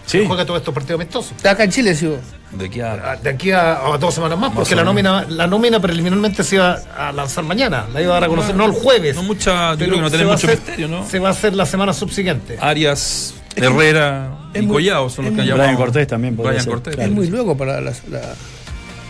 Sí, 0.08 0.20
Que 0.22 0.26
juega 0.28 0.46
todos 0.46 0.60
estos 0.62 0.74
partidos 0.74 1.00
amistosos. 1.02 1.34
Está 1.34 1.52
acá 1.52 1.66
en 1.66 1.70
Chile, 1.72 1.94
sí. 1.94 2.08
vos. 2.08 2.20
De 2.54 2.66
aquí 2.68 2.80
a. 2.80 2.94
Ah, 2.94 3.16
De 3.18 3.30
aquí 3.30 3.52
a, 3.52 3.74
a 3.94 3.98
dos 3.98 4.14
semanas 4.14 4.40
más, 4.40 4.52
porque 4.54 4.74
la 4.74 4.84
nómina, 4.84 5.26
la 5.28 5.46
nómina 5.48 5.80
preliminarmente 5.82 6.44
se 6.46 6.56
iba 6.56 6.80
a 6.98 7.12
lanzar 7.12 7.44
mañana. 7.44 7.86
La 7.94 8.02
iba 8.02 8.12
a 8.12 8.14
dar 8.16 8.24
a 8.24 8.28
conocer, 8.30 8.56
no 8.56 8.66
el 8.66 8.72
jueves. 8.72 9.16
No 9.18 9.24
mucha. 9.24 9.72
Yo 9.74 9.80
creo 9.86 9.92
que 9.92 10.00
no 10.00 10.08
a 10.08 10.10
mucho 10.10 10.34
hacer- 10.34 10.50
misterio, 10.52 10.88
¿no? 10.88 11.06
Se 11.08 11.20
va 11.20 11.28
a 11.28 11.32
hacer 11.34 11.54
la 11.54 11.66
semana 11.66 11.92
subsiguiente. 11.94 12.58
Arias, 12.62 13.36
Herrera 13.56 14.30
es 14.54 14.62
y 14.62 14.66
muy- 14.66 14.76
Collado 14.86 15.10
son 15.10 15.26
los 15.26 15.34
que 15.34 15.42
han 15.42 15.48
llamado. 15.48 15.64
Brian 15.68 15.76
Cortés 15.78 16.08
también 16.08 16.38
Brian 16.38 16.62
ser, 16.62 16.70
Cortés. 16.72 16.96
claro. 16.96 17.10
Es 17.10 17.16
muy 17.16 17.28
luego 17.28 17.58
para 17.58 17.82
la. 17.82 17.92
la- 18.10 18.34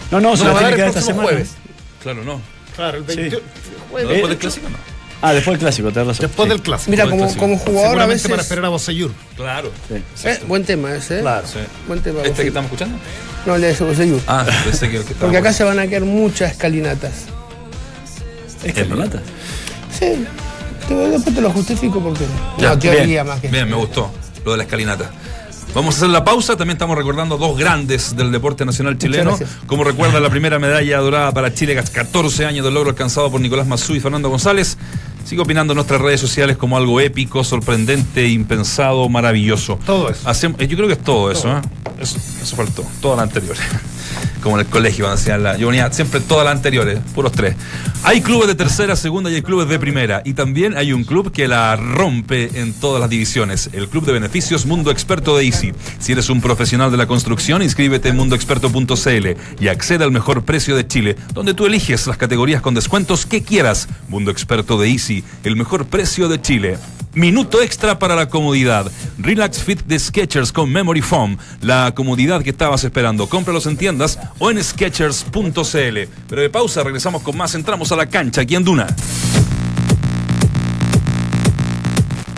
no, 0.10 0.20
no, 0.20 0.36
se 0.36 0.44
No, 0.44 0.50
lo 0.50 0.56
va 0.56 0.60
a 0.62 0.64
tiene 0.64 0.64
dar 0.64 0.70
que 0.70 0.74
el 0.74 0.78
dar 0.80 0.88
esta 0.88 0.92
próximo 0.94 1.06
semana. 1.06 1.28
jueves. 1.30 1.52
Claro, 2.02 2.24
no. 2.24 2.42
Claro, 2.76 2.98
el 2.98 3.08
Sí. 3.08 3.16
20 3.18 3.36
¿No 3.36 3.42
jueves. 3.92 4.10
después 4.10 4.30
del 4.30 4.38
clásico? 4.40 4.70
No. 4.70 4.97
Ah, 5.22 5.34
después 5.34 5.54
del 5.56 5.60
clásico, 5.60 5.92
tenés 5.92 6.08
razón. 6.10 6.28
Después 6.28 6.46
sí. 6.48 6.50
del 6.54 6.62
clásico. 6.62 6.92
Mira, 6.92 7.04
como, 7.10 7.26
del 7.26 7.38
como 7.38 7.54
clásico. 7.56 7.72
jugador 7.72 7.86
a 7.86 7.90
Seguramente 7.90 8.14
veces. 8.16 8.30
para 8.32 8.42
esperar 8.44 8.66
a 8.66 8.70
Boseyur. 8.70 9.12
Claro. 9.36 9.72
Sí. 9.88 10.28
Eh, 10.28 10.40
buen 10.48 10.64
tema 10.64 10.94
ese, 10.96 11.18
¿eh? 11.18 11.22
Claro. 11.22 11.48
Sí. 11.48 11.60
Buen 11.88 12.02
tema. 12.02 12.22
¿Este 12.24 12.42
que 12.44 12.48
estamos 12.50 12.68
escuchando? 12.72 12.98
No, 13.46 13.56
el 13.56 13.62
de 13.62 13.74
Boseyur. 13.74 14.22
Ah, 14.28 14.46
pensé 14.64 14.90
que 14.90 14.98
el 14.98 15.04
que 15.04 15.14
estaba 15.14 15.28
Porque 15.32 15.38
acá 15.38 15.54
se 15.54 15.64
van 15.64 15.80
a 15.80 15.88
quedar 15.88 16.04
muchas 16.04 16.52
escalinatas. 16.52 17.12
¿Es 18.64 18.74
caminata? 18.74 19.22
Sí. 19.98 20.26
Te- 20.88 20.96
Después 20.96 21.36
te 21.36 21.42
lo 21.42 21.50
justifico 21.52 22.00
porque. 22.00 22.26
Ya, 22.60 22.70
no, 22.70 22.80
teoría 22.80 23.04
bien. 23.04 23.28
más 23.28 23.40
que. 23.42 23.48
Bien, 23.50 23.68
me 23.70 23.76
gustó 23.76 24.12
lo 24.46 24.52
de 24.52 24.58
la 24.58 24.64
escalinata. 24.64 25.10
Vamos 25.78 25.94
a 25.94 25.98
hacer 26.00 26.10
la 26.10 26.24
pausa. 26.24 26.58
También 26.58 26.76
estamos 26.76 26.98
recordando 26.98 27.36
a 27.36 27.38
dos 27.38 27.56
grandes 27.56 28.16
del 28.16 28.32
deporte 28.32 28.66
nacional 28.66 28.98
chileno. 28.98 29.38
Como 29.68 29.84
recuerda 29.84 30.20
la 30.20 30.28
primera 30.32 30.58
medalla 30.58 30.98
dorada 30.98 31.32
para 31.32 31.54
Chile, 31.54 31.76
14 31.76 32.48
años 32.48 32.66
de 32.66 32.72
logro 32.72 32.90
alcanzado 32.90 33.30
por 33.30 33.40
Nicolás 33.40 33.68
Mazú 33.68 33.94
y 33.94 34.00
Fernando 34.00 34.28
González. 34.28 34.76
Sigo 35.24 35.44
opinando 35.44 35.74
en 35.74 35.76
nuestras 35.76 36.02
redes 36.02 36.20
sociales 36.20 36.58
como 36.58 36.78
algo 36.78 37.00
épico, 37.00 37.44
sorprendente, 37.44 38.28
impensado, 38.28 39.08
maravilloso. 39.08 39.78
Todo 39.86 40.10
eso. 40.10 40.50
Yo 40.58 40.78
creo 40.78 40.88
que 40.88 40.94
es 40.94 41.04
todo 41.04 41.30
eso, 41.30 41.56
¿eh? 41.56 41.62
Eso, 42.00 42.18
eso 42.42 42.56
faltó. 42.56 42.84
Todas 43.00 43.18
las 43.18 43.28
anteriores. 43.28 43.62
Como 44.42 44.60
en 44.60 44.66
el 44.66 44.72
colegio, 44.72 45.06
van 45.06 45.14
a 45.14 45.18
enseñar 45.18 45.58
Yo 45.58 45.72
siempre 45.92 46.20
todas 46.20 46.46
las 46.46 46.56
anteriores, 46.56 47.00
puros 47.16 47.32
tres. 47.32 47.56
Hay 48.04 48.22
clubes 48.22 48.48
de 48.48 48.56
tercera, 48.56 48.96
segunda 48.96 49.32
y 49.32 49.36
hay 49.36 49.42
clubes 49.42 49.68
de 49.68 49.80
primera. 49.80 50.22
Y 50.26 50.34
también 50.34 50.78
hay 50.78 50.94
un 50.94 51.04
club 51.04 51.32
que 51.32 51.48
la 51.48 51.76
rompe 51.76 52.62
en 52.62 52.74
todas 52.74 53.02
las 53.02 53.10
divisiones. 53.10 53.70
El 53.74 53.90
Club 53.90 54.06
de 54.06 54.14
Beneficios 54.14 54.66
Mundo 54.66 54.92
Experto 54.92 55.38
de 55.38 55.46
Easy. 55.46 55.74
Si 56.00 56.12
eres 56.12 56.30
un 56.30 56.42
profesional 56.42 56.92
de 56.92 56.98
la 56.98 57.08
construcción, 57.08 57.62
inscríbete 57.62 58.10
en 58.10 58.18
mundoexperto.cl 58.18 59.28
y 59.60 59.68
accede 59.68 60.04
al 60.04 60.12
mejor 60.12 60.44
precio 60.44 60.76
de 60.76 60.88
Chile, 60.88 61.16
donde 61.34 61.54
tú 61.54 61.66
eliges 61.66 62.08
las 62.08 62.18
categorías 62.18 62.62
con 62.62 62.74
descuentos 62.74 63.26
que 63.26 63.44
quieras. 63.44 63.88
Mundo 64.08 64.32
Experto 64.32 64.80
de 64.80 64.90
Easy, 64.90 65.24
el 65.44 65.56
mejor 65.56 65.86
precio 65.86 66.28
de 66.28 66.42
Chile. 66.42 66.78
Minuto 67.18 67.64
extra 67.64 67.98
para 67.98 68.16
la 68.16 68.30
comodidad. 68.30 68.92
Relax 69.18 69.64
Fit 69.64 69.82
de 69.86 69.98
Skechers 69.98 70.52
con 70.52 70.72
Memory 70.72 71.02
Foam. 71.02 71.36
La 71.62 71.92
comodidad 71.96 72.44
que 72.44 72.52
estabas 72.52 72.84
esperando. 72.84 73.28
Cómpralos 73.28 73.66
en 73.66 73.76
tiendas 73.76 74.20
o 74.38 74.52
en 74.52 74.64
Skechers.cl. 74.64 75.98
Pero 76.30 76.42
de 76.44 76.50
pausa, 76.52 76.84
regresamos 76.84 77.24
con 77.24 77.36
más. 77.36 77.56
Entramos 77.56 77.92
a 77.92 77.96
la 77.96 78.06
cancha 78.06 78.42
aquí 78.42 78.54
en 78.54 78.64
Duna. 78.64 78.96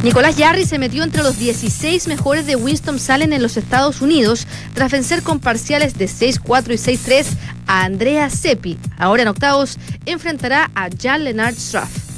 Nicolás 0.01 0.37
Yarri 0.37 0.63
se 0.63 0.79
metió 0.79 1.03
entre 1.03 1.23
los 1.23 1.37
16 1.37 2.07
mejores 2.07 2.45
de 2.45 2.55
Winston-Salem 2.55 3.33
en 3.33 3.41
los 3.41 3.57
Estados 3.57 3.99
Unidos 3.99 4.47
tras 4.73 4.93
vencer 4.93 5.23
con 5.23 5.41
parciales 5.41 5.97
de 5.97 6.05
6-4 6.05 6.69
y 6.69 6.97
6-3 6.97 7.25
a 7.67 7.83
Andrea 7.83 8.29
Seppi. 8.29 8.77
Ahora 8.97 9.23
en 9.23 9.27
octavos 9.27 9.77
enfrentará 10.05 10.71
a 10.73 10.87
Jan 10.97 11.25
Lennart 11.25 11.57
Straff. 11.57 12.08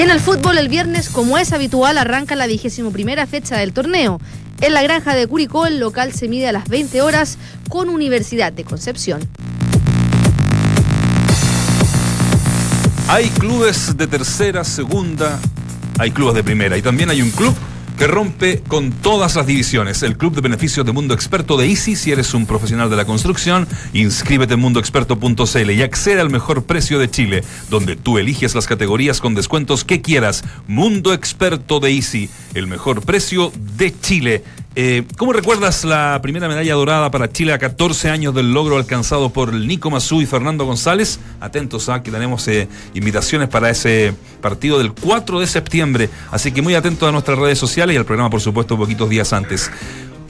Y 0.00 0.02
en 0.02 0.08
el 0.08 0.18
fútbol 0.18 0.56
el 0.56 0.70
viernes, 0.70 1.10
como 1.10 1.36
es 1.36 1.52
habitual, 1.52 1.98
arranca 1.98 2.34
la 2.34 2.46
vigésimo 2.46 2.90
primera 2.90 3.26
fecha 3.26 3.58
del 3.58 3.74
torneo. 3.74 4.18
En 4.62 4.72
la 4.72 4.82
granja 4.82 5.14
de 5.14 5.26
Curicó, 5.26 5.66
el 5.66 5.78
local 5.78 6.14
se 6.14 6.26
mide 6.26 6.48
a 6.48 6.52
las 6.52 6.70
20 6.70 7.02
horas 7.02 7.36
con 7.68 7.90
Universidad 7.90 8.50
de 8.50 8.64
Concepción. 8.64 9.28
Hay 13.08 13.28
clubes 13.28 13.94
de 13.94 14.06
tercera, 14.06 14.64
segunda, 14.64 15.38
hay 15.98 16.12
clubes 16.12 16.34
de 16.34 16.44
primera 16.44 16.78
y 16.78 16.80
también 16.80 17.10
hay 17.10 17.20
un 17.20 17.30
club 17.30 17.54
que 18.00 18.06
rompe 18.06 18.62
con 18.66 18.92
todas 18.92 19.36
las 19.36 19.46
divisiones. 19.46 20.02
El 20.02 20.16
Club 20.16 20.34
de 20.34 20.40
Beneficios 20.40 20.86
de 20.86 20.92
Mundo 20.92 21.12
Experto 21.12 21.58
de 21.58 21.66
Easy, 21.66 21.96
si 21.96 22.10
eres 22.10 22.32
un 22.32 22.46
profesional 22.46 22.88
de 22.88 22.96
la 22.96 23.04
construcción, 23.04 23.68
inscríbete 23.92 24.54
en 24.54 24.60
mundoexperto.cl 24.60 25.70
y 25.70 25.82
accede 25.82 26.18
al 26.18 26.30
mejor 26.30 26.64
precio 26.64 26.98
de 26.98 27.10
Chile, 27.10 27.44
donde 27.68 27.96
tú 27.96 28.16
eliges 28.16 28.54
las 28.54 28.66
categorías 28.66 29.20
con 29.20 29.34
descuentos 29.34 29.84
que 29.84 30.00
quieras. 30.00 30.44
Mundo 30.66 31.12
Experto 31.12 31.78
de 31.78 31.90
Easy, 31.90 32.30
el 32.54 32.68
mejor 32.68 33.02
precio 33.02 33.52
de 33.76 33.92
Chile. 34.00 34.44
Eh, 34.76 35.02
¿Cómo 35.16 35.32
recuerdas 35.32 35.84
la 35.84 36.20
primera 36.22 36.46
medalla 36.46 36.74
dorada 36.74 37.10
para 37.10 37.32
Chile 37.32 37.52
a 37.52 37.58
14 37.58 38.08
años 38.08 38.34
del 38.34 38.52
logro 38.52 38.76
alcanzado 38.76 39.30
por 39.30 39.52
Nico 39.52 39.90
Mazú 39.90 40.22
y 40.22 40.26
Fernando 40.26 40.64
González? 40.64 41.18
Atentos 41.40 41.88
a 41.88 42.02
que 42.04 42.12
tenemos 42.12 42.46
eh, 42.46 42.68
invitaciones 42.94 43.48
para 43.48 43.68
ese 43.68 44.14
partido 44.40 44.78
del 44.78 44.92
4 44.92 45.40
de 45.40 45.46
septiembre, 45.48 46.08
así 46.30 46.52
que 46.52 46.62
muy 46.62 46.76
atentos 46.76 47.08
a 47.08 47.12
nuestras 47.12 47.36
redes 47.38 47.58
sociales 47.58 47.94
y 47.94 47.98
al 47.98 48.04
programa, 48.04 48.30
por 48.30 48.40
supuesto, 48.40 48.76
poquitos 48.76 49.10
días 49.10 49.32
antes. 49.32 49.70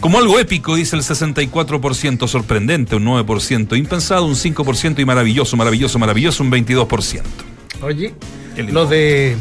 Como 0.01 0.19
algo 0.19 0.39
épico, 0.39 0.75
dice 0.75 0.97
el 0.97 1.03
64%, 1.03 2.27
sorprendente 2.27 2.97
un 2.97 3.05
9%, 3.05 3.77
impensado 3.77 4.25
un 4.25 4.35
5% 4.35 4.99
y 5.01 5.05
maravilloso, 5.05 5.59
maravilloso, 5.59 5.99
maravilloso 5.99 6.43
un 6.43 6.51
22%. 6.51 7.21
Oye, 7.83 8.15
Qué 8.57 8.63
lindo. 8.63 8.85
lo 8.85 8.87
de. 8.89 9.37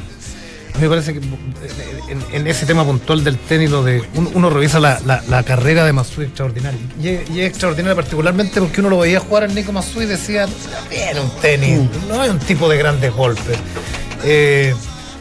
Me 0.80 0.88
parece 0.88 1.14
que 1.14 1.20
en, 1.20 2.24
en 2.32 2.48
ese 2.48 2.66
tema 2.66 2.86
puntual 2.86 3.24
del 3.24 3.38
tenis, 3.38 3.70
lo 3.70 3.84
de 3.84 4.02
uno, 4.14 4.50
revisa 4.50 4.80
la, 4.80 5.00
la- 5.06 5.22
carrera 5.44 5.86
de 5.86 5.92
Masui 5.94 6.26
extraordinaria. 6.26 6.80
Y, 7.02 7.08
es- 7.10 7.30
extraordinaria 7.48 7.96
particularmente 7.96 8.60
porque 8.62 8.80
uno 8.82 8.90
lo 8.90 9.00
veía 9.00 9.20
jugar 9.20 9.44
al 9.44 9.54
Nico 9.56 9.72
Masui 9.72 10.04
y 10.04 10.08
decía, 10.08 10.48
tiene 10.90 11.20
un 11.20 11.30
tenis, 11.42 11.80
no 12.08 12.24
es 12.24 12.30
un 12.30 12.40
tipo 12.40 12.70
de 12.70 12.78
grandes 12.78 13.14
golpes. 13.14 13.58
Eh, 14.24 14.74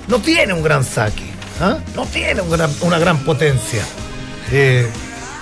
no 0.07 0.19
tiene 0.21 0.53
un 0.53 0.63
gran 0.63 0.85
saque, 0.85 1.25
¿ah? 1.61 1.79
no 1.97 2.07
tiene 2.07 2.41
una 2.83 2.99
gran 2.99 3.19
potencia. 3.25 3.83
Eh, 4.53 4.89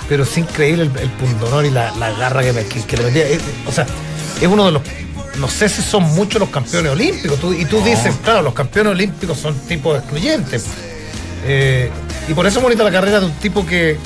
pero 0.09 0.23
es 0.23 0.38
increíble 0.38 0.85
el, 0.85 0.99
el 1.01 1.11
pundonor 1.11 1.64
y 1.66 1.71
la, 1.71 1.90
la 1.97 2.11
garra 2.12 2.42
que, 2.42 2.53
que- 2.87 2.97
le 2.97 3.05
metía. 3.05 3.29
Eh, 3.29 3.38
o 3.66 3.73
sea, 3.73 3.87
es 4.40 4.47
uno 4.49 4.64
de 4.66 4.73
los. 4.73 4.83
No 5.40 5.49
sé 5.49 5.68
si 5.68 5.83
son 5.83 6.03
muchos 6.14 6.40
los 6.40 6.49
campeones 6.51 6.92
olímpicos. 6.92 7.38
Tú- 7.40 7.53
y 7.53 7.64
tú 7.66 7.81
dices, 7.83 8.14
claro, 8.25 8.42
los 8.42 8.55
campeones 8.55 8.92
olímpicos 8.92 9.38
son 9.38 9.55
tipos 9.68 9.99
excluyentes. 9.99 10.64
Eh, 11.44 11.90
y 12.29 12.35
por 12.35 12.46
eso 12.46 12.59
es 12.59 12.62
bonita 12.62 12.83
la 12.83 12.90
carrera 12.90 13.20
de 13.20 13.27
un 13.27 13.33
tipo 13.33 13.64
que, 13.66 13.99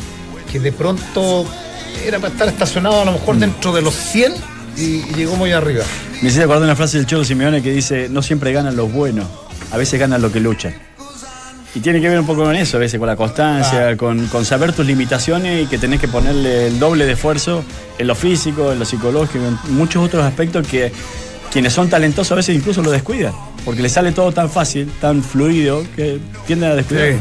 que 0.50 0.58
de 0.60 0.72
pronto 0.72 1.46
era 2.04 2.18
para 2.18 2.32
estar 2.32 2.48
estacionado 2.48 3.02
a 3.02 3.04
lo 3.04 3.12
mejor 3.12 3.36
dentro 3.36 3.72
de 3.72 3.82
los 3.82 3.94
100 3.94 4.34
y, 4.76 4.82
y 4.82 5.04
llegó 5.16 5.36
muy 5.36 5.52
arriba. 5.52 5.84
Me 6.20 6.28
hiciste 6.28 6.42
acordar 6.44 6.64
una 6.64 6.76
frase 6.76 6.98
del 6.98 7.06
Cholo 7.06 7.24
Simeone 7.24 7.62
que 7.62 7.70
dice, 7.72 8.08
no 8.10 8.22
siempre 8.22 8.52
ganan 8.52 8.76
los 8.76 8.92
buenos, 8.92 9.26
a 9.70 9.76
veces 9.76 9.98
ganan 9.98 10.20
los 10.20 10.32
que 10.32 10.40
luchan. 10.40 10.74
Y 11.74 11.80
tiene 11.80 12.00
que 12.00 12.08
ver 12.08 12.18
un 12.18 12.26
poco 12.26 12.42
con 12.42 12.56
eso, 12.56 12.78
a 12.78 12.80
veces 12.80 12.98
con 12.98 13.06
la 13.06 13.14
constancia, 13.14 13.96
con, 13.96 14.26
con 14.26 14.44
saber 14.44 14.72
tus 14.72 14.84
limitaciones 14.86 15.64
y 15.64 15.66
que 15.66 15.78
tenés 15.78 16.00
que 16.00 16.08
ponerle 16.08 16.66
el 16.66 16.80
doble 16.80 17.06
de 17.06 17.12
esfuerzo 17.12 17.64
en 17.96 18.06
lo 18.08 18.16
físico, 18.16 18.72
en 18.72 18.80
lo 18.80 18.84
psicológico, 18.84 19.44
en 19.44 19.76
muchos 19.76 20.04
otros 20.04 20.24
aspectos 20.24 20.66
que 20.66 20.90
quienes 21.52 21.72
son 21.72 21.88
talentosos 21.88 22.32
a 22.32 22.34
veces 22.36 22.56
incluso 22.56 22.82
lo 22.82 22.90
descuidan, 22.90 23.32
porque 23.64 23.82
les 23.82 23.92
sale 23.92 24.12
todo 24.12 24.32
tan 24.32 24.50
fácil, 24.50 24.90
tan 25.00 25.22
fluido, 25.22 25.84
que 25.94 26.18
tienden 26.46 26.72
a 26.72 26.74
descuidar. 26.74 27.14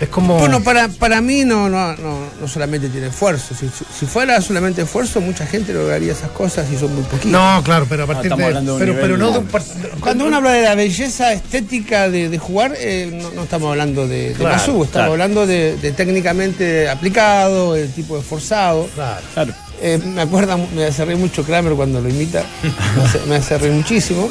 Es 0.00 0.08
como. 0.08 0.38
Bueno, 0.38 0.62
para, 0.62 0.88
para 0.88 1.20
mí 1.20 1.44
no, 1.44 1.68
no, 1.68 1.94
no, 1.96 2.18
no 2.40 2.48
solamente 2.48 2.88
tiene 2.90 3.06
esfuerzo. 3.06 3.54
Si, 3.54 3.66
si 3.98 4.06
fuera 4.06 4.40
solamente 4.42 4.82
esfuerzo, 4.82 5.20
mucha 5.20 5.46
gente 5.46 5.72
lograría 5.72 6.12
esas 6.12 6.30
cosas 6.30 6.66
y 6.70 6.76
son 6.76 6.94
muy 6.94 7.04
poquitos. 7.04 7.30
no, 7.30 7.62
claro, 7.64 7.86
pero 7.88 8.04
a 8.04 8.06
partir 8.06 8.30
estamos 8.32 8.52
de. 8.64 8.72
un 8.72 8.78
Pero, 8.78 8.92
nivel 8.92 9.00
pero 9.00 9.16
no 9.16 9.26
de 9.28 9.32
de- 9.32 9.38
un 9.38 9.46
par- 9.46 9.62
Cuando 10.00 10.26
uno 10.26 10.36
habla 10.36 10.52
de 10.52 10.62
la 10.62 10.74
belleza 10.74 11.32
estética 11.32 12.10
de, 12.10 12.28
de 12.28 12.38
jugar, 12.38 12.74
eh, 12.78 13.10
no, 13.12 13.30
no 13.30 13.44
estamos 13.44 13.70
hablando 13.70 14.06
de, 14.06 14.28
de 14.30 14.34
Claro, 14.34 14.56
estamos 14.56 14.88
claro. 14.88 15.12
hablando 15.12 15.46
de, 15.46 15.76
de 15.76 15.92
técnicamente 15.92 16.88
aplicado, 16.90 17.74
el 17.74 17.90
tipo 17.92 18.18
esforzado. 18.18 18.88
Claro. 18.94 19.20
Claro. 19.34 19.54
Eh, 19.80 19.98
me 19.98 20.22
acuerda, 20.22 20.56
me 20.56 20.84
hace 20.84 21.04
reír 21.04 21.18
mucho 21.18 21.42
Kramer 21.44 21.72
cuando 21.74 22.00
lo 22.00 22.08
imita. 22.08 22.44
Me 22.96 23.02
hace, 23.02 23.18
me 23.28 23.36
hace 23.36 23.58
reír 23.58 23.72
muchísimo. 23.72 24.30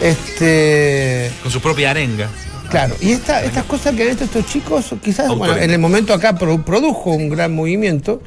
Este. 0.00 1.30
Con 1.42 1.50
su 1.50 1.60
propia 1.60 1.90
arenga. 1.90 2.28
Claro, 2.70 2.94
y 3.00 3.12
esta- 3.12 3.42
estas 3.44 3.64
cosas 3.64 3.94
que 3.94 4.02
han 4.02 4.08
hecho 4.10 4.24
estos 4.24 4.46
chicos, 4.46 4.86
quizás, 5.02 5.28
bueno, 5.36 5.56
en 5.56 5.70
el 5.70 5.78
momento 5.78 6.12
acá 6.14 6.34
pro- 6.36 6.62
produjo 6.64 7.10
un 7.10 7.28
gran 7.28 7.54
movimiento, 7.54 8.20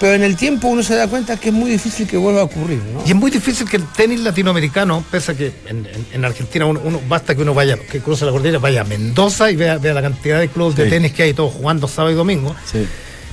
pero 0.00 0.14
en 0.14 0.22
el 0.24 0.36
tiempo 0.36 0.66
uno 0.68 0.82
se 0.82 0.94
da 0.96 1.06
cuenta 1.06 1.36
que 1.36 1.50
es 1.50 1.54
muy 1.54 1.70
difícil 1.70 2.08
que 2.08 2.16
vuelva 2.16 2.40
a 2.40 2.44
ocurrir, 2.44 2.80
¿no? 2.92 3.02
Y 3.06 3.10
es 3.10 3.14
muy 3.16 3.30
difícil 3.30 3.68
que 3.68 3.76
el 3.76 3.84
tenis 3.96 4.20
latinoamericano, 4.20 5.04
pese 5.10 5.32
a 5.32 5.34
que 5.36 5.52
en, 5.68 5.86
en- 5.86 6.06
en 6.12 6.24
Argentina 6.24 6.66
uno, 6.66 6.80
uno- 6.82 7.00
basta 7.08 7.34
que 7.34 7.42
uno 7.42 7.54
vaya, 7.54 7.76
que 7.76 8.00
cruce 8.00 8.24
la 8.24 8.32
cordillera, 8.32 8.58
vaya 8.58 8.80
a 8.80 8.84
Mendoza 8.84 9.50
y 9.50 9.56
vea, 9.56 9.78
vea 9.78 9.94
la 9.94 10.02
cantidad 10.02 10.40
de 10.40 10.48
clubes 10.48 10.74
de 10.76 10.86
tenis 10.86 11.12
que 11.12 11.22
hay 11.22 11.34
todos 11.34 11.52
jugando 11.52 11.86
sábado 11.86 12.12
y 12.12 12.16
domingo. 12.16 12.54
Sí. 12.70 12.84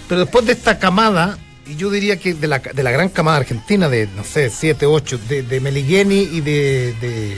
Pero 0.08 0.22
después 0.22 0.46
de 0.46 0.54
esta 0.54 0.78
camada, 0.78 1.38
y 1.66 1.76
yo 1.76 1.90
diría 1.90 2.18
que 2.18 2.34
de 2.34 2.48
la, 2.48 2.60
de 2.60 2.84
la 2.84 2.92
gran 2.92 3.10
camada 3.10 3.38
argentina, 3.38 3.90
de, 3.90 4.08
no 4.16 4.24
sé, 4.24 4.50
7, 4.50 4.86
8, 4.86 5.20
de, 5.30 5.44
de 5.44 5.60
Meligeni 5.62 6.20
y 6.22 6.42
de, 6.42 6.94
de, 7.02 7.36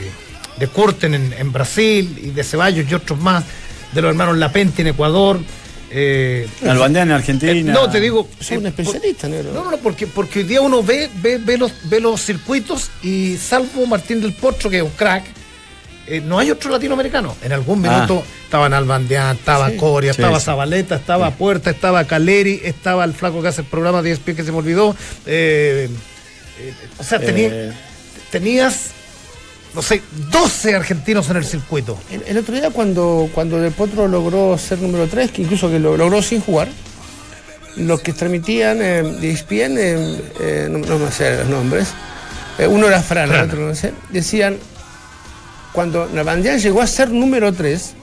de 0.58 0.66
Curten 0.68 1.14
en, 1.14 1.32
en 1.32 1.52
Brasil, 1.52 2.18
y 2.22 2.30
de 2.30 2.44
Ceballos 2.44 2.90
y 2.90 2.94
otros 2.94 3.18
más, 3.20 3.44
de 3.92 4.02
los 4.02 4.10
hermanos 4.10 4.36
Lapenti 4.38 4.82
en 4.82 4.88
Ecuador. 4.88 5.40
eh, 5.90 6.48
Albandea 6.66 7.02
en 7.02 7.10
eh, 7.10 7.14
Argentina. 7.14 7.72
no, 7.72 7.90
te 7.90 8.00
digo. 8.00 8.28
Soy 8.40 8.56
un 8.58 8.66
eh, 8.66 8.68
especialista, 8.70 9.28
negro. 9.28 9.52
no, 9.52 9.64
no, 9.64 9.70
no, 9.72 9.76
porque, 9.78 10.06
porque 10.06 10.40
hoy 10.40 10.44
día 10.46 10.60
uno 10.62 10.82
ve, 10.82 11.10
ve, 11.22 11.38
ve, 11.38 11.58
los, 11.58 11.72
ve 11.84 12.00
los 12.00 12.20
circuitos 12.24 12.90
y 13.02 13.36
salvo 13.36 13.86
Martín 13.86 14.20
del 14.20 14.32
Potro, 14.34 14.70
que 14.70 14.78
es 14.78 14.82
un 14.82 14.90
crack, 14.90 15.24
eh, 16.06 16.20
no 16.20 16.38
hay 16.38 16.50
otro 16.50 16.70
latinoamericano. 16.70 17.36
En 17.42 17.52
algún 17.52 17.84
Ah. 17.86 17.90
minuto 17.92 18.24
estaban 18.44 18.72
Albandeán, 18.74 19.36
estaba 19.36 19.70
Sí, 19.70 19.76
Coria, 19.76 20.12
sí, 20.14 20.20
estaba 20.22 20.38
sí. 20.40 20.46
Zabaleta, 20.46 20.96
estaba 20.96 21.30
Puerta, 21.32 21.70
estaba 21.70 22.04
Caleri, 22.06 22.60
estaba 22.64 23.04
el 23.04 23.12
flaco 23.14 23.40
que 23.42 23.48
hace 23.48 23.60
el 23.60 23.66
programa 23.66 24.00
de 24.02 24.12
ESPN 24.12 24.34
que 24.36 24.44
se 24.44 24.52
me 24.52 24.58
olvidó. 24.58 24.96
eh, 25.26 25.88
eh, 26.58 26.74
o 26.98 27.04
sea, 27.04 27.20
tení- 27.20 27.48
Eh, 27.52 27.72
tenías, 28.30 28.90
no 29.74 29.82
sé, 29.82 30.02
12 30.30 30.74
argentinos 30.74 31.30
en 31.30 31.36
el 31.38 31.44
circuito. 31.44 31.98
El, 32.10 32.22
el 32.26 32.38
otro 32.38 32.54
día 32.54 32.70
cuando, 32.70 33.30
cuando 33.34 33.58
Del 33.58 33.72
Potro 33.72 34.06
logró 34.06 34.56
ser 34.58 34.78
número 34.80 35.06
3, 35.06 35.30
que 35.30 35.42
incluso 35.42 35.70
que 35.70 35.78
lo 35.78 35.96
logró 35.96 36.20
sin 36.22 36.40
jugar, 36.40 36.68
los 37.76 38.00
que 38.02 38.12
transmitían 38.12 38.82
eh, 38.82 39.02
de 39.02 39.30
ESPN, 39.30 39.78
eh, 39.78 40.20
eh, 40.40 40.68
no, 40.70 40.78
no 40.78 40.98
me 40.98 41.10
sé 41.10 41.38
los 41.38 41.48
nombres, 41.48 41.88
eh, 42.58 42.66
uno 42.66 42.86
era 42.86 43.02
Fran, 43.02 43.32
el 43.32 43.40
otro 43.42 43.68
no 43.68 43.74
sé, 43.74 43.94
decían, 44.10 44.58
cuando 45.72 46.06
Navandian 46.12 46.58
llegó 46.58 46.82
a 46.82 46.86
ser 46.86 47.10
número 47.10 47.52
3, 47.52 47.94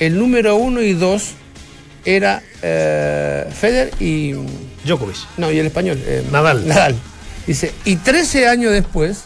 el 0.00 0.18
número 0.18 0.56
1 0.56 0.82
y 0.82 0.94
2 0.94 1.30
era 2.04 2.42
Federer 2.60 3.92
y... 4.00 4.34
Djokovic. 4.84 5.16
No, 5.38 5.50
y 5.50 5.58
el 5.58 5.66
español. 5.66 6.02
Nadal. 6.30 6.66
Nadal. 6.66 6.96
Dice, 7.46 7.72
y 7.84 7.96
13 7.96 8.48
años 8.48 8.72
después, 8.72 9.24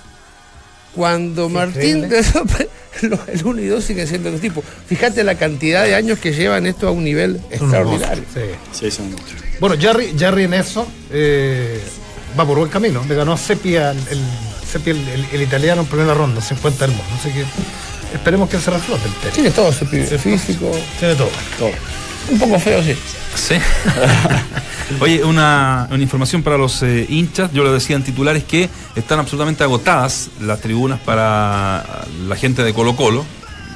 cuando 0.99 1.49
Martín 1.49 2.09
de 2.09 2.19
el 3.33 3.45
1 3.47 3.61
y 3.63 3.67
2 3.69 3.85
siguen 3.85 4.09
siendo 4.09 4.31
los 4.33 4.41
tipos. 4.41 4.65
Fíjate 4.89 5.23
la 5.23 5.37
cantidad 5.37 5.85
de 5.85 5.95
años 5.95 6.19
que 6.19 6.33
llevan 6.33 6.67
esto 6.67 6.89
a 6.89 6.91
un 6.91 7.05
nivel 7.05 7.41
extraordinario. 7.53 8.25
Sí. 8.35 8.41
sí, 8.73 8.91
son- 8.91 9.15
Bueno, 9.61 9.77
Jerry, 9.79 10.13
Jerry 10.19 10.43
en 10.45 10.55
eso 10.55 10.89
eh, 11.13 11.81
va 12.39 12.45
por 12.45 12.59
buen 12.59 12.69
camino. 12.69 13.05
Le 13.09 13.15
ganó 13.15 13.33
a 13.35 13.37
Sepia, 13.39 13.93
el, 13.93 14.21
Seppi, 14.71 14.91
el- 14.91 15.09
el- 15.09 15.27
el 15.33 15.43
italiano 15.43 15.83
en 15.83 15.87
primera 15.87 16.15
ronda, 16.15 16.41
50 16.41 16.87
del 16.87 16.97
mundo. 16.97 17.13
Así 17.17 17.31
que 17.31 17.45
esperemos 18.13 18.51
que 18.51 18.59
se 18.59 18.71
reflote 18.73 19.07
el 19.07 19.15
tenis. 19.15 19.35
Tiene 19.35 19.51
todo 19.53 19.69
ese 19.69 19.85
pibe, 19.87 20.19
físico. 20.19 20.73
Tiene 20.99 21.15
todo. 21.15 21.31
Un 22.31 22.39
poco 22.39 22.59
feo, 22.59 22.83
sí. 22.83 22.95
Sí. 23.35 23.55
Oye, 25.01 25.23
una, 25.25 25.89
información 25.99 26.43
para 26.43 26.59
los 26.59 26.83
eh, 26.83 27.07
hinchas. 27.09 27.53
Yo 27.53 27.63
lo 27.63 27.73
decía 27.73 27.97
en 27.97 28.03
titulares 28.03 28.45
que 28.45 28.69
están 28.97 29.19
absolutamente 29.19 29.63
agotadas 29.63 30.31
las 30.41 30.61
tribunas 30.61 30.99
para 31.01 32.07
la 32.27 32.37
gente 32.37 32.63
de 32.63 32.73
Colo 32.75 32.97
Colo. 32.97 33.25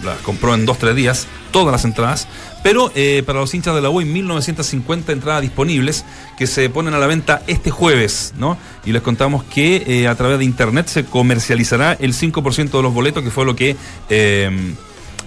Las 0.04 0.18
compró 0.18 0.54
en 0.54 0.66
dos, 0.66 0.78
tres 0.78 0.96
días, 0.96 1.28
todas 1.52 1.70
las 1.70 1.84
entradas. 1.84 2.26
Pero 2.62 2.90
eh, 2.94 3.22
para 3.24 3.40
los 3.40 3.54
hinchas 3.54 3.74
de 3.74 3.80
la 3.80 3.90
U 3.90 4.00
hay 4.00 4.06
1950 4.06 5.12
entradas 5.12 5.42
disponibles 5.42 6.04
que 6.36 6.46
se 6.46 6.68
ponen 6.70 6.94
a 6.94 6.98
la 6.98 7.06
venta 7.06 7.42
este 7.46 7.70
jueves, 7.70 8.34
¿no? 8.36 8.58
Y 8.84 8.92
les 8.92 9.02
contamos 9.02 9.44
que 9.44 9.84
eh, 9.86 10.08
a 10.08 10.14
través 10.14 10.38
de 10.38 10.44
internet 10.44 10.88
se 10.88 11.04
comercializará 11.04 11.92
el 11.92 12.14
5% 12.14 12.70
de 12.70 12.82
los 12.82 12.92
boletos, 12.92 13.22
que 13.22 13.30
fue 13.30 13.44
lo 13.44 13.54
que 13.54 13.76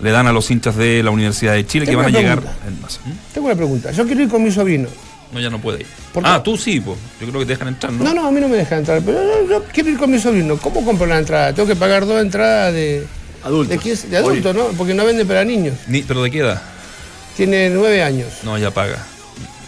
le 0.01 0.11
dan 0.11 0.27
a 0.27 0.31
los 0.33 0.49
hinchas 0.51 0.75
de 0.75 1.01
la 1.03 1.11
Universidad 1.11 1.53
de 1.53 1.65
Chile, 1.65 1.85
que 1.85 1.95
van 1.95 2.05
a 2.05 2.09
llegar 2.09 2.41
en 2.67 2.81
masa. 2.81 2.99
¿Mm? 3.05 3.11
Tengo 3.33 3.47
una 3.47 3.55
pregunta. 3.55 3.91
Yo 3.91 4.05
quiero 4.05 4.21
ir 4.23 4.29
con 4.29 4.43
mi 4.43 4.51
sobrino. 4.51 4.87
No, 5.31 5.39
ya 5.39 5.49
no 5.49 5.59
puede 5.59 5.81
ir. 5.81 5.87
¿Por 6.13 6.23
qué? 6.23 6.29
Ah, 6.29 6.41
tú 6.41 6.55
sí, 6.55 6.79
pues. 6.79 6.97
Yo 7.19 7.27
creo 7.27 7.39
que 7.39 7.45
te 7.45 7.53
dejan 7.53 7.67
entrar, 7.69 7.91
¿no? 7.91 8.03
No, 8.03 8.13
no, 8.13 8.27
a 8.27 8.31
mí 8.31 8.39
no 8.39 8.47
me 8.47 8.57
deja 8.57 8.77
entrar. 8.77 9.01
Pero 9.03 9.19
yo, 9.21 9.49
yo 9.49 9.63
quiero 9.73 9.89
ir 9.89 9.97
con 9.97 10.11
mi 10.11 10.19
sobrino. 10.19 10.57
¿Cómo 10.57 10.85
compro 10.85 11.05
la 11.07 11.17
entrada? 11.17 11.53
Tengo 11.53 11.67
que 11.67 11.75
pagar 11.75 12.05
dos 12.05 12.21
entradas 12.21 12.73
de, 12.73 13.05
Adultos. 13.43 13.69
de, 13.69 13.77
15 13.79 14.07
de 14.09 14.17
adulto, 14.17 14.53
¿no? 14.53 14.67
Porque 14.77 14.93
no 14.93 15.03
vende 15.05 15.25
para 15.25 15.43
niños. 15.43 15.75
Ni- 15.87 16.03
¿Pero 16.03 16.23
de 16.23 16.31
qué 16.31 16.39
edad? 16.39 16.61
Tiene 17.35 17.69
nueve 17.69 18.01
años. 18.01 18.27
No, 18.43 18.57
ya 18.57 18.71
paga. 18.71 19.05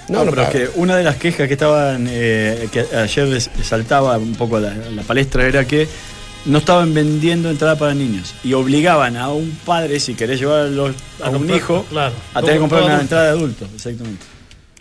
No, 0.08 0.20
No, 0.20 0.26
no, 0.26 0.32
pero 0.32 0.44
es 0.44 0.50
que 0.50 0.70
una 0.76 0.96
de 0.96 1.04
las 1.04 1.18
quejas 1.18 1.48
que 1.48 1.54
estaban, 1.54 2.08
eh, 2.10 2.70
que 2.72 2.86
ayer 2.96 3.28
les 3.28 3.50
saltaba 3.64 4.18
un 4.18 4.36
poco 4.36 4.58
la, 4.60 4.74
la 4.74 5.02
palestra 5.04 5.46
era 5.46 5.66
que 5.66 5.86
no 6.48 6.58
estaban 6.58 6.94
vendiendo 6.94 7.50
entrada 7.52 7.78
para 7.78 7.94
niños 7.94 8.34
y 8.44 8.54
obligaban 8.54 9.16
a 9.18 9.30
un 9.30 9.52
padre, 9.66 10.00
si 10.00 10.16
querés 10.16 10.40
llevarlo 10.40 10.94
a, 11.22 11.26
A 11.26 11.30
un 11.30 11.38
comprar, 11.38 11.58
hijo, 11.58 11.86
claro. 11.90 12.16
a 12.34 12.40
tener 12.42 12.56
que 12.56 12.60
comprar 12.62 12.82
una 12.84 12.90
adulto. 12.96 13.02
entrada 13.04 13.24
de 13.26 13.30
adulto. 13.32 13.68
Exactamente. 13.76 14.26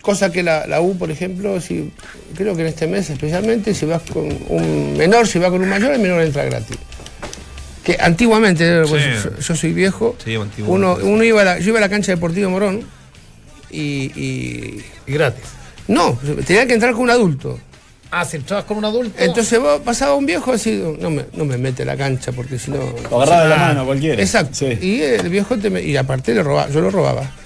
Cosa 0.01 0.31
que 0.31 0.43
la, 0.45 0.67
la 0.69 0.81
U, 0.81 0.97
por 0.97 1.11
ejemplo, 1.11 1.61
si, 1.61 1.91
creo 2.37 2.55
que 2.55 2.62
en 2.62 2.69
este 2.69 2.87
mes 2.87 3.11
especialmente, 3.11 3.75
si 3.75 3.85
vas 3.87 4.03
con 4.03 4.27
un 4.49 4.97
menor, 4.97 5.27
si 5.27 5.39
vas 5.41 5.51
con 5.51 5.61
un 5.61 5.69
mayor, 5.69 5.93
el 5.93 6.01
menor 6.01 6.23
entra 6.23 6.45
gratis. 6.45 6.77
Que 7.83 7.97
antiguamente, 8.01 8.83
pues, 8.89 9.25
yo, 9.25 9.31
yo 9.39 9.57
soy 9.57 9.73
viejo, 9.73 10.17
Sí, 10.25 10.37
uno, 10.67 10.97
uno 11.03 11.23
iba 11.25 11.43
a 11.43 11.45
la, 11.45 11.59
yo 11.59 11.69
iba 11.71 11.79
a 11.79 11.81
la 11.81 11.89
cancha 11.89 12.12
deportiva 12.12 12.49
Morón 12.49 12.83
y, 13.71 13.81
y- 14.21 14.85
Y 15.07 15.12
gratis. 15.12 15.45
no, 15.89 16.19
tenía 16.47 16.67
que 16.67 16.75
entrar 16.75 16.93
con 16.93 17.03
un 17.03 17.11
adulto. 17.11 17.59
Ah, 18.19 18.25
si 18.25 18.37
entrabas 18.39 18.64
con 18.64 18.79
un 18.79 18.85
adulto. 18.87 19.14
Entonces 19.23 19.61
vos 19.61 19.81
pasaba 19.85 20.14
un 20.14 20.25
viejo 20.25 20.51
así, 20.53 20.83
no 20.99 21.11
me, 21.11 21.27
no 21.35 21.45
me 21.45 21.59
mete 21.59 21.85
la 21.85 21.97
cancha 21.99 22.33
porque 22.33 22.59
si 22.59 22.71
no... 22.71 22.79
Lo 23.11 23.17
agarraba 23.23 23.43
de 23.43 23.49
la 23.51 23.57
mano 23.59 23.85
cualquiera. 23.85 24.23
Exacto. 24.23 24.55
Sí. 24.55 24.79
Y 24.81 25.03
el 25.03 25.29
viejo 25.29 25.59
te 25.59 25.69
me- 25.69 25.83
y 25.83 25.97
aparte 25.99 26.33
le 26.35 26.43
robaba, 26.43 26.71
yo 26.71 26.81
lo 26.81 26.91
robaba. 26.91 27.31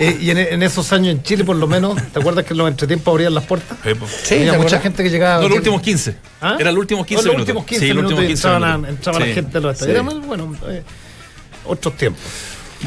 Eh, 0.00 0.16
y 0.20 0.30
en, 0.30 0.38
en 0.38 0.62
esos 0.62 0.92
años 0.92 1.08
en 1.12 1.22
Chile, 1.24 1.42
por 1.44 1.56
lo 1.56 1.66
menos, 1.66 1.96
¿te 2.12 2.20
acuerdas 2.20 2.44
que 2.44 2.52
en 2.54 2.58
los 2.58 2.68
entretempos 2.68 3.10
abrían 3.12 3.34
las 3.34 3.44
puertas? 3.44 3.76
Sí, 3.82 3.90
pues. 3.98 4.10
Sí, 4.22 4.34
Había 4.34 4.52
¿te 4.52 4.58
mucha 4.58 4.76
acuerdas? 4.76 4.82
gente 4.82 5.02
que 5.02 5.10
llegaba. 5.10 5.42
No, 5.42 5.48
los 5.48 5.58
últimos 5.58 5.82
15. 5.82 6.14
¿Ah? 6.40 6.56
Era 6.58 6.70
los 6.70 6.78
últimos 6.80 7.04
15 7.06 7.20
Oh, 7.20 7.32
los 7.32 7.40
últimos 7.40 7.64
15 7.64 7.80
sí, 7.84 7.88
los 7.92 7.96
minutos 7.96 8.18
últimos 8.18 8.24
y 8.24 8.28
15 8.34 8.46
entraban, 8.48 8.62
a- 8.70 8.76
minutos. 8.78 8.96
entraba 8.96 9.18
Sí. 9.18 9.24
la 9.28 9.34
gente 9.34 9.50
de 9.52 9.60
los 9.60 9.72
estadios. 9.72 9.96
Sí. 9.96 10.00
Era 10.00 10.02
más, 10.20 10.26
bueno, 10.26 10.56
eh, 10.68 10.82
otros 11.66 11.96
tiempos. 11.96 12.22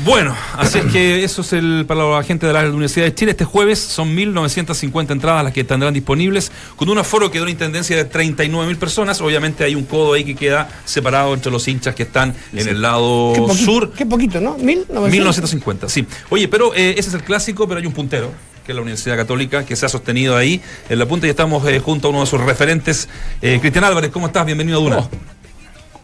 Bueno, 0.06 0.34
así 0.56 0.80
es 0.80 0.86
que 0.86 1.24
eso 1.26 1.42
es 1.42 1.52
el 1.52 1.84
para 1.86 2.10
la 2.10 2.24
gente 2.24 2.48
de 2.48 2.54
la 2.54 2.62
Universidad 2.62 3.06
de 3.06 3.14
Chile. 3.14 3.32
Este 3.32 3.44
jueves 3.44 3.78
son 3.78 4.16
1.950 4.16 5.12
entradas 5.12 5.44
las 5.44 5.52
que 5.52 5.66
tendrán 5.66 5.94
disponibles, 5.94 6.50
con 6.78 6.88
un 6.90 6.98
aforo 6.98 7.30
que 7.30 7.40
da 7.40 7.44
una 7.44 7.52
intendencia 7.52 7.98
de 7.98 8.10
39.000 8.10 8.78
personas. 8.78 9.20
Obviamente 9.20 9.66
hay 9.66 9.76
un 9.76 9.84
codo 9.84 10.14
ahí 10.14 10.24
que 10.24 10.36
queda 10.36 10.70
separado 10.86 11.34
entre 11.34 11.52
los 11.52 11.68
hinchas 11.68 11.94
que 11.94 12.04
están 12.04 12.34
en 12.54 12.70
el 12.70 12.82
lado 12.82 13.34
Qué 13.36 13.42
poquito, 13.42 13.66
sur. 13.66 13.92
Qué 13.92 14.06
poquito, 14.06 14.40
¿no? 14.40 14.58
¿Mil? 14.58 14.86
1950, 14.90 15.90
sí. 15.90 16.08
Oye, 16.30 16.48
pero 16.48 16.74
eh, 16.74 16.96
ese 16.98 17.10
es 17.10 17.14
el 17.14 17.24
clásico, 17.24 17.68
pero 17.68 17.82
hay 17.82 17.86
un 17.86 17.94
puntero, 17.94 18.32
que 18.66 18.72
es 18.72 18.76
la 18.78 18.82
Universidad 18.82 19.18
Católica, 19.18 19.66
que 19.66 19.76
se 19.76 19.86
ha 19.86 19.90
sostenido 19.90 20.38
ahí 20.38 20.62
en 20.90 21.00
la 21.00 21.06
punta 21.06 21.28
y 21.28 21.30
estamos 21.32 21.68
eh, 21.68 21.80
junto 21.80 22.08
a 22.08 22.12
uno 22.12 22.22
de 22.22 22.28
sus 22.28 22.40
referentes. 22.40 23.10
Eh, 23.42 23.58
Cristian 23.60 23.84
Álvarez, 23.84 24.10
¿cómo 24.10 24.28
estás? 24.28 24.46
Bienvenido 24.46 24.80
a 24.80 24.84
Duna. 24.84 24.98
Oh. 25.00 25.10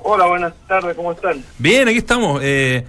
Hola, 0.10 0.26
buenas 0.26 0.54
tardes, 0.70 0.96
¿cómo 0.96 1.12
están? 1.12 1.44
Bien, 1.58 1.88
aquí 1.88 1.98
estamos. 1.98 2.40
eh, 2.44 2.86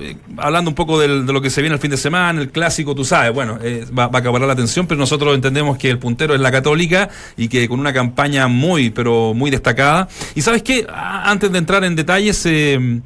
eh, 0.00 0.16
hablando 0.38 0.70
un 0.70 0.74
poco 0.74 0.98
del- 0.98 1.26
de 1.26 1.32
lo 1.32 1.40
que 1.40 1.50
se 1.50 1.60
viene 1.60 1.74
el 1.74 1.80
fin 1.80 1.90
de 1.90 1.96
semana, 1.96 2.40
el 2.40 2.50
clásico, 2.50 2.94
tú 2.94 3.04
sabes, 3.04 3.32
bueno, 3.32 3.58
eh, 3.62 3.84
va, 3.96 4.08
va 4.08 4.18
a 4.18 4.20
acabar 4.20 4.40
la 4.42 4.52
atención, 4.52 4.86
pero 4.86 4.98
nosotros 4.98 5.34
entendemos 5.34 5.76
que 5.78 5.90
el 5.90 5.98
puntero 5.98 6.34
es 6.34 6.40
la 6.40 6.50
católica 6.50 7.08
y 7.36 7.48
que 7.48 7.68
con 7.68 7.80
una 7.80 7.92
campaña 7.92 8.48
muy, 8.48 8.90
pero 8.90 9.34
muy 9.34 9.50
destacada. 9.50 10.08
Y 10.34 10.42
sabes 10.42 10.62
qué, 10.62 10.86
antes 10.92 11.50
de 11.52 11.58
entrar 11.58 11.84
en 11.84 11.94
detalles, 11.96 12.44
eh, 12.46 13.00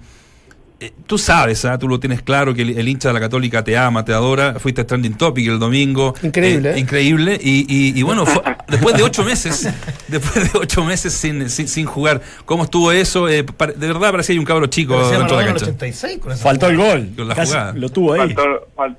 eh, 0.81 0.93
tú 1.07 1.17
sabes, 1.19 1.65
¿ah? 1.65 1.79
tú 1.79 1.89
lo 1.89 1.99
tienes 2.01 2.23
claro, 2.23 2.53
que 2.55 2.63
el, 2.63 2.79
el 2.79 2.89
hincha 2.89 3.09
de 3.09 3.15
la 3.15 3.21
católica 3.21 3.65
te 3.65 3.77
ama, 3.79 4.05
te 4.05 4.13
adora, 4.13 4.59
fuiste 4.59 4.85
trending 4.85 5.15
topic 5.17 5.49
el 5.49 5.59
domingo. 5.59 6.15
Increíble, 6.23 6.73
¿eh? 6.73 6.79
Increíble. 6.79 7.39
Y, 7.43 7.61
y- 7.69 7.99
y 7.99 8.03
bueno, 8.03 8.27
fue- 8.27 8.43
después 8.69 8.97
de 8.97 9.03
ocho 9.03 9.25
meses, 9.25 9.69
después 10.09 10.53
de 10.53 10.59
ocho 10.59 10.85
meses 10.85 11.13
sin, 11.15 11.49
sin, 11.49 11.67
sin 11.69 11.87
jugar, 11.87 12.21
¿cómo 12.45 12.65
estuvo 12.65 12.93
eso? 12.93 13.29
Eh, 13.29 13.43
pare- 13.45 13.73
de 13.75 13.87
verdad 13.87 14.11
parecía 14.11 14.35
hay 14.35 14.39
un 14.39 14.45
cabro 14.45 14.67
chico 14.67 15.09
dentro 15.11 15.37
de 15.39 15.45
la 15.45 15.49
cancha. 15.51 15.65
86 15.67 16.19
con 16.19 16.33
esa 16.33 16.43
Faltó 16.43 16.69
el 16.69 16.77
gol. 16.77 17.11
Con 17.17 17.29
la 17.29 17.35
Casi 17.35 17.53
jugada. 17.53 17.73
Lo 17.73 17.89
tuvo 17.89 18.13
ahí. 18.13 18.21
Faltó- 18.35 18.69
fal- 18.77 18.97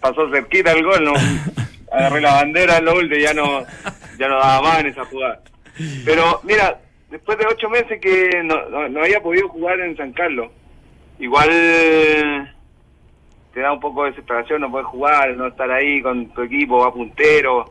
pasó 0.00 0.30
cerquita 0.30 0.72
el 0.72 0.84
gol, 0.84 1.04
¿no? 1.04 1.12
Agarré 1.92 2.20
la 2.20 2.34
bandera 2.34 2.78
en 2.78 2.84
lo 2.84 2.94
último 2.96 3.16
y 3.16 3.22
ya 3.22 3.34
no, 3.34 3.64
ya 4.18 4.28
no 4.28 4.38
daba 4.38 4.62
más 4.62 4.80
en 4.80 4.86
esa 4.86 5.04
jugada. 5.04 5.40
Pero 6.04 6.40
mira, 6.44 6.78
después 7.10 7.38
de 7.38 7.46
ocho 7.46 7.68
meses 7.68 7.98
que 8.00 8.30
no, 8.44 8.68
no, 8.70 8.88
no 8.88 9.00
había 9.02 9.20
podido 9.20 9.48
jugar 9.48 9.80
en 9.80 9.96
San 9.96 10.12
Carlos, 10.12 10.48
igual 11.18 12.52
te 13.52 13.60
da 13.60 13.72
un 13.72 13.80
poco 13.80 14.04
de 14.04 14.10
desesperación 14.10 14.60
no 14.60 14.70
poder 14.70 14.86
jugar, 14.86 15.36
no 15.36 15.46
estar 15.46 15.70
ahí 15.70 16.02
con 16.02 16.28
tu 16.30 16.42
equipo, 16.42 16.80
va 16.80 16.92
puntero, 16.92 17.70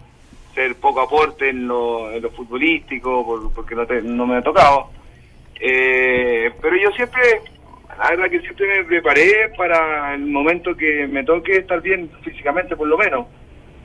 ser 0.54 0.76
poco 0.76 1.02
aporte 1.02 1.50
en 1.50 1.68
lo, 1.68 2.12
en 2.12 2.22
lo 2.24 2.32
futbolístico, 2.32 3.24
por- 3.26 3.54
porque 3.54 3.76
no, 3.76 3.86
te- 3.86 4.02
no 4.02 4.26
me 4.26 4.38
ha 4.38 4.41
tocado. 4.41 4.89
Eh, 5.60 6.52
pero 6.62 6.76
yo 6.78 6.89
siempre, 6.91 7.22
la 8.00 8.10
verdad 8.10 8.30
que 8.30 8.39
siempre 8.41 8.68
me 8.68 8.84
preparé 8.86 9.50
para 9.58 10.16
el 10.16 10.26
momento 10.26 10.76
que 10.76 11.08
me 11.08 11.24
toque 11.24 11.58
estar 11.58 11.82
bien 11.82 12.10
físicamente, 12.24 12.76
por 12.76 12.88
lo 12.88 12.98
menos. 12.98 13.28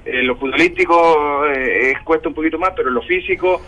En 0.05 0.27
lo 0.27 0.37
futbolístico 0.37 1.45
eh, 1.47 1.91
es- 1.91 2.01
cuesta 2.01 2.29
un 2.29 2.35
poquito 2.35 2.59
más, 2.59 2.71
pero 2.75 2.89
lo 2.91 3.03
físico 3.03 3.61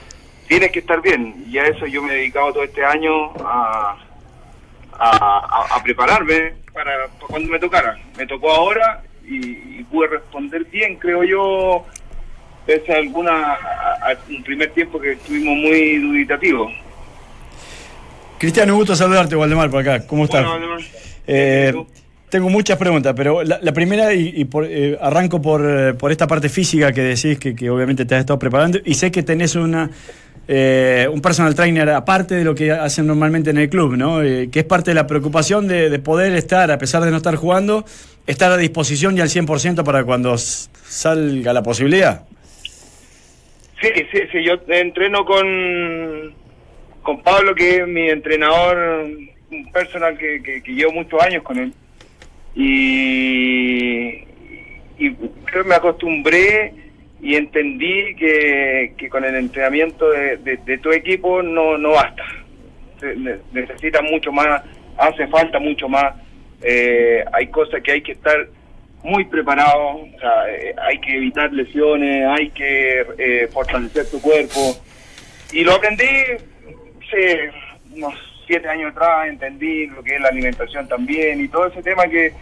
tienes 0.48 0.70
que 0.72 0.78
estar 0.78 1.02
bien. 1.02 1.44
Y 1.48 1.58
a 1.58 1.66
eso 1.66 1.86
yo 1.86 2.02
me 2.02 2.12
he 2.12 2.16
dedicado 2.16 2.52
todo 2.54 2.62
este 2.64 2.82
año 2.84 3.32
a, 3.44 3.98
a, 5.10 5.66
a- 5.72 5.76
a 5.76 5.82
prepararme 5.82 6.52
para, 6.72 6.92
para 7.08 7.26
cuando 7.28 7.50
me 7.50 7.58
tocara. 7.58 7.98
Me 8.16 8.26
tocó 8.26 8.50
ahora 8.52 9.02
y, 9.26 9.36
y 9.80 9.86
pude 9.90 10.08
responder 10.08 10.64
bien, 10.66 10.96
creo 10.96 11.24
yo, 11.24 11.84
pese 12.66 12.92
a 12.92 12.96
alguna, 12.98 13.52
a- 13.54 14.16
un 14.28 14.42
primer 14.42 14.70
tiempo 14.70 15.00
que 15.00 15.12
estuvimos 15.12 15.56
muy 15.56 15.98
duditativos. 15.98 16.72
Cristian, 18.38 18.70
un 18.70 18.78
gusto 18.78 18.96
saludarte, 18.96 19.36
Waldemar, 19.36 19.70
por 19.70 19.80
acá. 19.80 20.06
¿Cómo 20.06 20.24
estás? 20.24 20.44
Bueno. 20.44 20.76
Eh, 21.26 21.72
tengo 22.28 22.48
muchas 22.48 22.76
preguntas, 22.78 23.12
pero 23.16 23.42
la, 23.44 23.58
la 23.62 23.72
primera, 23.72 24.12
y, 24.14 24.32
y 24.36 24.44
por- 24.46 24.64
eh, 24.68 24.98
arranco 25.00 25.40
por, 25.40 25.62
eh, 25.64 25.94
por 25.94 26.10
esta 26.10 26.26
parte 26.26 26.48
física 26.48 26.92
que 26.92 27.02
decís, 27.02 27.38
que, 27.38 27.54
que 27.54 27.70
obviamente 27.70 28.04
te 28.04 28.14
has 28.14 28.20
estado 28.20 28.38
preparando, 28.38 28.78
y 28.84 28.94
sé 28.94 29.10
que 29.12 29.22
tenés 29.22 29.54
una, 29.54 29.90
eh, 30.48 31.08
un 31.10 31.20
personal 31.20 31.54
trainer 31.54 31.88
aparte 31.90 32.34
de 32.34 32.44
lo 32.44 32.54
que 32.54 32.72
hacen 32.72 33.06
normalmente 33.06 33.50
en 33.50 33.58
el 33.58 33.68
club, 33.68 33.96
¿no? 33.96 34.22
Eh, 34.22 34.48
que 34.50 34.60
es 34.60 34.64
parte 34.64 34.90
de 34.90 34.94
la 34.96 35.06
preocupación 35.06 35.68
de, 35.68 35.88
de 35.88 35.98
poder 35.98 36.34
estar, 36.34 36.70
a 36.70 36.78
pesar 36.78 37.02
de 37.02 37.10
no 37.10 37.18
estar 37.18 37.36
jugando, 37.36 37.84
estar 38.26 38.50
a 38.50 38.56
disposición 38.56 39.16
y 39.16 39.20
al 39.20 39.28
100% 39.28 39.84
para 39.84 40.04
cuando 40.04 40.36
salga 40.38 41.52
la 41.52 41.62
posibilidad. 41.62 42.24
Sí, 43.80 43.88
sí, 44.12 44.20
sí, 44.30 44.44
yo 44.44 44.54
entreno 44.68 45.24
con, 45.24 46.34
con 47.02 47.22
Pablo, 47.22 47.54
que 47.54 47.78
es 47.78 47.88
mi 47.88 48.08
entrenador, 48.10 49.06
un 49.50 49.72
personal 49.72 50.16
que, 50.16 50.42
que, 50.42 50.62
que 50.62 50.72
llevo 50.72 50.92
muchos 50.92 51.20
años 51.20 51.42
con 51.42 51.58
él. 51.58 51.72
Y, 52.54 54.24
y 54.98 55.14
creo 55.44 55.62
que 55.62 55.68
me 55.68 55.74
acostumbré 55.74 56.74
y 57.22 57.36
entendí 57.36 58.16
que, 58.16 58.94
que 58.98 59.08
con 59.08 59.24
el 59.24 59.36
entrenamiento 59.36 60.10
de, 60.10 60.78
tu 60.82 60.90
equipo 60.90 61.40
no, 61.40 61.78
no 61.78 61.92
basta. 61.92 62.24
Necesita 63.52 64.02
mucho 64.02 64.32
más, 64.32 64.60
hace 64.98 65.28
falta 65.28 65.60
mucho 65.60 65.88
más. 65.88 66.16
Eh, 66.62 67.24
hay 67.32 67.46
cosas 67.46 67.80
que 67.80 67.92
hay 67.92 68.02
que 68.02 68.12
estar 68.12 68.36
muy 69.04 69.24
preparado, 69.24 69.98
o 69.98 70.18
sea, 70.18 70.50
eh, 70.50 70.74
hay 70.82 70.98
que 70.98 71.16
evitar 71.16 71.52
lesiones, 71.52 72.26
hay 72.26 72.50
que 72.50 73.06
eh, 73.18 73.48
fortalecer 73.52 74.10
tu 74.10 74.20
cuerpo. 74.20 74.76
Y 75.52 75.62
lo 75.62 75.74
aprendí 75.74 76.04
hace 77.06 77.50
unos 77.94 78.14
siete 78.48 78.68
años 78.68 78.90
atrás, 78.96 79.28
entendí 79.28 79.86
lo 79.86 80.02
que 80.02 80.16
es 80.16 80.20
la 80.20 80.28
alimentación 80.28 80.88
también 80.88 81.40
y 81.40 81.46
todo 81.46 81.68
ese 81.68 81.84
tema 81.84 82.04
que, 82.08 82.32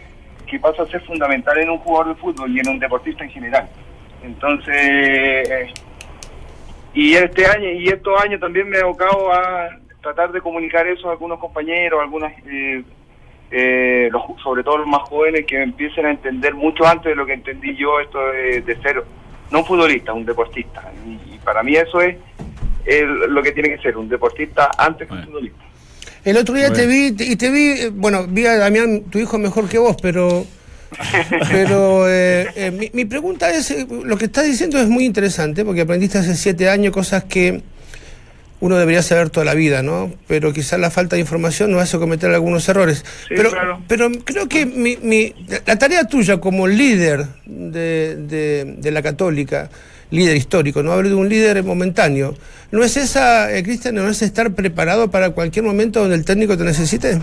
que 0.47 0.59
pasa 0.59 0.81
a 0.81 0.87
ser 0.87 1.01
fundamental 1.01 1.59
en 1.59 1.69
un 1.69 1.77
jugador 1.77 2.15
de 2.15 2.21
fútbol 2.21 2.55
y 2.55 2.59
en 2.59 2.69
un 2.69 2.79
deportista 2.79 3.23
en 3.23 3.29
general. 3.29 3.69
Entonces, 4.23 4.75
eh, 4.75 5.73
y 6.93 7.13
este 7.13 7.45
año 7.45 7.69
y 7.71 7.87
estos 7.87 8.21
años 8.21 8.39
también 8.39 8.69
me 8.69 8.77
he 8.77 8.81
abocado 8.81 9.31
a 9.33 9.69
tratar 10.01 10.31
de 10.31 10.41
comunicar 10.41 10.85
eso 10.87 11.09
a 11.09 11.13
algunos 11.13 11.39
compañeros, 11.39 11.99
a 11.99 12.03
algunas 12.03 12.33
eh, 12.45 12.83
eh, 13.51 14.09
los, 14.11 14.23
sobre 14.43 14.63
todo 14.63 14.77
los 14.79 14.87
más 14.87 15.01
jóvenes 15.03 15.45
que 15.45 15.61
empiecen 15.61 16.05
a 16.05 16.11
entender 16.11 16.53
mucho 16.53 16.85
antes 16.85 17.11
de 17.11 17.15
lo 17.15 17.25
que 17.25 17.33
entendí 17.33 17.75
yo 17.75 17.99
esto 17.99 18.19
de, 18.27 18.61
de 18.61 18.81
ser 18.81 19.03
no 19.51 19.59
un 19.59 19.65
futbolista, 19.65 20.13
un 20.13 20.25
deportista. 20.25 20.81
Y, 21.05 21.35
y 21.35 21.39
para 21.43 21.61
mí 21.63 21.75
eso 21.75 21.99
es, 22.01 22.15
lo 23.27 23.41
que 23.43 23.51
tiene 23.51 23.69
que 23.69 23.77
ser, 23.81 23.97
un 23.97 24.07
deportista 24.09 24.71
antes 24.77 25.07
que 25.07 25.13
un 25.13 25.23
futbolista. 25.23 25.63
El 26.23 26.37
otro 26.37 26.53
día 26.55 26.71
te 26.71 26.85
vi, 26.87 27.11
te- 27.13 27.25
y 27.25 27.35
te 27.35 27.49
vi, 27.51 27.67
eh, 27.81 27.89
bueno, 27.91 28.25
vi 28.27 28.45
a 28.45 28.55
Damián, 28.57 29.01
tu 29.09 29.17
hijo 29.19 29.37
mejor 29.39 29.67
que 29.67 29.77
vos, 29.79 29.95
pero 30.01 30.45
pero 31.49 32.09
eh, 32.09 32.47
eh, 32.55 32.71
mi, 32.71 32.89
mi 32.93 33.05
pregunta 33.05 33.49
es, 33.51 33.71
eh, 33.71 33.87
lo 34.03 34.17
que 34.17 34.25
estás 34.25 34.45
diciendo 34.45 34.79
es 34.79 34.87
muy 34.87 35.05
interesante, 35.05 35.63
porque 35.65 35.81
aprendiste 35.81 36.17
hace 36.17 36.35
siete 36.35 36.69
años 36.69 36.93
cosas 36.93 37.23
que 37.25 37.61
uno 38.59 38.77
debería 38.77 39.01
saber 39.01 39.31
toda 39.31 39.43
la 39.45 39.55
vida, 39.55 39.81
¿no? 39.81 40.13
Pero 40.27 40.53
quizás 40.53 40.79
la 40.79 40.91
falta 40.91 41.15
de 41.15 41.21
información 41.21 41.71
nos 41.71 41.81
hace 41.81 41.97
cometer 41.97 42.29
algunos 42.31 42.67
errores. 42.69 43.03
Sí, 43.27 43.33
pero, 43.35 43.49
claro. 43.49 43.81
pero 43.87 44.11
creo 44.23 44.47
que 44.47 44.67
mi, 44.67 44.97
mi- 44.97 45.33
la 45.65 45.79
tarea 45.79 46.03
tuya 46.03 46.37
como 46.37 46.67
líder 46.67 47.25
de, 47.47 48.17
de- 48.17 48.75
de 48.77 48.91
la 48.91 49.01
católica, 49.01 49.69
líder 50.11 50.35
histórico, 50.35 50.83
no 50.83 50.91
hablo 50.91 51.09
de 51.09 51.15
un 51.15 51.27
líder 51.27 51.63
momentáneo, 51.63 52.35
¿no 52.71 52.83
es 52.83 52.97
esa, 52.97 53.51
eh, 53.55 53.63
Cristian, 53.63 53.95
no 53.95 54.07
es 54.07 54.21
estar 54.21 54.51
preparado 54.53 55.09
para 55.09 55.31
cualquier 55.31 55.65
momento 55.65 56.01
donde 56.01 56.15
el 56.15 56.25
técnico 56.25 56.55
te 56.55 56.63
necesite? 56.63 57.17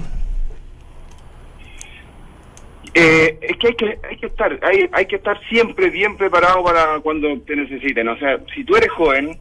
Eh, 3.01 3.39
es 3.43 3.57
que 3.59 3.69
hay 3.69 3.75
que 3.75 3.99
hay 4.09 4.17
que 4.17 4.27
estar 4.27 4.59
hay, 4.61 4.89
hay 4.91 5.07
que 5.07 5.17
estar 5.17 5.41
siempre 5.49 5.89
bien 5.89 6.17
preparado 6.17 6.65
para 6.65 6.99
cuando 6.99 7.39
te 7.43 7.55
necesiten. 7.55 8.09
O 8.09 8.19
sea, 8.19 8.41
si 8.53 8.65
tú 8.65 8.75
eres 8.75 8.91
joven, 8.91 9.39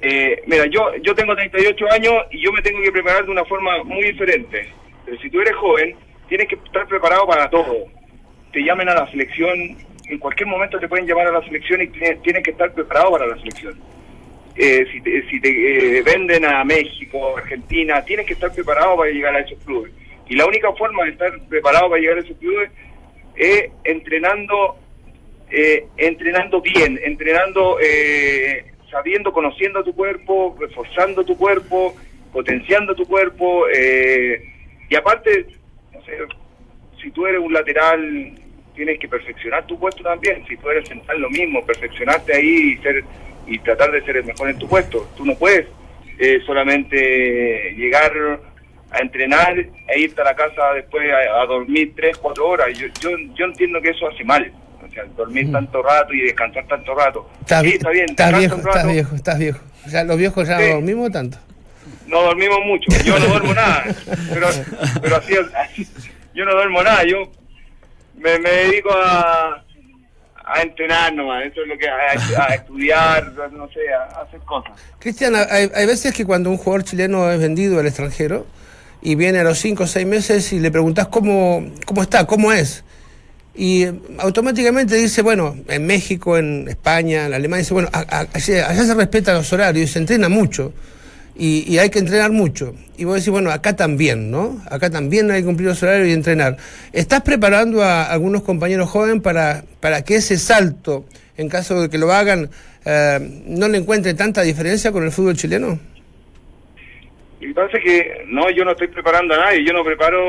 eh, 0.00 0.40
mira, 0.46 0.66
yo 0.66 0.94
yo 1.02 1.12
tengo 1.16 1.34
38 1.34 1.84
años 1.90 2.14
y 2.30 2.40
yo 2.40 2.52
me 2.52 2.62
tengo 2.62 2.80
que 2.80 2.92
preparar 2.92 3.24
de 3.24 3.32
una 3.32 3.44
forma 3.44 3.82
muy 3.82 4.04
diferente. 4.04 4.72
Pero 5.04 5.20
si 5.20 5.28
tú 5.30 5.40
eres 5.40 5.56
joven, 5.56 5.96
tienes 6.28 6.46
que 6.46 6.54
estar 6.54 6.86
preparado 6.86 7.26
para 7.26 7.50
todo. 7.50 7.86
Te 8.52 8.60
llamen 8.60 8.88
a 8.88 8.94
la 8.94 9.10
selección, 9.10 9.76
en 10.08 10.18
cualquier 10.18 10.48
momento 10.48 10.78
te 10.78 10.86
pueden 10.86 11.08
llamar 11.08 11.26
a 11.26 11.32
la 11.32 11.42
selección 11.42 11.82
y 11.82 11.88
tienes, 11.88 12.44
que 12.44 12.52
estar 12.52 12.72
preparado 12.72 13.10
para 13.10 13.26
la 13.26 13.36
selección. 13.38 13.80
Eh, 14.54 14.86
si 14.92 15.00
te, 15.00 15.28
si 15.28 15.40
te 15.40 15.98
eh, 15.98 16.02
venden 16.02 16.44
a 16.44 16.62
México, 16.62 17.36
Argentina, 17.36 18.04
tienes 18.04 18.26
que 18.26 18.34
estar 18.34 18.52
preparado 18.52 18.96
para 18.96 19.10
llegar 19.10 19.34
a 19.34 19.40
esos 19.40 19.58
clubes. 19.64 19.92
Y 20.30 20.36
la 20.36 20.46
única 20.46 20.72
forma 20.74 21.04
de 21.04 21.10
estar 21.10 21.38
preparado 21.48 21.90
para 21.90 22.00
llegar 22.00 22.18
a 22.18 22.20
esos 22.20 22.36
clubes 22.38 22.70
es 23.34 23.68
entrenando, 23.82 24.76
eh, 25.50 25.84
entrenando 25.96 26.60
bien, 26.60 27.00
entrenando, 27.02 27.78
eh, 27.82 28.64
sabiendo, 28.88 29.32
conociendo 29.32 29.82
tu 29.82 29.92
cuerpo, 29.92 30.56
reforzando 30.60 31.24
tu 31.24 31.36
cuerpo, 31.36 31.96
potenciando 32.32 32.94
tu 32.94 33.04
cuerpo. 33.06 33.66
eh, 33.74 34.40
y 34.88 34.94
aparte, 34.94 35.46
no 35.92 36.00
sé, 36.04 36.12
si 37.02 37.10
tú 37.10 37.26
eres 37.26 37.40
un 37.40 37.52
lateral, 37.52 38.32
tienes 38.76 39.00
que 39.00 39.08
perfeccionar 39.08 39.66
tu 39.66 39.80
puesto 39.80 40.04
también. 40.04 40.44
Si 40.48 40.56
tú 40.58 40.70
eres 40.70 40.88
central, 40.88 41.20
lo 41.20 41.30
mismo, 41.30 41.66
perfeccionarte 41.66 42.36
ahí 42.36 42.74
y 42.74 42.76
ser 42.78 43.02
y 43.48 43.58
tratar 43.58 43.90
de 43.90 44.02
ser 44.02 44.18
el 44.18 44.24
mejor 44.24 44.48
en 44.48 44.58
tu 44.60 44.68
puesto. 44.68 45.08
Tú 45.16 45.26
no 45.26 45.34
puedes 45.34 45.66
eh, 46.20 46.40
solamente 46.46 47.74
llegar 47.76 48.12
a 48.92 48.98
entrenar 48.98 49.56
e 49.58 50.00
irte 50.00 50.20
a 50.20 50.24
la 50.24 50.34
casa 50.34 50.72
después 50.74 51.02
a, 51.12 51.42
a 51.42 51.46
dormir 51.46 51.92
tres, 51.96 52.16
cuatro 52.18 52.48
horas. 52.48 52.68
Yo, 52.76 52.86
yo, 53.00 53.10
yo 53.34 53.44
entiendo 53.44 53.80
que 53.80 53.90
eso 53.90 54.08
hace 54.08 54.24
mal. 54.24 54.52
O 54.86 54.92
sea, 54.92 55.04
dormir 55.16 55.52
tanto 55.52 55.82
rato 55.82 56.12
y 56.12 56.22
descansar 56.22 56.66
tanto 56.66 56.94
rato. 56.94 57.30
Estás, 57.40 57.62
Sí, 57.62 57.68
está 57.74 57.90
bien, 57.90 58.06
estás 58.10 58.36
viejo, 58.38 58.56
estás 58.56 58.86
viejo, 58.88 59.14
estás 59.14 59.38
viejo. 59.38 59.60
Ya 59.86 60.04
los 60.04 60.16
viejos 60.18 60.48
ya 60.48 60.58
Sí. 60.58 60.64
no 60.68 60.74
dormimos 60.74 61.10
tanto. 61.12 61.38
no 62.06 62.22
dormimos 62.22 62.58
mucho. 62.66 62.90
Yo 63.04 63.18
no 63.18 63.26
duermo 63.26 63.54
nada. 63.54 63.84
Pero, 64.32 64.48
pero 65.00 65.16
así, 65.16 65.34
así- 65.56 65.88
yo 66.34 66.44
no 66.44 66.52
duermo 66.52 66.82
nada. 66.82 67.04
Yo 67.04 67.30
me, 68.18 68.38
me 68.40 68.50
dedico 68.50 68.90
a, 68.92 69.62
a 70.44 70.62
entrenar 70.62 71.12
nomás. 71.14 71.44
Eso 71.46 71.62
es 71.62 71.68
lo 71.68 71.78
que 71.78 71.88
a, 71.88 72.42
a 72.44 72.54
estudiar, 72.54 73.32
no 73.52 73.68
sé, 73.68 73.80
a, 73.92 74.22
hacer 74.22 74.40
cosas. 74.40 74.72
Cristian, 74.98 75.34
hay, 75.36 75.70
hay 75.74 75.86
veces 75.86 76.12
que 76.12 76.24
cuando 76.26 76.50
un 76.50 76.56
jugador 76.56 76.82
chileno 76.84 77.30
es 77.30 77.38
vendido 77.40 77.78
al 77.78 77.86
extranjero 77.86 78.44
y 79.02 79.14
viene 79.14 79.38
a 79.40 79.44
los 79.44 79.58
5 79.58 79.84
o 79.84 79.86
6 79.86 80.06
meses 80.06 80.52
y 80.52 80.60
le 80.60 80.70
preguntas 80.70 81.08
cómo, 81.08 81.64
cómo 81.86 82.02
está, 82.02 82.26
cómo 82.26 82.52
es, 82.52 82.84
y 83.54 83.84
automáticamente 84.18 84.96
dice, 84.96 85.22
bueno, 85.22 85.56
en 85.68 85.84
México, 85.86 86.38
en 86.38 86.68
España, 86.68 87.26
en 87.26 87.34
Alemania, 87.34 87.62
dice, 87.62 87.74
bueno, 87.74 87.88
allá 87.92 88.84
se 88.84 88.94
respetan 88.94 89.34
los 89.34 89.52
horarios 89.52 89.90
y 89.90 89.92
se 89.92 89.98
entrena 89.98 90.28
mucho. 90.28 90.72
Y, 91.36 91.70
y 91.70 91.78
hay 91.78 91.90
que 91.90 91.98
entrenar 91.98 92.32
mucho. 92.32 92.74
Y 92.96 93.04
vos 93.04 93.16
decís, 93.16 93.30
bueno, 93.30 93.50
acá 93.50 93.74
también, 93.74 94.30
¿no? 94.30 94.62
Acá 94.70 94.90
también 94.90 95.30
hay 95.30 95.40
que 95.40 95.46
cumplir 95.46 95.68
los 95.68 95.82
horarios 95.82 96.08
y 96.08 96.12
entrenar. 96.12 96.58
¿Estás 96.92 97.22
preparando 97.22 97.82
a 97.82 98.04
algunos 98.04 98.42
compañeros 98.42 98.88
jóvenes 98.90 99.22
para, 99.22 99.64
para 99.80 100.02
que 100.02 100.16
ese 100.16 100.38
salto, 100.38 101.06
en 101.36 101.48
caso 101.48 101.80
de 101.80 101.88
que 101.88 101.98
lo 101.98 102.12
hagan, 102.12 102.50
eh, 102.84 103.42
no 103.46 103.68
le 103.68 103.78
encuentre 103.78 104.14
tanta 104.14 104.42
diferencia 104.42 104.92
con 104.92 105.04
el 105.04 105.12
fútbol 105.12 105.36
chileno? 105.36 105.78
Y 107.40 107.46
me 107.46 107.54
parece 107.54 107.80
que 107.80 108.24
no, 108.26 108.50
yo 108.50 108.64
no 108.64 108.72
estoy 108.72 108.88
preparando 108.88 109.34
a 109.34 109.38
nadie. 109.38 109.64
Yo 109.64 109.72
no 109.72 109.82
preparo. 109.82 110.20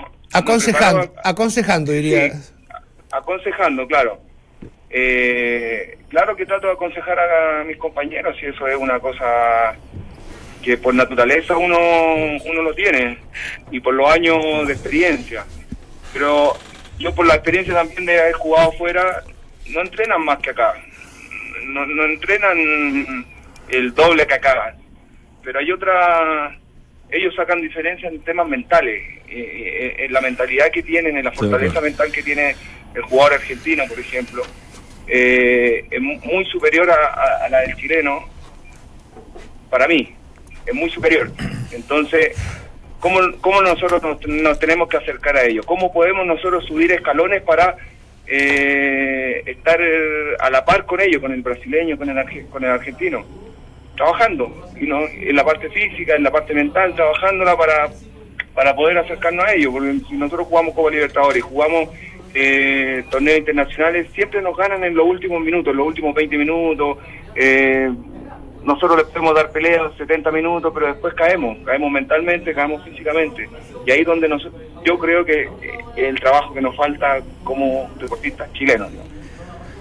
no 0.00 0.08
Aconsejando, 0.32 1.00
preparo 1.02 1.20
aconsejando, 1.24 1.92
diría. 1.92 2.30
Sí, 2.30 2.52
aconsejando, 3.12 3.86
claro. 3.86 4.20
Eh, 4.90 5.98
claro 6.08 6.34
que 6.34 6.46
trato 6.46 6.66
de 6.66 6.72
aconsejar 6.72 7.18
a 7.18 7.64
mis 7.64 7.76
compañeros 7.76 8.34
y 8.42 8.46
eso 8.46 8.66
es 8.66 8.76
una 8.76 8.98
cosa 8.98 9.76
que 10.62 10.78
por 10.78 10.94
naturaleza 10.94 11.56
uno, 11.58 11.78
uno 11.78 12.62
lo 12.62 12.74
tiene 12.74 13.18
y 13.70 13.80
por 13.80 13.94
los 13.94 14.10
años 14.10 14.66
de 14.66 14.72
experiencia. 14.72 15.44
Pero 16.14 16.56
yo 16.98 17.14
por 17.14 17.26
la 17.26 17.34
experiencia 17.34 17.74
también 17.74 18.06
de 18.06 18.18
haber 18.18 18.32
jugado 18.34 18.72
fuera, 18.72 19.22
no 19.66 19.80
entrenan 19.82 20.24
más 20.24 20.38
que 20.38 20.50
acá. 20.50 20.74
no, 21.64 21.84
no 21.84 22.04
entrenan 22.04 23.26
el 23.68 23.94
doble 23.94 24.26
que 24.26 24.34
acá. 24.34 24.74
Pero 25.42 25.58
hay 25.60 25.70
otra, 25.72 26.56
ellos 27.10 27.34
sacan 27.34 27.60
diferencia 27.60 28.08
en 28.08 28.20
temas 28.20 28.48
mentales, 28.48 29.02
eh, 29.28 29.30
eh, 29.30 30.04
en 30.04 30.12
la 30.12 30.20
mentalidad 30.20 30.70
que 30.70 30.82
tienen, 30.82 31.16
en 31.16 31.24
la 31.24 31.32
fortaleza 31.32 31.80
mental 31.80 32.12
que 32.12 32.22
tiene 32.22 32.54
el 32.94 33.02
jugador 33.02 33.34
argentino, 33.34 33.84
por 33.88 33.98
ejemplo, 33.98 34.42
eh, 35.06 35.84
es 35.90 36.00
mu- 36.00 36.18
muy 36.24 36.44
superior 36.46 36.90
a, 36.90 37.48
la 37.48 37.60
del 37.60 37.76
chileno, 37.76 38.24
para 39.70 39.86
mí, 39.86 40.14
es 40.66 40.74
muy 40.74 40.90
superior. 40.90 41.30
Entonces, 41.72 42.36
¿cómo, 43.00 43.20
cómo 43.40 43.62
nosotros 43.62 44.02
nos, 44.02 44.26
nos 44.26 44.58
tenemos 44.58 44.88
que 44.88 44.96
acercar 44.98 45.36
a 45.36 45.44
ellos? 45.44 45.64
¿Cómo 45.66 45.92
podemos 45.92 46.26
nosotros 46.26 46.64
subir 46.66 46.92
escalones 46.92 47.42
para 47.42 47.76
eh, 48.26 49.42
estar 49.46 49.78
eh, 49.80 50.36
a 50.40 50.50
la 50.50 50.64
par 50.64 50.84
con 50.84 51.00
ellos, 51.00 51.20
con 51.20 51.32
el 51.32 51.42
brasileño, 51.42 51.96
con 51.96 52.08
el, 52.10 52.48
con 52.50 52.64
el 52.64 52.70
argentino? 52.70 53.24
Trabajando, 53.98 54.70
y 54.80 54.86
no, 54.86 55.00
en 55.00 55.34
la 55.34 55.44
parte 55.44 55.68
física, 55.70 56.14
en 56.14 56.22
la 56.22 56.30
parte 56.30 56.54
mental, 56.54 56.94
trabajándola 56.94 57.56
para, 57.56 57.88
para 58.54 58.76
poder 58.76 58.96
acercarnos 58.96 59.44
a 59.44 59.54
ellos, 59.54 59.72
porque 59.72 59.98
si 60.08 60.14
nosotros 60.14 60.46
jugamos 60.46 60.72
Copa 60.72 60.90
Libertadores, 60.90 61.42
jugamos 61.42 61.88
eh, 62.32 63.02
torneos 63.10 63.38
internacionales, 63.38 64.06
siempre 64.14 64.40
nos 64.40 64.56
ganan 64.56 64.84
en 64.84 64.94
los 64.94 65.04
últimos 65.04 65.40
minutos, 65.40 65.72
en 65.72 65.78
los 65.78 65.86
últimos 65.88 66.14
20 66.14 66.38
minutos. 66.38 66.98
eh, 67.34 67.90
nosotros 68.62 68.98
les 68.98 69.06
podemos 69.06 69.34
dar 69.34 69.50
peleas 69.50 69.92
70 69.96 70.30
minutos, 70.30 70.70
pero 70.72 70.86
después 70.88 71.14
caemos, 71.14 71.58
caemos 71.64 71.90
mentalmente, 71.90 72.54
caemos 72.54 72.84
físicamente. 72.84 73.48
Y 73.84 73.90
ahí 73.90 74.00
es 74.00 74.06
donde 74.06 74.28
nos, 74.28 74.46
yo 74.84 74.98
creo 74.98 75.24
que 75.24 75.42
eh, 75.42 75.50
el 75.96 76.20
trabajo 76.20 76.54
que 76.54 76.60
nos 76.60 76.76
falta 76.76 77.18
como 77.42 77.90
deportistas 77.98 78.52
chilenos. 78.52 78.92
¿no? 78.92 79.00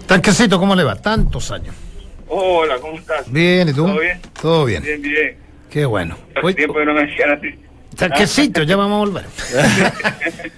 Tanquecito, 0.07 0.57
¿cómo 0.57 0.75
le 0.75 0.83
va? 0.83 0.95
Tantos 0.95 1.51
años. 1.51 1.86
Hola, 2.29 2.75
¿cómo 2.79 2.97
estás? 2.97 3.31
Bien, 3.31 3.69
¿y 3.69 3.73
tú? 3.73 3.85
¿Todo 3.85 3.99
bien? 3.99 4.19
Todo 4.41 4.65
bien. 4.65 4.83
Bien, 4.83 5.01
bien. 5.01 5.37
Qué 5.69 5.85
bueno. 5.85 6.17
Hace 6.35 6.53
tiempo 6.53 6.75
que 6.75 6.85
no 6.85 6.93
me 6.93 7.05
decían 7.05 7.31
así. 7.31 7.47
tanquecito, 7.95 8.63
ya 8.63 8.75
vamos 8.75 8.95
a 8.95 8.99
volver. 8.99 9.25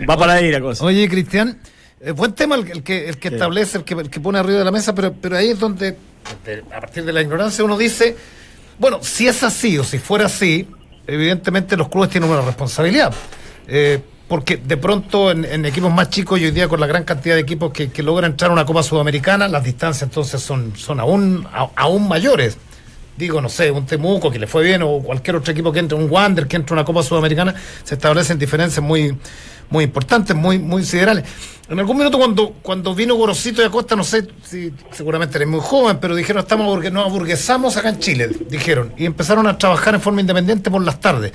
Va 0.10 0.18
para 0.18 0.34
ahí 0.34 0.52
la 0.52 0.60
cosa. 0.62 0.84
Oye, 0.86 1.08
Cristian, 1.10 1.58
eh, 2.02 2.12
buen 2.12 2.34
tema 2.34 2.56
el, 2.56 2.70
el 2.72 2.84
que, 2.84 3.10
el 3.10 3.18
que 3.18 3.30
Sí. 3.30 3.36
establece, 3.36 3.78
el 3.78 3.84
que, 3.84 3.94
el 3.96 4.10
que 4.10 4.20
pone 4.20 4.40
arriba 4.40 4.60
de 4.60 4.66
la 4.66 4.72
mesa, 4.72 4.94
pero, 4.96 5.14
pero 5.14 5.38
ahí 5.38 5.50
es 5.52 5.60
donde, 5.60 5.96
de- 6.46 6.64
a 6.76 6.80
partir 6.82 7.04
de 7.06 7.14
la 7.14 7.22
ignorancia, 7.22 7.64
uno 7.64 7.78
dice, 7.78 8.16
bueno, 8.78 9.00
si 9.02 9.28
es 9.28 9.44
así 9.44 9.78
o 9.78 9.84
si 9.84 10.00
fuera 10.00 10.26
así, 10.26 10.68
evidentemente 11.08 11.76
los 11.78 11.90
clubes 11.90 12.10
tienen 12.10 12.30
una 12.30 12.42
responsabilidad. 12.42 13.14
Eh, 13.68 14.00
porque 14.30 14.58
de 14.58 14.78
pronto 14.78 15.32
en, 15.32 15.66
equipos 15.66 15.92
más 15.92 16.12
chicos 16.12 16.40
y 16.40 16.46
hoy 16.46 16.52
día 16.52 16.68
con 16.68 16.80
la 16.80 16.86
gran 16.86 17.04
cantidad 17.04 17.34
de 17.34 17.42
equipos 17.42 17.74
que, 17.74 17.90
que 17.90 18.04
logran 18.04 18.32
entrar 18.32 18.52
a 18.52 18.54
una 18.54 18.64
Copa 18.64 18.84
Sudamericana, 18.84 19.48
las 19.48 19.64
distancias 19.64 20.04
entonces 20.04 20.40
son, 20.42 20.74
son 20.78 21.00
aún, 21.00 21.46
aún 21.76 22.08
mayores. 22.08 22.58
Digo, 23.18 23.42
no 23.42 23.50
sé, 23.50 23.72
un 23.72 23.86
Temuco 23.86 24.32
que 24.32 24.40
le 24.40 24.48
fue 24.48 24.64
bien 24.64 24.82
o 24.84 25.00
cualquier 25.00 25.36
otro 25.36 25.52
equipo 25.52 25.74
que 25.74 25.80
entre, 25.80 25.98
un 25.98 26.10
Wander 26.10 26.48
que 26.48 26.56
entre 26.56 26.74
a 26.74 26.76
una 26.76 26.86
Copa 26.86 27.02
Sudamericana, 27.02 27.56
se 27.84 27.96
establecen 27.96 28.38
diferencias 28.38 28.86
muy, 28.86 29.18
muy 29.72 29.84
importantes, 29.84 30.36
muy, 30.36 30.60
muy 30.60 30.86
siderales. 30.86 31.26
En 31.68 31.80
algún 31.80 31.98
minuto 31.98 32.20
cuando, 32.20 32.54
cuando 32.62 32.94
vino 32.94 33.16
Gorosito 33.16 33.62
de 33.62 33.68
Acosta, 33.68 33.96
no 33.96 34.04
sé 34.04 34.28
si 34.44 34.72
seguramente 34.92 35.38
eres 35.38 35.48
muy 35.48 35.60
joven, 35.60 35.98
pero 36.00 36.16
dijeron, 36.16 36.44
estamos 36.44 36.84
nos 36.92 37.06
aburguesamos 37.06 37.78
acá 37.78 37.90
en 37.90 38.00
Chile, 38.00 38.30
dijeron, 38.48 38.94
y 38.96 39.06
empezaron 39.06 39.48
a 39.48 39.58
trabajar 39.58 39.96
en 39.96 40.02
forma 40.02 40.22
independiente 40.22 40.70
por 40.70 40.84
las 40.84 41.00
tardes. 41.00 41.34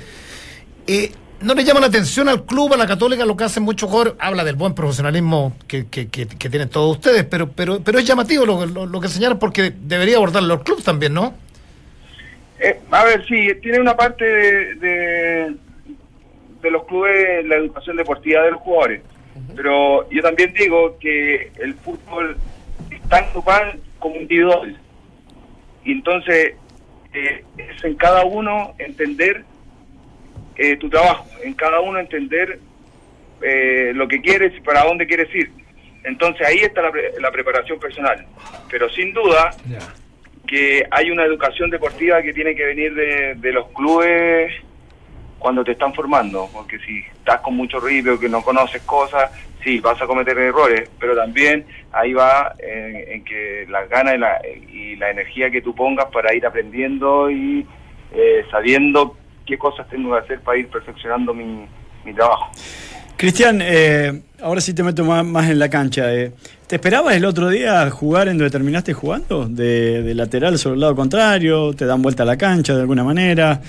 Eh, 0.87 1.11
¿No 1.45 1.53
le 1.53 1.63
llama 1.63 1.79
la 1.79 1.85
atención 1.87 2.27
al 2.27 2.43
club, 2.43 2.73
a 2.73 2.77
la 2.77 2.87
católica, 2.87 3.23
lo 3.23 3.37
que 3.37 3.43
hacen 3.43 3.61
muchos 3.61 3.87
jugadores? 3.87 4.15
Habla 4.19 4.43
del 4.43 4.55
buen 4.55 4.73
profesionalismo 4.73 5.55
que, 5.67 5.85
que, 5.85 6.07
que- 6.07 6.25
que 6.25 6.49
tienen 6.49 6.69
todos 6.69 6.95
ustedes, 6.97 7.23
pero, 7.25 7.51
pero, 7.51 7.81
pero 7.81 7.99
es 7.99 8.05
llamativo 8.07 8.47
lo, 8.47 8.65
lo, 8.65 8.87
lo 8.87 8.99
que 8.99 9.07
señalan 9.09 9.37
porque 9.37 9.71
debería 9.75 10.17
abordarlo 10.17 10.55
el 10.55 10.59
club 10.61 10.81
también, 10.83 11.13
¿no? 11.13 11.35
Eh, 12.59 12.79
a 12.89 13.03
ver, 13.03 13.23
sí, 13.27 13.49
tiene 13.61 13.79
una 13.79 13.95
parte 13.95 14.25
de, 14.25 14.75
de, 14.75 15.55
de 16.63 16.71
los 16.71 16.83
clubes 16.87 17.45
la 17.45 17.57
educación 17.57 17.95
deportiva 17.97 18.41
de 18.41 18.49
los 18.51 18.61
jugadores. 18.61 19.01
Pero 19.55 20.09
yo 20.09 20.21
también 20.23 20.51
digo 20.53 20.97
que 20.99 21.51
el 21.59 21.75
fútbol 21.75 22.37
es 22.89 23.01
tan 23.07 23.29
grupal 23.33 23.79
como 23.99 24.15
individual. 24.15 24.75
Y 25.83 25.91
entonces 25.91 26.53
eh, 27.13 27.43
es 27.59 27.83
en 27.83 27.93
cada 27.95 28.25
uno 28.25 28.73
entender 28.79 29.43
eh, 30.57 30.77
tu 30.77 30.89
trabajo, 30.89 31.25
en 31.43 31.53
cada 31.53 31.79
uno 31.81 31.99
entender 31.99 32.59
eh, 33.41 33.91
lo 33.93 34.07
que 34.07 34.21
quieres 34.21 34.53
y 34.57 34.61
para 34.61 34.83
dónde 34.83 35.05
quieres 35.05 35.33
ir. 35.35 35.49
Entonces 36.03 36.45
ahí 36.47 36.59
está 36.59 36.81
la, 36.81 36.91
pre- 36.91 37.11
la 37.19 37.31
preparación 37.31 37.79
personal. 37.79 38.25
Pero 38.69 38.89
sin 38.89 39.13
duda 39.13 39.51
que 40.47 40.85
hay 40.91 41.09
una 41.09 41.23
educación 41.23 41.69
deportiva 41.69 42.21
que 42.21 42.33
tiene 42.33 42.55
que 42.55 42.65
venir 42.65 42.93
de, 42.93 43.35
de 43.35 43.51
los 43.51 43.67
clubes 43.69 44.53
cuando 45.39 45.63
te 45.63 45.71
están 45.73 45.93
formando, 45.93 46.49
porque 46.53 46.79
si 46.79 46.99
estás 46.99 47.41
con 47.41 47.55
mucho 47.55 47.79
ripio, 47.79 48.19
que 48.19 48.29
no 48.29 48.41
conoces 48.43 48.81
cosas, 48.83 49.31
sí, 49.63 49.79
vas 49.79 49.99
a 50.01 50.05
cometer 50.07 50.37
errores, 50.37 50.89
pero 50.99 51.15
también 51.15 51.65
ahí 51.91 52.13
va 52.13 52.55
en, 52.59 52.95
en 52.95 53.23
que 53.25 53.65
las 53.69 53.89
ganas 53.89 54.15
y 54.15 54.17
la, 54.17 54.41
y 54.71 54.95
la 54.95 55.09
energía 55.11 55.49
que 55.51 55.61
tú 55.61 55.75
pongas 55.75 56.05
para 56.05 56.33
ir 56.33 56.45
aprendiendo 56.45 57.29
y 57.29 57.65
eh, 58.13 58.45
sabiendo 58.49 59.17
qué 59.45 59.57
cosas 59.57 59.87
tengo 59.89 60.11
que 60.13 60.19
hacer 60.19 60.39
para 60.41 60.57
ir 60.57 60.67
perfeccionando 60.67 61.33
mi, 61.33 61.65
mi 62.03 62.13
trabajo. 62.13 62.51
Cristian, 63.17 63.59
eh, 63.61 64.21
ahora 64.41 64.59
sí 64.59 64.73
te 64.73 64.83
meto 64.83 65.05
más, 65.05 65.25
más 65.25 65.49
en 65.49 65.57
la 65.59 65.69
cancha. 65.69 66.13
eh. 66.13 66.31
¿Te 66.67 66.75
esperabas 66.75 67.15
el 67.15 67.23
otro 67.25 67.47
día 67.49 67.89
jugar 67.91 68.27
en 68.27 68.37
donde 68.37 68.51
terminaste 68.51 68.93
jugando? 68.93 69.47
De, 69.47 70.01
de 70.01 70.13
lateral 70.15 70.57
sobre 70.57 70.73
el 70.75 70.81
lado 70.81 70.95
contrario, 70.95 71.73
te 71.73 71.85
dan 71.85 72.01
vuelta 72.01 72.23
a 72.23 72.25
la 72.25 72.37
cancha 72.37 72.73
de 72.75 72.81
alguna 72.81 73.03
manera. 73.03 73.61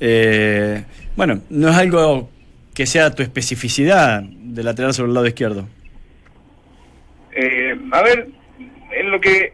Eh, 0.00 0.84
bueno, 1.16 1.40
no 1.48 1.68
es 1.70 1.76
algo 1.76 2.28
que 2.74 2.86
sea 2.86 3.14
tu 3.14 3.22
especificidad 3.22 4.22
de 4.22 4.62
lateral 4.62 4.92
sobre 4.92 5.08
el 5.08 5.14
lado 5.14 5.26
izquierdo. 5.26 5.66
Eh, 7.32 7.74
a 7.92 8.02
ver, 8.02 8.28
en 8.92 9.10
lo 9.10 9.20
que 9.20 9.52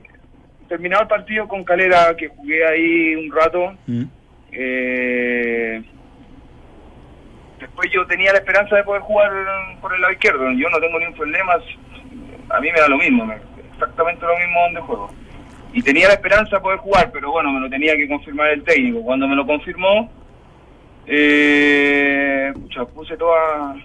terminaba 0.69 1.03
el 1.03 1.09
partido 1.09 1.47
con 1.47 1.63
Calera, 1.65 2.15
que 2.17 2.29
jugué 2.29 2.67
ahí 2.67 3.15
un 3.15 3.31
rato, 3.33 3.75
Mm. 3.87 4.05
Eh, 4.59 5.83
después 7.61 7.91
yo 7.93 8.07
tenía 8.07 8.33
la 8.33 8.39
esperanza 8.39 8.77
de 8.77 8.85
poder 8.85 9.03
jugar 9.03 9.31
por 9.81 9.95
el 9.95 10.01
lado 10.01 10.13
izquierdo. 10.13 10.51
Yo 10.53 10.69
no 10.71 10.79
tengo 10.81 10.99
ningún 10.99 11.15
problema, 11.17 11.55
a 12.51 12.61
mí 12.61 12.69
me 12.73 12.81
da 12.81 12.89
lo 12.89 12.99
mismo, 12.99 13.25
me- 13.27 13.39
exactamente 13.73 14.25
lo 14.25 14.37
mismo 14.39 14.61
donde 14.63 14.81
juego. 14.81 15.11
Y 15.73 15.83
tenía 15.83 16.09
la 16.09 16.15
esperanza 16.15 16.57
de 16.57 16.63
poder 16.63 16.79
jugar, 16.79 17.11
pero 17.13 17.31
bueno, 17.33 17.53
me 17.53 17.61
lo 17.61 17.69
tenía 17.69 17.97
que 17.97 18.09
confirmar 18.09 18.49
el 18.49 18.63
técnico. 18.65 19.03
Cuando 19.03 19.29
me 19.29 19.37
lo 19.37 19.47
confirmó, 19.47 20.11
eh, 21.07 22.53
puse 22.95 23.17
toda 23.17 23.77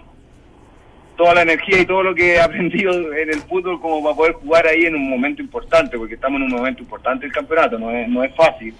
toda 1.16 1.34
la 1.34 1.42
energía 1.42 1.80
y 1.80 1.86
todo 1.86 2.02
lo 2.02 2.14
que 2.14 2.34
he 2.36 2.40
aprendido 2.42 2.92
en 3.14 3.28
el 3.28 3.40
fútbol 3.42 3.78
como 3.80 4.02
para 4.02 4.16
poder 4.16 4.32
jugar 4.34 4.66
ahí 4.66 4.86
en 4.86 4.94
un 4.96 5.10
momento 5.10 5.42
importante, 5.42 5.98
porque 5.98 6.14
estamos 6.14 6.40
en 6.40 6.46
un 6.46 6.52
momento 6.58 6.82
importante 6.82 7.26
del 7.26 7.32
campeonato, 7.34 7.78
no 7.78 7.90
es, 7.90 8.08
no 8.08 8.24
es 8.24 8.34
fácil. 8.34 8.74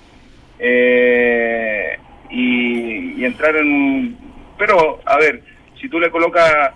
Eh, 0.59 1.99
y, 2.31 3.25
entrar 3.25 3.57
en. 3.57 4.17
Pero, 4.59 5.01
a 5.05 5.17
ver, 5.19 5.43
si 5.81 5.89
tú 5.89 5.99
le 5.99 6.11
colocas 6.11 6.73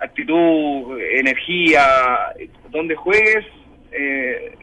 actitud, 0.00 0.98
energía, 1.00 2.34
donde 2.70 2.94
juegues, 2.94 3.44
eh, 3.92 4.54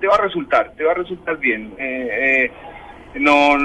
te 0.00 0.06
va 0.06 0.16
a 0.16 0.22
resultar, 0.22 0.72
te 0.76 0.84
va 0.84 0.92
a 0.92 0.96
resultar 0.96 1.38
bien. 1.38 1.72
Eh, 1.78 2.08
eh, 2.44 2.50
no, 3.20 3.56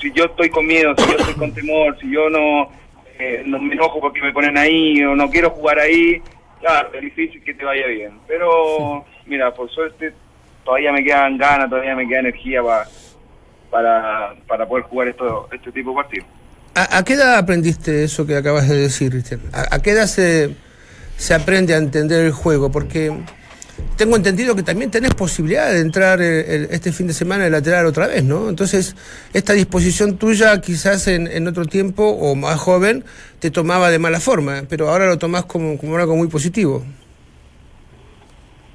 si 0.00 0.12
yo 0.12 0.24
estoy 0.24 0.48
con 0.50 0.66
miedo, 0.66 0.94
si 0.96 1.10
yo 1.10 1.18
estoy 1.18 1.34
con 1.34 1.52
temor, 1.52 1.98
si 2.00 2.10
yo 2.10 2.28
no, 2.30 2.70
eh, 3.18 3.42
no 3.44 3.58
me 3.58 3.74
enojo 3.74 4.00
porque 4.00 4.22
me 4.22 4.32
ponen 4.32 4.56
ahí 4.56 5.02
o 5.02 5.14
no 5.16 5.30
quiero 5.30 5.50
jugar 5.50 5.78
ahí, 5.78 6.22
claro, 6.60 6.90
es 6.94 7.00
difícil 7.00 7.42
que 7.42 7.54
te 7.54 7.64
vaya 7.64 7.86
bien. 7.88 8.18
Pero, 8.26 9.04
mira, 9.26 9.52
por 9.52 9.70
suerte 9.70 10.12
todavía 10.64 10.92
me 10.92 11.04
quedan 11.04 11.36
ganas, 11.38 11.68
todavía 11.68 11.94
me 11.94 12.06
queda 12.08 12.20
energía 12.20 12.62
pa- 12.62 12.86
para, 13.70 14.34
para 14.46 14.66
poder 14.66 14.84
jugar 14.84 15.08
esto, 15.08 15.48
este 15.52 15.72
tipo 15.72 15.90
de 15.90 15.96
partidos. 15.96 16.26
¿A, 16.74 16.98
a 16.98 17.04
qué 17.04 17.14
edad 17.14 17.36
aprendiste 17.38 18.04
eso 18.04 18.26
que 18.26 18.36
acabas 18.36 18.68
de 18.68 18.76
decir, 18.76 19.10
Cristian? 19.10 19.40
¿A, 19.52 19.76
a 19.76 19.78
qué 19.80 19.90
edad 19.90 20.06
se, 20.06 20.54
se 21.16 21.34
aprende 21.34 21.74
a 21.74 21.78
entender 21.78 22.24
el 22.24 22.32
juego? 22.32 22.70
Porque 22.70 23.12
tengo 23.96 24.14
entendido 24.16 24.54
que 24.54 24.62
también 24.62 24.90
tenés 24.90 25.14
posibilidad 25.14 25.70
de 25.72 25.80
entrar 25.80 26.20
eh, 26.22 26.54
el- 26.54 26.68
este 26.70 26.92
fin 26.92 27.06
de 27.08 27.12
semana 27.12 27.44
de 27.44 27.50
lateral 27.50 27.86
otra 27.86 28.06
vez, 28.06 28.22
¿no? 28.24 28.48
Entonces, 28.48 28.94
esta 29.32 29.52
disposición 29.52 30.16
tuya 30.16 30.60
quizás 30.60 31.06
en, 31.08 31.26
en 31.26 31.46
otro 31.48 31.64
tiempo 31.66 32.04
o 32.08 32.34
más 32.36 32.58
joven 32.60 33.04
te 33.40 33.50
tomaba 33.50 33.90
de 33.90 33.98
mala 33.98 34.20
forma, 34.20 34.62
pero 34.68 34.88
ahora 34.88 35.06
lo 35.06 35.18
tomás 35.18 35.44
como, 35.44 35.76
como 35.78 35.96
algo 35.96 36.14
muy 36.16 36.28
positivo. 36.28 36.84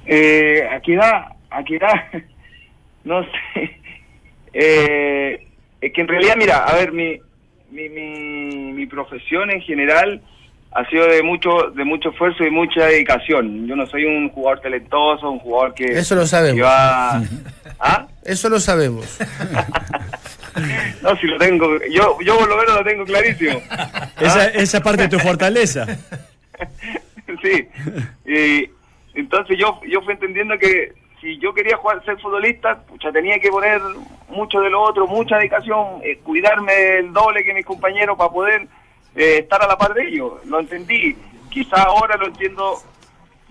Eh, 0.06 0.66
¿A 0.70 0.80
qué 0.80 0.94
edad? 0.94 1.24
¿A 1.50 1.64
qué 1.64 1.76
edad? 1.76 1.94
no 3.04 3.22
sé. 3.24 3.78
Eh, 4.52 5.46
es 5.80 5.92
que 5.92 6.00
en 6.00 6.08
realidad, 6.08 6.34
mira, 6.36 6.64
a 6.64 6.74
ver, 6.74 6.92
mi, 6.92 7.18
mi, 7.70 7.88
mi, 7.88 8.72
mi 8.72 8.86
profesión 8.86 9.50
en 9.50 9.60
general 9.62 10.20
ha 10.72 10.84
sido 10.88 11.06
de 11.08 11.22
mucho 11.22 11.70
de 11.74 11.84
mucho 11.84 12.10
esfuerzo 12.10 12.44
y 12.44 12.50
mucha 12.50 12.86
dedicación. 12.86 13.66
Yo 13.66 13.74
no 13.76 13.86
soy 13.86 14.04
un 14.04 14.28
jugador 14.30 14.60
talentoso, 14.60 15.30
un 15.30 15.38
jugador 15.40 15.74
que 15.74 15.84
Eso 15.86 16.14
lo 16.14 16.26
sabemos. 16.26 16.56
que 16.56 16.62
va- 16.62 17.22
¿Ah? 17.80 18.06
Eso 18.24 18.48
lo 18.48 18.60
sabemos. 18.60 19.18
No, 21.02 21.16
si 21.16 21.26
lo 21.28 21.38
tengo, 21.38 21.78
yo 21.90 22.18
yo 22.22 22.36
por 22.36 22.48
lo 22.48 22.56
menos 22.56 22.74
lo 22.74 22.84
tengo 22.84 23.04
clarísimo. 23.04 23.62
Esa, 24.20 24.48
esa 24.48 24.80
parte 24.82 25.02
de 25.02 25.08
tu 25.08 25.18
fortaleza. 25.20 25.86
sí. 27.40 27.66
Y 28.26 28.68
entonces 29.14 29.56
yo 29.58 29.80
yo 29.88 30.02
fui 30.02 30.12
entendiendo 30.14 30.58
que 30.58 30.92
si 31.20 31.38
yo 31.38 31.52
quería 31.52 31.76
jugar 31.76 32.04
ser 32.04 32.18
futbolista, 32.20 32.78
pucha, 32.80 33.12
tenía 33.12 33.38
que 33.38 33.50
poner 33.50 33.80
mucho 34.28 34.60
de 34.60 34.70
lo 34.70 34.80
otro, 34.82 35.06
mucha 35.06 35.36
dedicación, 35.36 36.00
eh, 36.02 36.18
cuidarme 36.24 36.72
el 36.98 37.12
doble 37.12 37.44
que 37.44 37.52
mis 37.54 37.66
compañeros 37.66 38.16
para 38.16 38.30
poder 38.30 38.62
eh, 39.16 39.38
estar 39.40 39.62
a 39.62 39.66
la 39.66 39.76
par 39.76 39.92
de 39.94 40.04
ellos. 40.08 40.34
Lo 40.46 40.60
entendí. 40.60 41.16
Quizá 41.50 41.82
ahora 41.82 42.16
lo 42.16 42.26
entiendo 42.26 42.76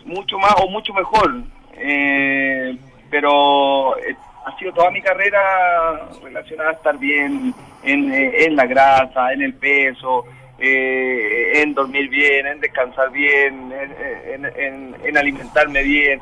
mucho 0.06 0.38
más 0.40 0.56
o 0.64 0.70
mucho 0.70 0.94
mejor. 0.94 1.36
Eh, 1.74 2.76
pero 3.12 3.98
eh, 4.00 4.16
ha 4.46 4.58
sido 4.58 4.72
toda 4.74 4.90
mi 4.92 5.02
carrera 5.02 6.10
relacionada 6.24 6.70
a 6.72 6.74
estar 6.74 6.98
bien 6.98 7.54
en, 7.84 8.14
en 8.14 8.56
la 8.56 8.66
grasa, 8.66 9.32
en 9.34 9.42
el 9.42 9.54
peso, 9.54 10.26
en 10.58 11.74
dormir 11.74 12.10
bien, 12.10 12.48
en 12.48 12.60
descansar 12.60 13.10
bien, 13.12 13.72
en, 13.72 14.46
en- 14.46 14.60
en- 14.60 14.96
en 15.04 15.18
alimentarme 15.18 15.84
bien. 15.84 16.22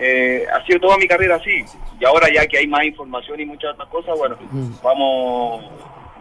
Eh, 0.00 0.44
ha 0.52 0.64
sido 0.66 0.80
toda 0.80 0.98
mi 0.98 1.06
carrera 1.06 1.36
así. 1.36 1.64
Y 2.00 2.04
ahora 2.04 2.28
ya 2.32 2.46
que 2.46 2.58
hay 2.58 2.66
más 2.66 2.84
información 2.84 3.40
y 3.40 3.46
muchas 3.46 3.72
otras 3.74 3.88
cosas, 3.88 4.14
bueno, 4.18 4.36
vamos 4.82 5.64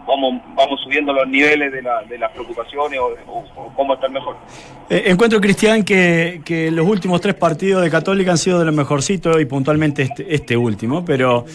vamos 0.08 0.40
vamos 0.56 0.80
subiendo 0.84 1.12
los 1.12 1.28
niveles 1.28 1.72
de, 1.72 1.82
la- 1.82 2.04
de 2.04 2.18
las 2.20 2.32
preocupaciones 2.32 3.00
o, 3.00 3.16
o- 3.28 3.46
o 3.56 3.74
cómo 3.76 3.96
estar 3.96 4.10
mejor. 4.12 4.38
Eh, 4.90 5.04
encuentro, 5.08 5.42
Cristian, 5.42 5.84
que, 5.84 6.42
que 6.46 6.70
los 6.70 6.88
últimos 6.88 7.20
tres 7.22 7.34
partidos 7.34 7.82
de 7.84 7.90
Católica 7.90 8.30
han 8.32 8.38
sido 8.38 8.60
de 8.60 8.66
los 8.66 8.76
mejorcitos 8.76 9.42
y 9.42 9.46
puntualmente 9.46 10.04
este, 10.04 10.34
este 10.34 10.56
último, 10.56 11.04
pero 11.04 11.46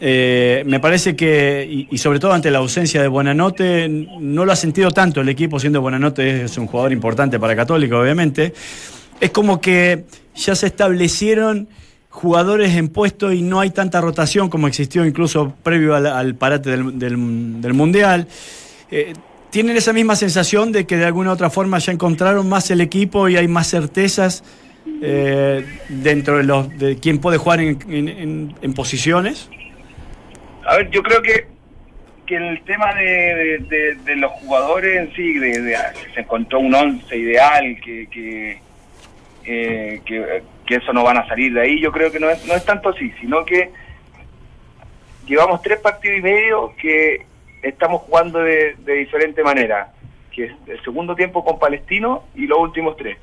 eh, 0.00 0.62
me 0.66 0.80
parece 0.80 1.14
que, 1.14 1.66
y, 1.70 1.88
y 1.90 1.98
sobre 1.98 2.18
todo 2.18 2.32
ante 2.32 2.50
la 2.50 2.58
ausencia 2.60 3.02
de 3.02 3.08
Buenanote, 3.08 3.86
no 3.90 4.46
lo 4.46 4.52
ha 4.52 4.56
sentido 4.56 4.90
tanto 4.92 5.20
el 5.20 5.28
equipo, 5.28 5.60
siendo 5.60 5.82
Buenanote 5.82 6.44
es 6.44 6.56
un 6.56 6.66
jugador 6.68 6.92
importante 6.92 7.38
para 7.38 7.54
Católica, 7.54 7.98
obviamente. 7.98 8.54
Es 9.20 9.30
como 9.30 9.60
que 9.60 10.04
ya 10.40 10.54
se 10.54 10.66
establecieron 10.66 11.68
jugadores 12.08 12.74
en 12.74 12.88
puesto 12.88 13.32
y 13.32 13.40
no 13.42 13.60
hay 13.60 13.70
tanta 13.70 14.00
rotación 14.00 14.48
como 14.50 14.66
existió 14.66 15.04
incluso 15.06 15.54
previo 15.62 15.94
al, 15.94 16.34
parate 16.34 16.70
del, 16.70 16.98
del- 16.98 17.16
Mundial. 17.74 18.26
Eh, 18.90 19.12
¿Tienen 19.50 19.76
esa 19.76 19.92
misma 19.92 20.16
sensación 20.16 20.72
de 20.72 20.86
que 20.86 20.96
de 20.96 21.04
alguna 21.04 21.30
u 21.30 21.32
otra 21.32 21.50
forma 21.50 21.78
ya 21.78 21.92
encontraron 21.92 22.48
más 22.48 22.70
el 22.70 22.80
equipo 22.80 23.28
y 23.28 23.36
hay 23.36 23.48
más 23.48 23.68
certezas 23.68 24.42
eh, 25.02 25.64
dentro 25.88 26.38
de, 26.38 26.44
los, 26.44 26.76
de 26.78 26.96
quién 26.98 27.18
puede 27.18 27.36
jugar 27.38 27.60
en, 27.60 27.78
en- 27.88 28.72
posiciones? 28.74 29.48
A 30.66 30.76
ver, 30.76 30.90
yo 30.90 31.02
creo 31.02 31.20
que, 31.22 31.46
que 32.26 32.36
el 32.36 32.62
tema 32.64 32.94
de, 32.94 33.96
de- 34.04 34.16
los 34.16 34.30
jugadores 34.32 35.00
en 35.00 35.14
sí, 35.16 35.34
de, 35.38 35.76
se 36.14 36.20
encontró 36.20 36.60
un 36.60 36.74
once 36.74 37.16
ideal, 37.16 37.76
que, 37.84 38.06
que, 38.10 38.60
eh, 39.44 40.00
que, 40.04 40.42
que 40.66 40.74
eso 40.76 40.92
no 40.92 41.02
van 41.04 41.18
a 41.18 41.26
salir 41.28 41.52
de 41.54 41.60
ahí, 41.62 41.80
yo 41.80 41.90
creo 41.92 42.10
que 42.12 42.20
no 42.20 42.28
es, 42.30 42.44
no 42.46 42.54
es 42.54 42.64
tanto 42.64 42.90
así, 42.90 43.10
sino 43.20 43.44
que 43.44 43.70
llevamos 45.26 45.62
tres 45.62 45.78
partidos 45.80 46.18
y 46.18 46.22
medio 46.22 46.74
que 46.80 47.26
estamos 47.62 48.02
jugando 48.02 48.40
de, 48.40 48.74
de 48.78 48.92
diferente 48.94 49.42
manera, 49.42 49.92
que 50.32 50.44
es 50.46 50.52
el 50.66 50.82
segundo 50.82 51.14
tiempo 51.14 51.44
con 51.44 51.58
Palestino 51.58 52.24
y 52.34 52.46
los 52.46 52.58
últimos 52.58 52.96
tres. 52.96 53.18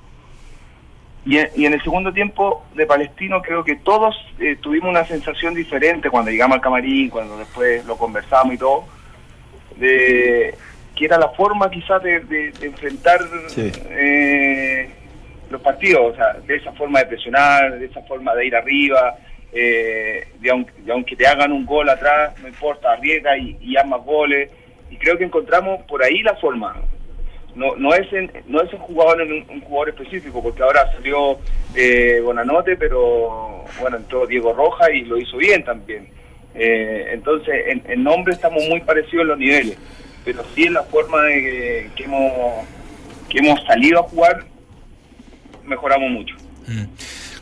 Y 1.25 1.37
en, 1.39 1.49
y 1.55 1.65
en 1.65 1.73
el 1.73 1.81
segundo 1.83 2.13
tiempo 2.13 2.65
de 2.73 2.85
Palestino 2.85 3.41
creo 3.41 3.63
que 3.63 3.75
todos 3.75 4.15
eh, 4.39 4.55
tuvimos 4.61 4.89
una 4.89 5.05
sensación 5.05 5.53
diferente 5.53 6.09
cuando 6.09 6.31
llegamos 6.31 6.55
al 6.55 6.61
camarín, 6.61 7.09
cuando 7.09 7.37
después 7.37 7.83
lo 7.85 7.97
conversamos 7.97 8.53
y 8.53 8.57
todo, 8.57 8.85
de 9.77 10.55
que 10.95 11.05
era 11.05 11.17
la 11.19 11.29
forma 11.29 11.69
quizás 11.69 12.01
de, 12.01 12.21
de- 12.21 12.51
de 12.51 12.67
enfrentar 12.67 13.19
Sí. 13.47 13.71
eh, 13.89 14.89
los 15.49 15.61
partidos, 15.61 16.13
o 16.13 16.15
sea, 16.15 16.33
de 16.33 16.55
esa 16.55 16.71
forma 16.73 16.99
de 16.99 17.05
presionar, 17.05 17.79
de 17.79 17.85
esa 17.85 18.01
forma 18.03 18.35
de 18.35 18.47
ir 18.47 18.55
arriba, 18.55 19.15
eh, 19.51 20.27
de, 20.39 20.49
aunque, 20.51 20.73
de 20.81 20.91
aunque 20.91 21.15
te 21.15 21.27
hagan 21.27 21.51
un 21.51 21.65
gol 21.65 21.89
atrás, 21.89 22.33
no 22.41 22.47
importa, 22.47 22.91
arriesga 22.91 23.37
y, 23.37 23.57
y 23.61 23.77
haz 23.77 23.87
más 23.87 24.03
goles. 24.03 24.51
Y 24.89 24.97
creo 24.97 25.17
que 25.17 25.25
encontramos 25.25 25.83
por 25.83 26.03
ahí 26.03 26.21
la 26.23 26.35
forma 26.35 26.75
no, 27.57 27.75
no 27.75 27.93
es 27.93 28.11
en, 28.13 28.31
no 28.47 28.61
es 28.61 28.71
un 28.71 28.79
jugador 28.79 29.21
en 29.21 29.31
un, 29.49 29.61
jugador 29.61 29.89
específico, 29.89 30.41
porque 30.41 30.61
ahora 30.61 30.91
salió 30.91 31.39
eh, 31.75 32.21
Bonanote, 32.23 32.77
pero 32.77 33.65
bueno, 33.79 33.97
entró 33.97 34.27
Diego 34.27 34.53
Roja 34.53 34.91
y 34.91 35.01
lo 35.01 35.17
hizo 35.17 35.37
bien 35.37 35.63
también. 35.63 36.07
Eh, 36.53 37.09
entonces, 37.11 37.55
en, 37.67 37.83
en 37.87 38.03
nombre 38.03 38.33
estamos 38.33 38.63
muy 38.69 38.79
parecidos 38.81 39.23
en 39.23 39.27
los 39.27 39.39
niveles, 39.39 39.77
pero 40.23 40.43
sí 40.53 40.65
en 40.65 40.73
la 40.73 40.83
forma 40.83 41.23
de 41.23 41.89
que 41.95 42.03
hemos, 42.03 42.65
que 43.27 43.39
hemos 43.39 43.59
salido 43.65 44.01
a 44.01 44.03
jugar, 44.03 44.45
mejoramos 45.67 46.09
mucho. 46.09 46.35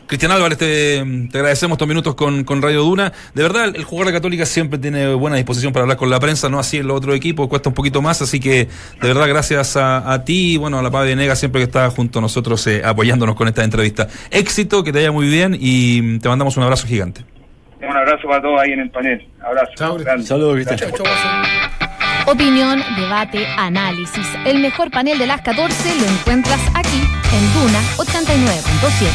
Cristian 0.06 0.30
Álvarez, 0.30 0.56
te, 0.56 1.04
te 1.32 1.38
agradecemos 1.38 1.74
estos 1.74 1.88
minutos 1.88 2.14
con, 2.14 2.44
con 2.44 2.62
Radio 2.62 2.82
Duna. 2.82 3.12
De 3.34 3.42
verdad, 3.42 3.72
el 3.74 3.82
jugador 3.82 4.12
de 4.12 4.18
Católica 4.18 4.46
siempre 4.46 4.78
tiene 4.78 5.12
buena 5.14 5.36
disposición 5.36 5.72
para 5.72 5.82
hablar 5.82 5.96
con 5.96 6.10
la 6.10 6.20
prensa, 6.20 6.48
no 6.48 6.60
así 6.60 6.76
en 6.78 6.86
los 6.86 6.98
otros 6.98 7.16
equipos, 7.16 7.48
cuesta 7.48 7.70
un 7.70 7.74
poquito 7.74 8.00
más, 8.02 8.22
así 8.22 8.38
que 8.38 8.68
de 9.00 9.08
verdad 9.08 9.26
gracias 9.26 9.76
a, 9.76 10.12
a 10.12 10.24
ti 10.24 10.54
y 10.54 10.56
bueno, 10.58 10.78
a 10.78 10.82
la 10.82 10.92
Pave 10.92 11.16
Nega 11.16 11.34
siempre 11.34 11.60
que 11.60 11.64
está 11.64 11.90
junto 11.90 12.20
a 12.20 12.22
nosotros 12.22 12.64
eh, 12.68 12.82
apoyándonos 12.84 13.34
con 13.34 13.48
esta 13.48 13.64
entrevista. 13.64 14.06
Éxito, 14.30 14.84
que 14.84 14.92
te 14.92 14.98
vaya 14.98 15.10
muy 15.10 15.28
bien 15.28 15.56
y 15.58 16.20
te 16.20 16.28
mandamos 16.28 16.56
un 16.56 16.62
abrazo 16.62 16.86
gigante. 16.86 17.22
Un 17.80 17.96
abrazo 17.96 18.28
para 18.28 18.42
todos 18.42 18.60
ahí 18.60 18.72
en 18.72 18.80
el 18.80 18.90
panel. 18.90 19.26
Abrazo. 19.40 19.72
Chao. 19.76 19.98
Saludos, 20.22 20.54
Cristian. 20.54 20.90
Guaso. 20.90 21.85
Opinión, 22.26 22.82
debate, 22.96 23.46
análisis. 23.56 24.26
El 24.44 24.58
mejor 24.58 24.90
panel 24.90 25.18
de 25.18 25.26
las 25.26 25.40
14 25.42 25.94
lo 26.00 26.06
encuentras 26.06 26.60
aquí 26.74 26.96
en 27.32 27.54
Duna 27.54 27.80
89.7. 27.98 29.06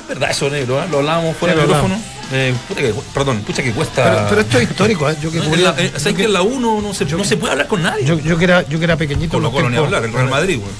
Es 0.00 0.08
verdad 0.08 0.30
eso, 0.30 0.48
negro, 0.48 0.82
¿eh? 0.82 0.86
lo 0.90 0.98
hablábamos 0.98 1.36
fuera 1.36 1.54
del 1.54 1.64
micrófono. 1.66 2.00
Eh, 2.30 2.54
puta 2.68 2.80
que- 2.80 2.94
perdón, 3.12 3.40
pucha 3.40 3.62
que 3.62 3.72
cuesta. 3.72 4.04
Pero, 4.04 4.26
pero 4.28 4.40
esto 4.42 4.58
es 4.58 4.70
histórico, 4.70 5.10
¿eh? 5.10 5.16
Yo 5.20 5.30
que 5.32 5.40
cubría- 5.40 5.72
la- 5.72 5.82
eh, 5.82 5.92
¿sabes 5.96 6.14
que 6.14 6.24
en 6.24 6.32
la 6.32 6.42
1 6.42 6.80
no 6.80 6.94
se, 6.94 7.04
no 7.06 7.24
se 7.24 7.36
puede 7.36 7.52
hablar 7.52 7.66
con 7.66 7.82
nadie? 7.82 8.04
yo, 8.04 8.18
yo 8.18 8.38
que 8.38 8.44
era, 8.44 8.62
yo 8.68 8.78
que 8.78 8.84
era 8.84 8.96
pequeñito. 8.96 9.32
Con 9.32 9.42
lo 9.42 9.48
los 9.48 9.54
Colo 9.56 9.70
ni 9.70 9.76
hablar, 9.76 10.04
el 10.04 10.12
Real 10.12 10.28
Madrid, 10.28 10.58
güey. 10.58 10.70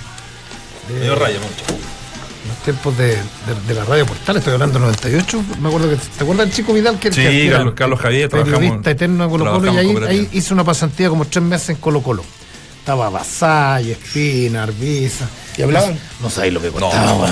de- 0.88 0.94
Me 0.94 1.00
dio 1.00 1.14
raya 1.16 1.38
mucho. 1.40 1.64
Tiempos 2.64 2.96
de, 2.98 3.08
de- 3.16 3.16
de 3.66 3.74
la 3.74 3.84
radio 3.84 4.06
portal, 4.06 4.36
estoy 4.36 4.54
hablando 4.54 4.74
del 4.74 4.82
98, 4.82 5.44
me 5.60 5.68
acuerdo 5.68 5.90
que, 5.90 5.96
¿te 5.96 6.22
acuerdas 6.24 6.46
del 6.46 6.54
chico 6.54 6.72
Vidal 6.72 6.98
que 6.98 7.10
Sí, 7.12 7.20
que 7.22 7.46
era 7.46 7.56
Carlos- 7.58 7.74
Carlos 7.76 8.00
Javier, 8.00 8.28
periodista 8.28 8.90
eterno 8.90 9.24
de 9.24 9.30
Colo 9.30 9.52
Colo 9.52 9.72
y 9.74 9.76
ahí, 9.76 9.96
ahí 10.08 10.28
hizo 10.32 10.54
una 10.54 10.64
pasantía 10.64 11.08
como 11.08 11.24
tres 11.26 11.44
meses 11.44 11.70
en 11.70 11.76
Colo 11.76 12.02
Colo. 12.02 12.24
Estaba 12.80 13.10
Basay, 13.10 13.90
Espina, 13.90 14.62
Arbiza. 14.62 15.26
¿Y 15.58 15.62
hablaban? 15.62 15.92
No, 15.92 15.98
no 16.22 16.30
sabéis 16.30 16.54
lo 16.54 16.60
que 16.62 16.68
No, 16.68 16.72
contaba. 16.72 17.28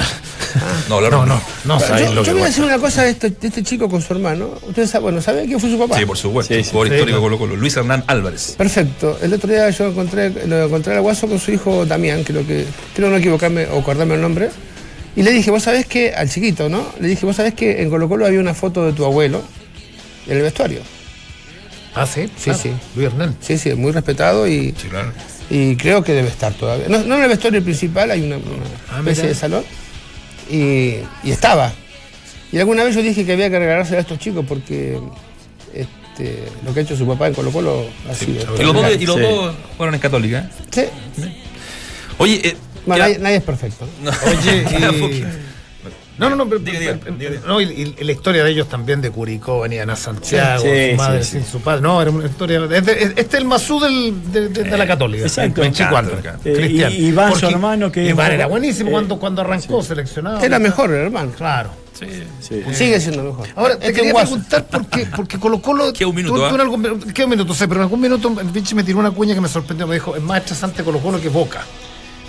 no, 0.90 1.00
no, 1.00 1.10
no, 1.10 1.10
no. 1.10 1.26
no, 1.26 1.40
no 1.64 1.80
sabéis 1.80 2.08
yo 2.08 2.14
lo 2.14 2.22
yo 2.22 2.24
que 2.24 2.32
voy 2.34 2.42
a 2.42 2.46
decir 2.46 2.62
una 2.64 2.78
cosa 2.78 3.04
de 3.04 3.10
este, 3.10 3.30
de 3.30 3.48
este 3.48 3.62
chico 3.62 3.88
con 3.88 4.02
su 4.02 4.12
hermano. 4.12 4.50
Ustedes 4.68 4.90
saben, 4.90 5.04
bueno, 5.04 5.22
¿saben 5.22 5.46
quién 5.46 5.58
fue 5.58 5.70
su 5.70 5.78
papá? 5.78 5.96
Sí, 5.98 6.04
por 6.04 6.18
supuesto. 6.18 6.52
Sí, 6.52 6.62
sí. 6.62 6.70
jugador 6.70 6.88
Sí, 6.88 6.94
histórico. 6.96 7.20
Colo 7.22 7.38
Colo. 7.38 7.56
Luis 7.56 7.74
Hernán 7.74 8.04
Álvarez. 8.06 8.54
Perfecto. 8.58 9.18
El 9.22 9.32
otro 9.32 9.48
día 9.50 9.70
yo 9.70 9.86
encontré, 9.86 10.28
lo 10.46 10.64
encontré 10.66 10.94
al 10.94 11.00
Guaso 11.00 11.26
con 11.26 11.38
su 11.38 11.50
hijo 11.52 11.86
Damián, 11.86 12.22
creo 12.22 12.46
que, 12.46 12.66
creo 12.94 13.08
no 13.08 13.16
equivocarme 13.16 13.66
o 13.68 13.78
acordarme 13.78 14.16
el 14.16 14.20
nombre. 14.20 14.50
Y 15.16 15.22
le 15.22 15.30
dije, 15.32 15.50
vos 15.50 15.62
sabés 15.62 15.86
que, 15.86 16.12
al 16.14 16.28
chiquito, 16.28 16.68
¿no? 16.68 16.86
Le 17.00 17.08
dije, 17.08 17.24
vos 17.24 17.34
sabés 17.36 17.54
que 17.54 17.80
en 17.82 17.88
Colo 17.90 18.08
Colo 18.08 18.26
había 18.26 18.38
una 18.40 18.52
foto 18.54 18.84
de 18.84 18.92
tu 18.92 19.04
abuelo 19.04 19.42
en 20.26 20.36
el 20.36 20.42
vestuario. 20.42 20.80
Ah, 21.94 22.06
sí, 22.06 22.28
Sí, 22.38 22.50
sí. 22.52 22.70
Luis 22.94 23.06
Hernán. 23.08 23.34
Sí, 23.40 23.56
sí, 23.56 23.72
muy 23.74 23.92
respetado 23.92 24.46
y, 24.46 24.74
Sí, 24.76 24.88
claro. 24.90 25.12
y 25.48 25.74
creo 25.76 26.04
que 26.04 26.12
debe 26.12 26.28
estar 26.28 26.52
todavía. 26.52 26.86
No, 26.88 26.98
no 27.02 27.16
en 27.16 27.22
el 27.22 27.28
vestuario 27.30 27.62
principal, 27.64 28.10
hay 28.10 28.20
una, 28.20 28.36
una 28.36 28.46
Ah, 28.92 28.98
especie 28.98 29.28
de 29.28 29.34
salón. 29.34 29.64
Y, 30.50 30.96
y 31.24 31.30
estaba. 31.30 31.72
Y 32.52 32.58
alguna 32.58 32.84
vez 32.84 32.94
yo 32.94 33.02
dije 33.02 33.24
que 33.24 33.32
había 33.32 33.48
que 33.48 33.58
regalarse 33.58 33.96
a 33.96 34.00
estos 34.00 34.18
chicos 34.18 34.44
porque 34.46 34.98
este, 35.72 36.44
lo 36.64 36.74
que 36.74 36.80
ha 36.80 36.82
hecho 36.82 36.96
su 36.96 37.06
papá 37.06 37.28
en 37.28 37.34
Colo 37.34 37.50
Colo 37.50 37.86
ha 38.10 38.14
sido. 38.14 38.42
Y 38.58 38.62
los, 38.62 38.74
dos, 38.74 39.54
Sí. 39.54 39.56
fueron 39.78 39.94
en 39.94 40.00
Católica. 40.00 40.50
¿eh? 40.76 40.90
Sí. 41.16 41.22
Oye, 42.18 42.40
eh, 42.48 42.56
Bueno, 42.86 43.02
nadie, 43.04 43.18
nadie 43.18 43.36
es 43.36 43.42
perfecto. 43.42 43.86
¿no? 44.02 44.10
No. 44.10 44.16
Oye, 44.26 44.64
y-. 45.18 45.24
No, 46.18 46.30
no, 46.30 46.36
no, 46.36 46.48
pero, 46.48 46.60
Diga, 46.60 46.78
diga, 46.80 46.98
pero- 47.04 47.14
diga, 47.16 47.30
diga. 47.32 47.42
no, 47.46 47.60
y, 47.60 47.94
y 47.98 48.02
la 48.04 48.12
historia 48.12 48.42
de 48.42 48.50
ellos 48.50 48.70
también 48.70 49.02
de 49.02 49.10
Curicó, 49.10 49.60
venían 49.60 49.90
a 49.90 49.96
Santiago, 49.96 50.62
Sí, 50.62 50.92
su 50.92 50.96
madre 50.96 51.22
sí, 51.22 51.30
sin 51.32 51.44
su 51.44 51.60
padre. 51.60 51.82
No, 51.82 52.00
era 52.00 52.10
una 52.10 52.24
historia. 52.24 52.58
es 52.72 52.86
de- 52.86 52.92
es- 52.92 53.08
Este 53.16 53.20
es 53.20 53.34
el 53.34 53.44
Masú 53.44 53.78
del, 53.78 54.32
de, 54.32 54.48
de- 54.48 54.62
de 54.64 54.76
la 54.78 54.86
Católica. 54.86 55.24
Exacto. 55.24 55.62
En 55.62 55.74
Chico. 55.74 55.90
Cristian. 56.42 56.90
Eh, 56.90 56.96
y- 56.98 57.06
Iván, 57.08 57.34
su 57.38 57.46
hermano, 57.46 57.92
que 57.92 58.02
Iván 58.02 58.32
era 58.32 58.46
buenísimo 58.46 58.88
eh, 58.88 58.92
cuando, 58.92 59.18
cuando 59.18 59.42
arrancó 59.42 59.82
seleccionado. 59.82 60.40
Era 60.40 60.58
mejor, 60.58 60.90
hermano. 60.90 61.32
Claro. 61.36 61.68
Sí. 61.92 62.06
Sigue 62.72 62.98
siendo 62.98 63.22
mejor. 63.22 63.48
Ahora, 63.54 63.76
te 63.78 63.88
Este 63.88 63.96
quería 64.00 64.12
guaso. 64.12 64.30
preguntar 64.36 64.64
por 64.68 64.86
qué, 64.86 65.06
porque 65.14 65.38
Colo 65.38 65.60
Colo. 65.60 65.92
Queda 65.92 66.08
un 66.08 66.16
minuto, 66.16 66.34
tú- 66.34 66.40
tú 66.40 66.46
¿ah? 66.46 66.54
en 66.54 66.60
algún- 66.62 67.12
queda 67.12 67.26
un 67.26 67.30
minuto, 67.30 67.52
sé, 67.52 67.68
pero 67.68 67.80
en 67.80 67.82
algún 67.82 68.00
minuto 68.00 68.34
el 68.40 68.46
pinche 68.48 68.74
me 68.74 68.84
tiró 68.84 69.00
una 69.00 69.10
cuña 69.10 69.34
que 69.34 69.42
me 69.42 69.48
sorprendió. 69.48 69.86
Me 69.86 69.96
dijo: 69.96 70.16
es 70.16 70.22
más 70.22 70.38
estresante 70.38 70.82
Colo 70.82 70.98
Colo 71.00 71.20
que 71.20 71.28
Boca. 71.28 71.60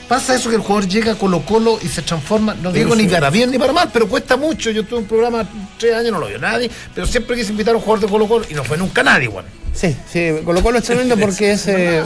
Pasa 0.08 0.36
eso 0.36 0.50
que 0.50 0.56
el 0.56 0.62
jugador 0.62 0.88
llega 0.88 1.12
a 1.12 1.16
Colo 1.16 1.42
Colo 1.42 1.78
y 1.84 1.88
se 1.90 2.02
transforma, 2.02 2.56
no 2.56 2.72
digo 2.72 2.96
ni 2.96 3.08
para 3.08 3.30
bien 3.30 3.52
ni 3.52 3.58
para 3.58 3.74
mal, 3.74 3.90
pero 3.92 4.08
cuesta 4.08 4.38
mucho. 4.38 4.72
Yo 4.72 4.86
tuve 4.86 5.00
un 5.00 5.06
programa 5.06 5.46
tres 5.78 5.96
años, 5.96 6.14
no 6.14 6.20
lo 6.20 6.28
vio 6.28 6.40
nadie, 6.40 6.70
pero 6.96 7.06
siempre 7.06 7.36
quise 7.36 7.52
invitar 7.52 7.74
a 7.74 7.78
un 7.78 7.84
jugador 7.84 8.06
de 8.06 8.12
Colo 8.12 8.28
Colo 8.28 8.46
y 8.50 8.54
no 8.54 8.64
fue 8.64 8.78
nunca 8.78 9.04
nadie, 9.04 9.26
igual. 9.26 9.44
Sí, 9.74 9.94
sí, 10.12 10.32
Colo 10.46 10.64
Colo 10.64 10.78
es 10.80 10.86
tremendo 10.86 11.18
porque 11.18 11.52
es... 11.52 11.68
eh, 11.68 12.04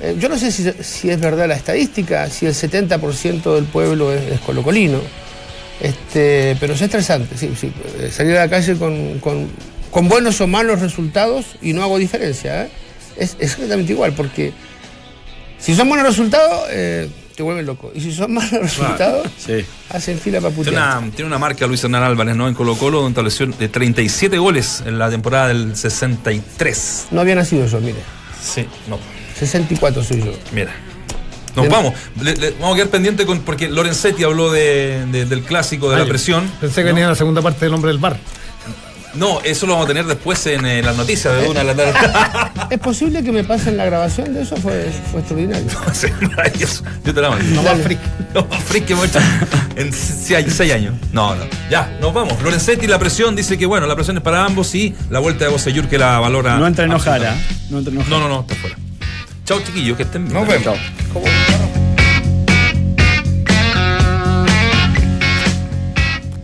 eh, 0.00 0.16
yo 0.18 0.28
no 0.30 0.38
sé 0.38 0.50
si, 0.50 0.70
si 0.82 1.10
es 1.10 1.20
verdad 1.20 1.46
la 1.46 1.56
estadística, 1.56 2.28
si 2.30 2.46
el 2.46 2.54
70% 2.54 3.54
del 3.54 3.64
pueblo 3.64 4.12
es, 4.14 4.32
es 4.32 4.40
colocolino, 4.40 5.00
este, 5.80 6.56
pero 6.58 6.72
es 6.72 6.80
estresante, 6.80 7.36
sí, 7.36 7.52
sí. 7.58 7.70
eh, 7.98 8.10
Salir 8.10 8.36
a 8.36 8.40
la 8.46 8.48
calle 8.50 8.76
con, 8.76 9.18
con- 9.20 9.48
con 9.90 10.08
buenos 10.08 10.40
o 10.40 10.46
malos 10.46 10.80
resultados 10.80 11.56
y 11.62 11.72
no 11.74 11.82
hago 11.82 11.98
diferencia, 11.98 12.64
¿eh? 12.64 12.68
es, 13.16 13.36
es 13.38 13.52
exactamente 13.52 13.92
igual, 13.92 14.12
porque 14.14 14.52
si 15.58 15.74
son 15.74 15.88
buenos 15.88 16.06
resultados, 16.06 16.66
eh, 16.70 17.08
te 17.36 17.42
vuelven 17.42 17.66
loco. 17.66 17.92
Y 17.94 18.00
si 18.00 18.12
son 18.12 18.32
malos 18.34 18.50
resultados, 18.62 19.28
Sí. 19.38 19.64
hacen 19.90 20.18
fila 20.18 20.40
para 20.40 20.52
Tiene 20.54 20.70
putear. 20.70 20.98
una, 20.98 21.10
tiene 21.12 21.26
una 21.28 21.38
marca 21.38 21.66
Luis 21.66 21.84
Hernán 21.84 22.02
Álvarez, 22.02 22.34
¿no? 22.34 22.48
En 22.48 22.54
Colo 22.54 22.74
Colo, 22.76 22.98
donde 23.02 23.10
estableció 23.20 23.46
de 23.46 23.68
37 23.68 24.38
goles 24.38 24.82
en 24.86 24.98
la 24.98 25.10
temporada 25.10 25.48
del 25.48 25.76
63. 25.76 27.08
No 27.10 27.20
había 27.20 27.34
nacido 27.34 27.66
yo, 27.66 27.80
mire. 27.80 27.98
Sí, 28.42 28.66
no. 28.88 28.98
64 29.38 30.02
soy 30.02 30.20
yo. 30.24 30.32
Mira. 30.52 30.74
Nos 31.54 31.68
vamos. 31.70 31.94
Le- 32.20 32.36
le- 32.36 32.50
vamos 32.52 32.72
a 32.72 32.76
quedar 32.76 32.88
pendiente 32.90 33.24
con. 33.24 33.40
Porque 33.40 33.68
Lorenzetti 33.68 34.24
habló 34.24 34.50
de- 34.52 35.06
de- 35.10 35.24
del 35.24 35.42
clásico 35.42 35.90
de 35.90 35.98
la 35.98 36.04
presión. 36.04 36.50
Pensé 36.60 36.82
que 36.82 36.88
venía 36.88 37.08
la 37.08 37.14
segunda 37.14 37.40
parte 37.40 37.64
del 37.64 37.72
hombre 37.74 37.90
del 37.90 37.98
bar. 37.98 38.18
No, 39.16 39.40
eso 39.42 39.66
lo 39.66 39.72
vamos 39.72 39.86
a 39.86 39.88
tener 39.88 40.04
después 40.06 40.46
en 40.46 40.66
eh, 40.66 40.82
las 40.82 40.96
noticias 40.96 41.34
de 41.40 41.48
una 41.48 41.60
de 41.60 41.66
la 41.66 41.74
tarde. 41.74 42.60
¿Es 42.70 42.78
posible 42.78 43.22
que 43.22 43.32
me 43.32 43.44
pasen 43.44 43.76
la 43.76 43.84
grabación 43.84 44.34
de 44.34 44.42
eso? 44.42 44.56
Fue, 44.56 44.90
fue 45.10 45.20
extraordinario. 45.20 45.66
Sí, 45.92 46.08
maravilloso. 46.20 46.84
Yo 47.04 47.14
te 47.14 47.20
la 47.22 47.30
mando. 47.30 47.44
No 47.54 47.62
más 47.62 47.80
freak. 47.80 47.98
Lo 48.34 48.44
más 48.44 48.62
freak 48.64 48.84
que 48.84 48.92
hemos 48.92 49.06
hecho 49.06 49.18
en 49.76 49.92
seis, 49.92 50.46
seis 50.54 50.72
años. 50.72 50.94
No, 51.12 51.34
no. 51.34 51.44
Ya, 51.70 51.96
nos 52.00 52.12
vamos. 52.12 52.40
Lorenzetti, 52.42 52.86
la 52.86 52.98
presión, 52.98 53.34
dice 53.34 53.56
que 53.56 53.64
bueno, 53.64 53.86
la 53.86 53.94
presión 53.94 54.16
es 54.18 54.22
para 54.22 54.44
ambos 54.44 54.74
y 54.74 54.94
la 55.08 55.20
vuelta 55.20 55.46
de 55.46 55.50
Bosellur 55.50 55.88
que 55.88 55.98
la 55.98 56.18
valora. 56.18 56.56
No 56.56 56.66
entra 56.66 56.84
enojada. 56.84 57.34
No 57.70 57.78
entra 57.78 57.92
enojada. 57.92 58.18
No, 58.18 58.20
no, 58.20 58.28
no, 58.28 58.40
está 58.40 58.54
fuera. 58.56 58.76
Chao, 59.44 59.60
chiquillos, 59.60 59.96
que 59.96 60.02
estén 60.02 60.24
bien. 60.24 60.34
Nos 60.34 60.48
vemos. 60.48 60.64
Chao. 60.64 61.75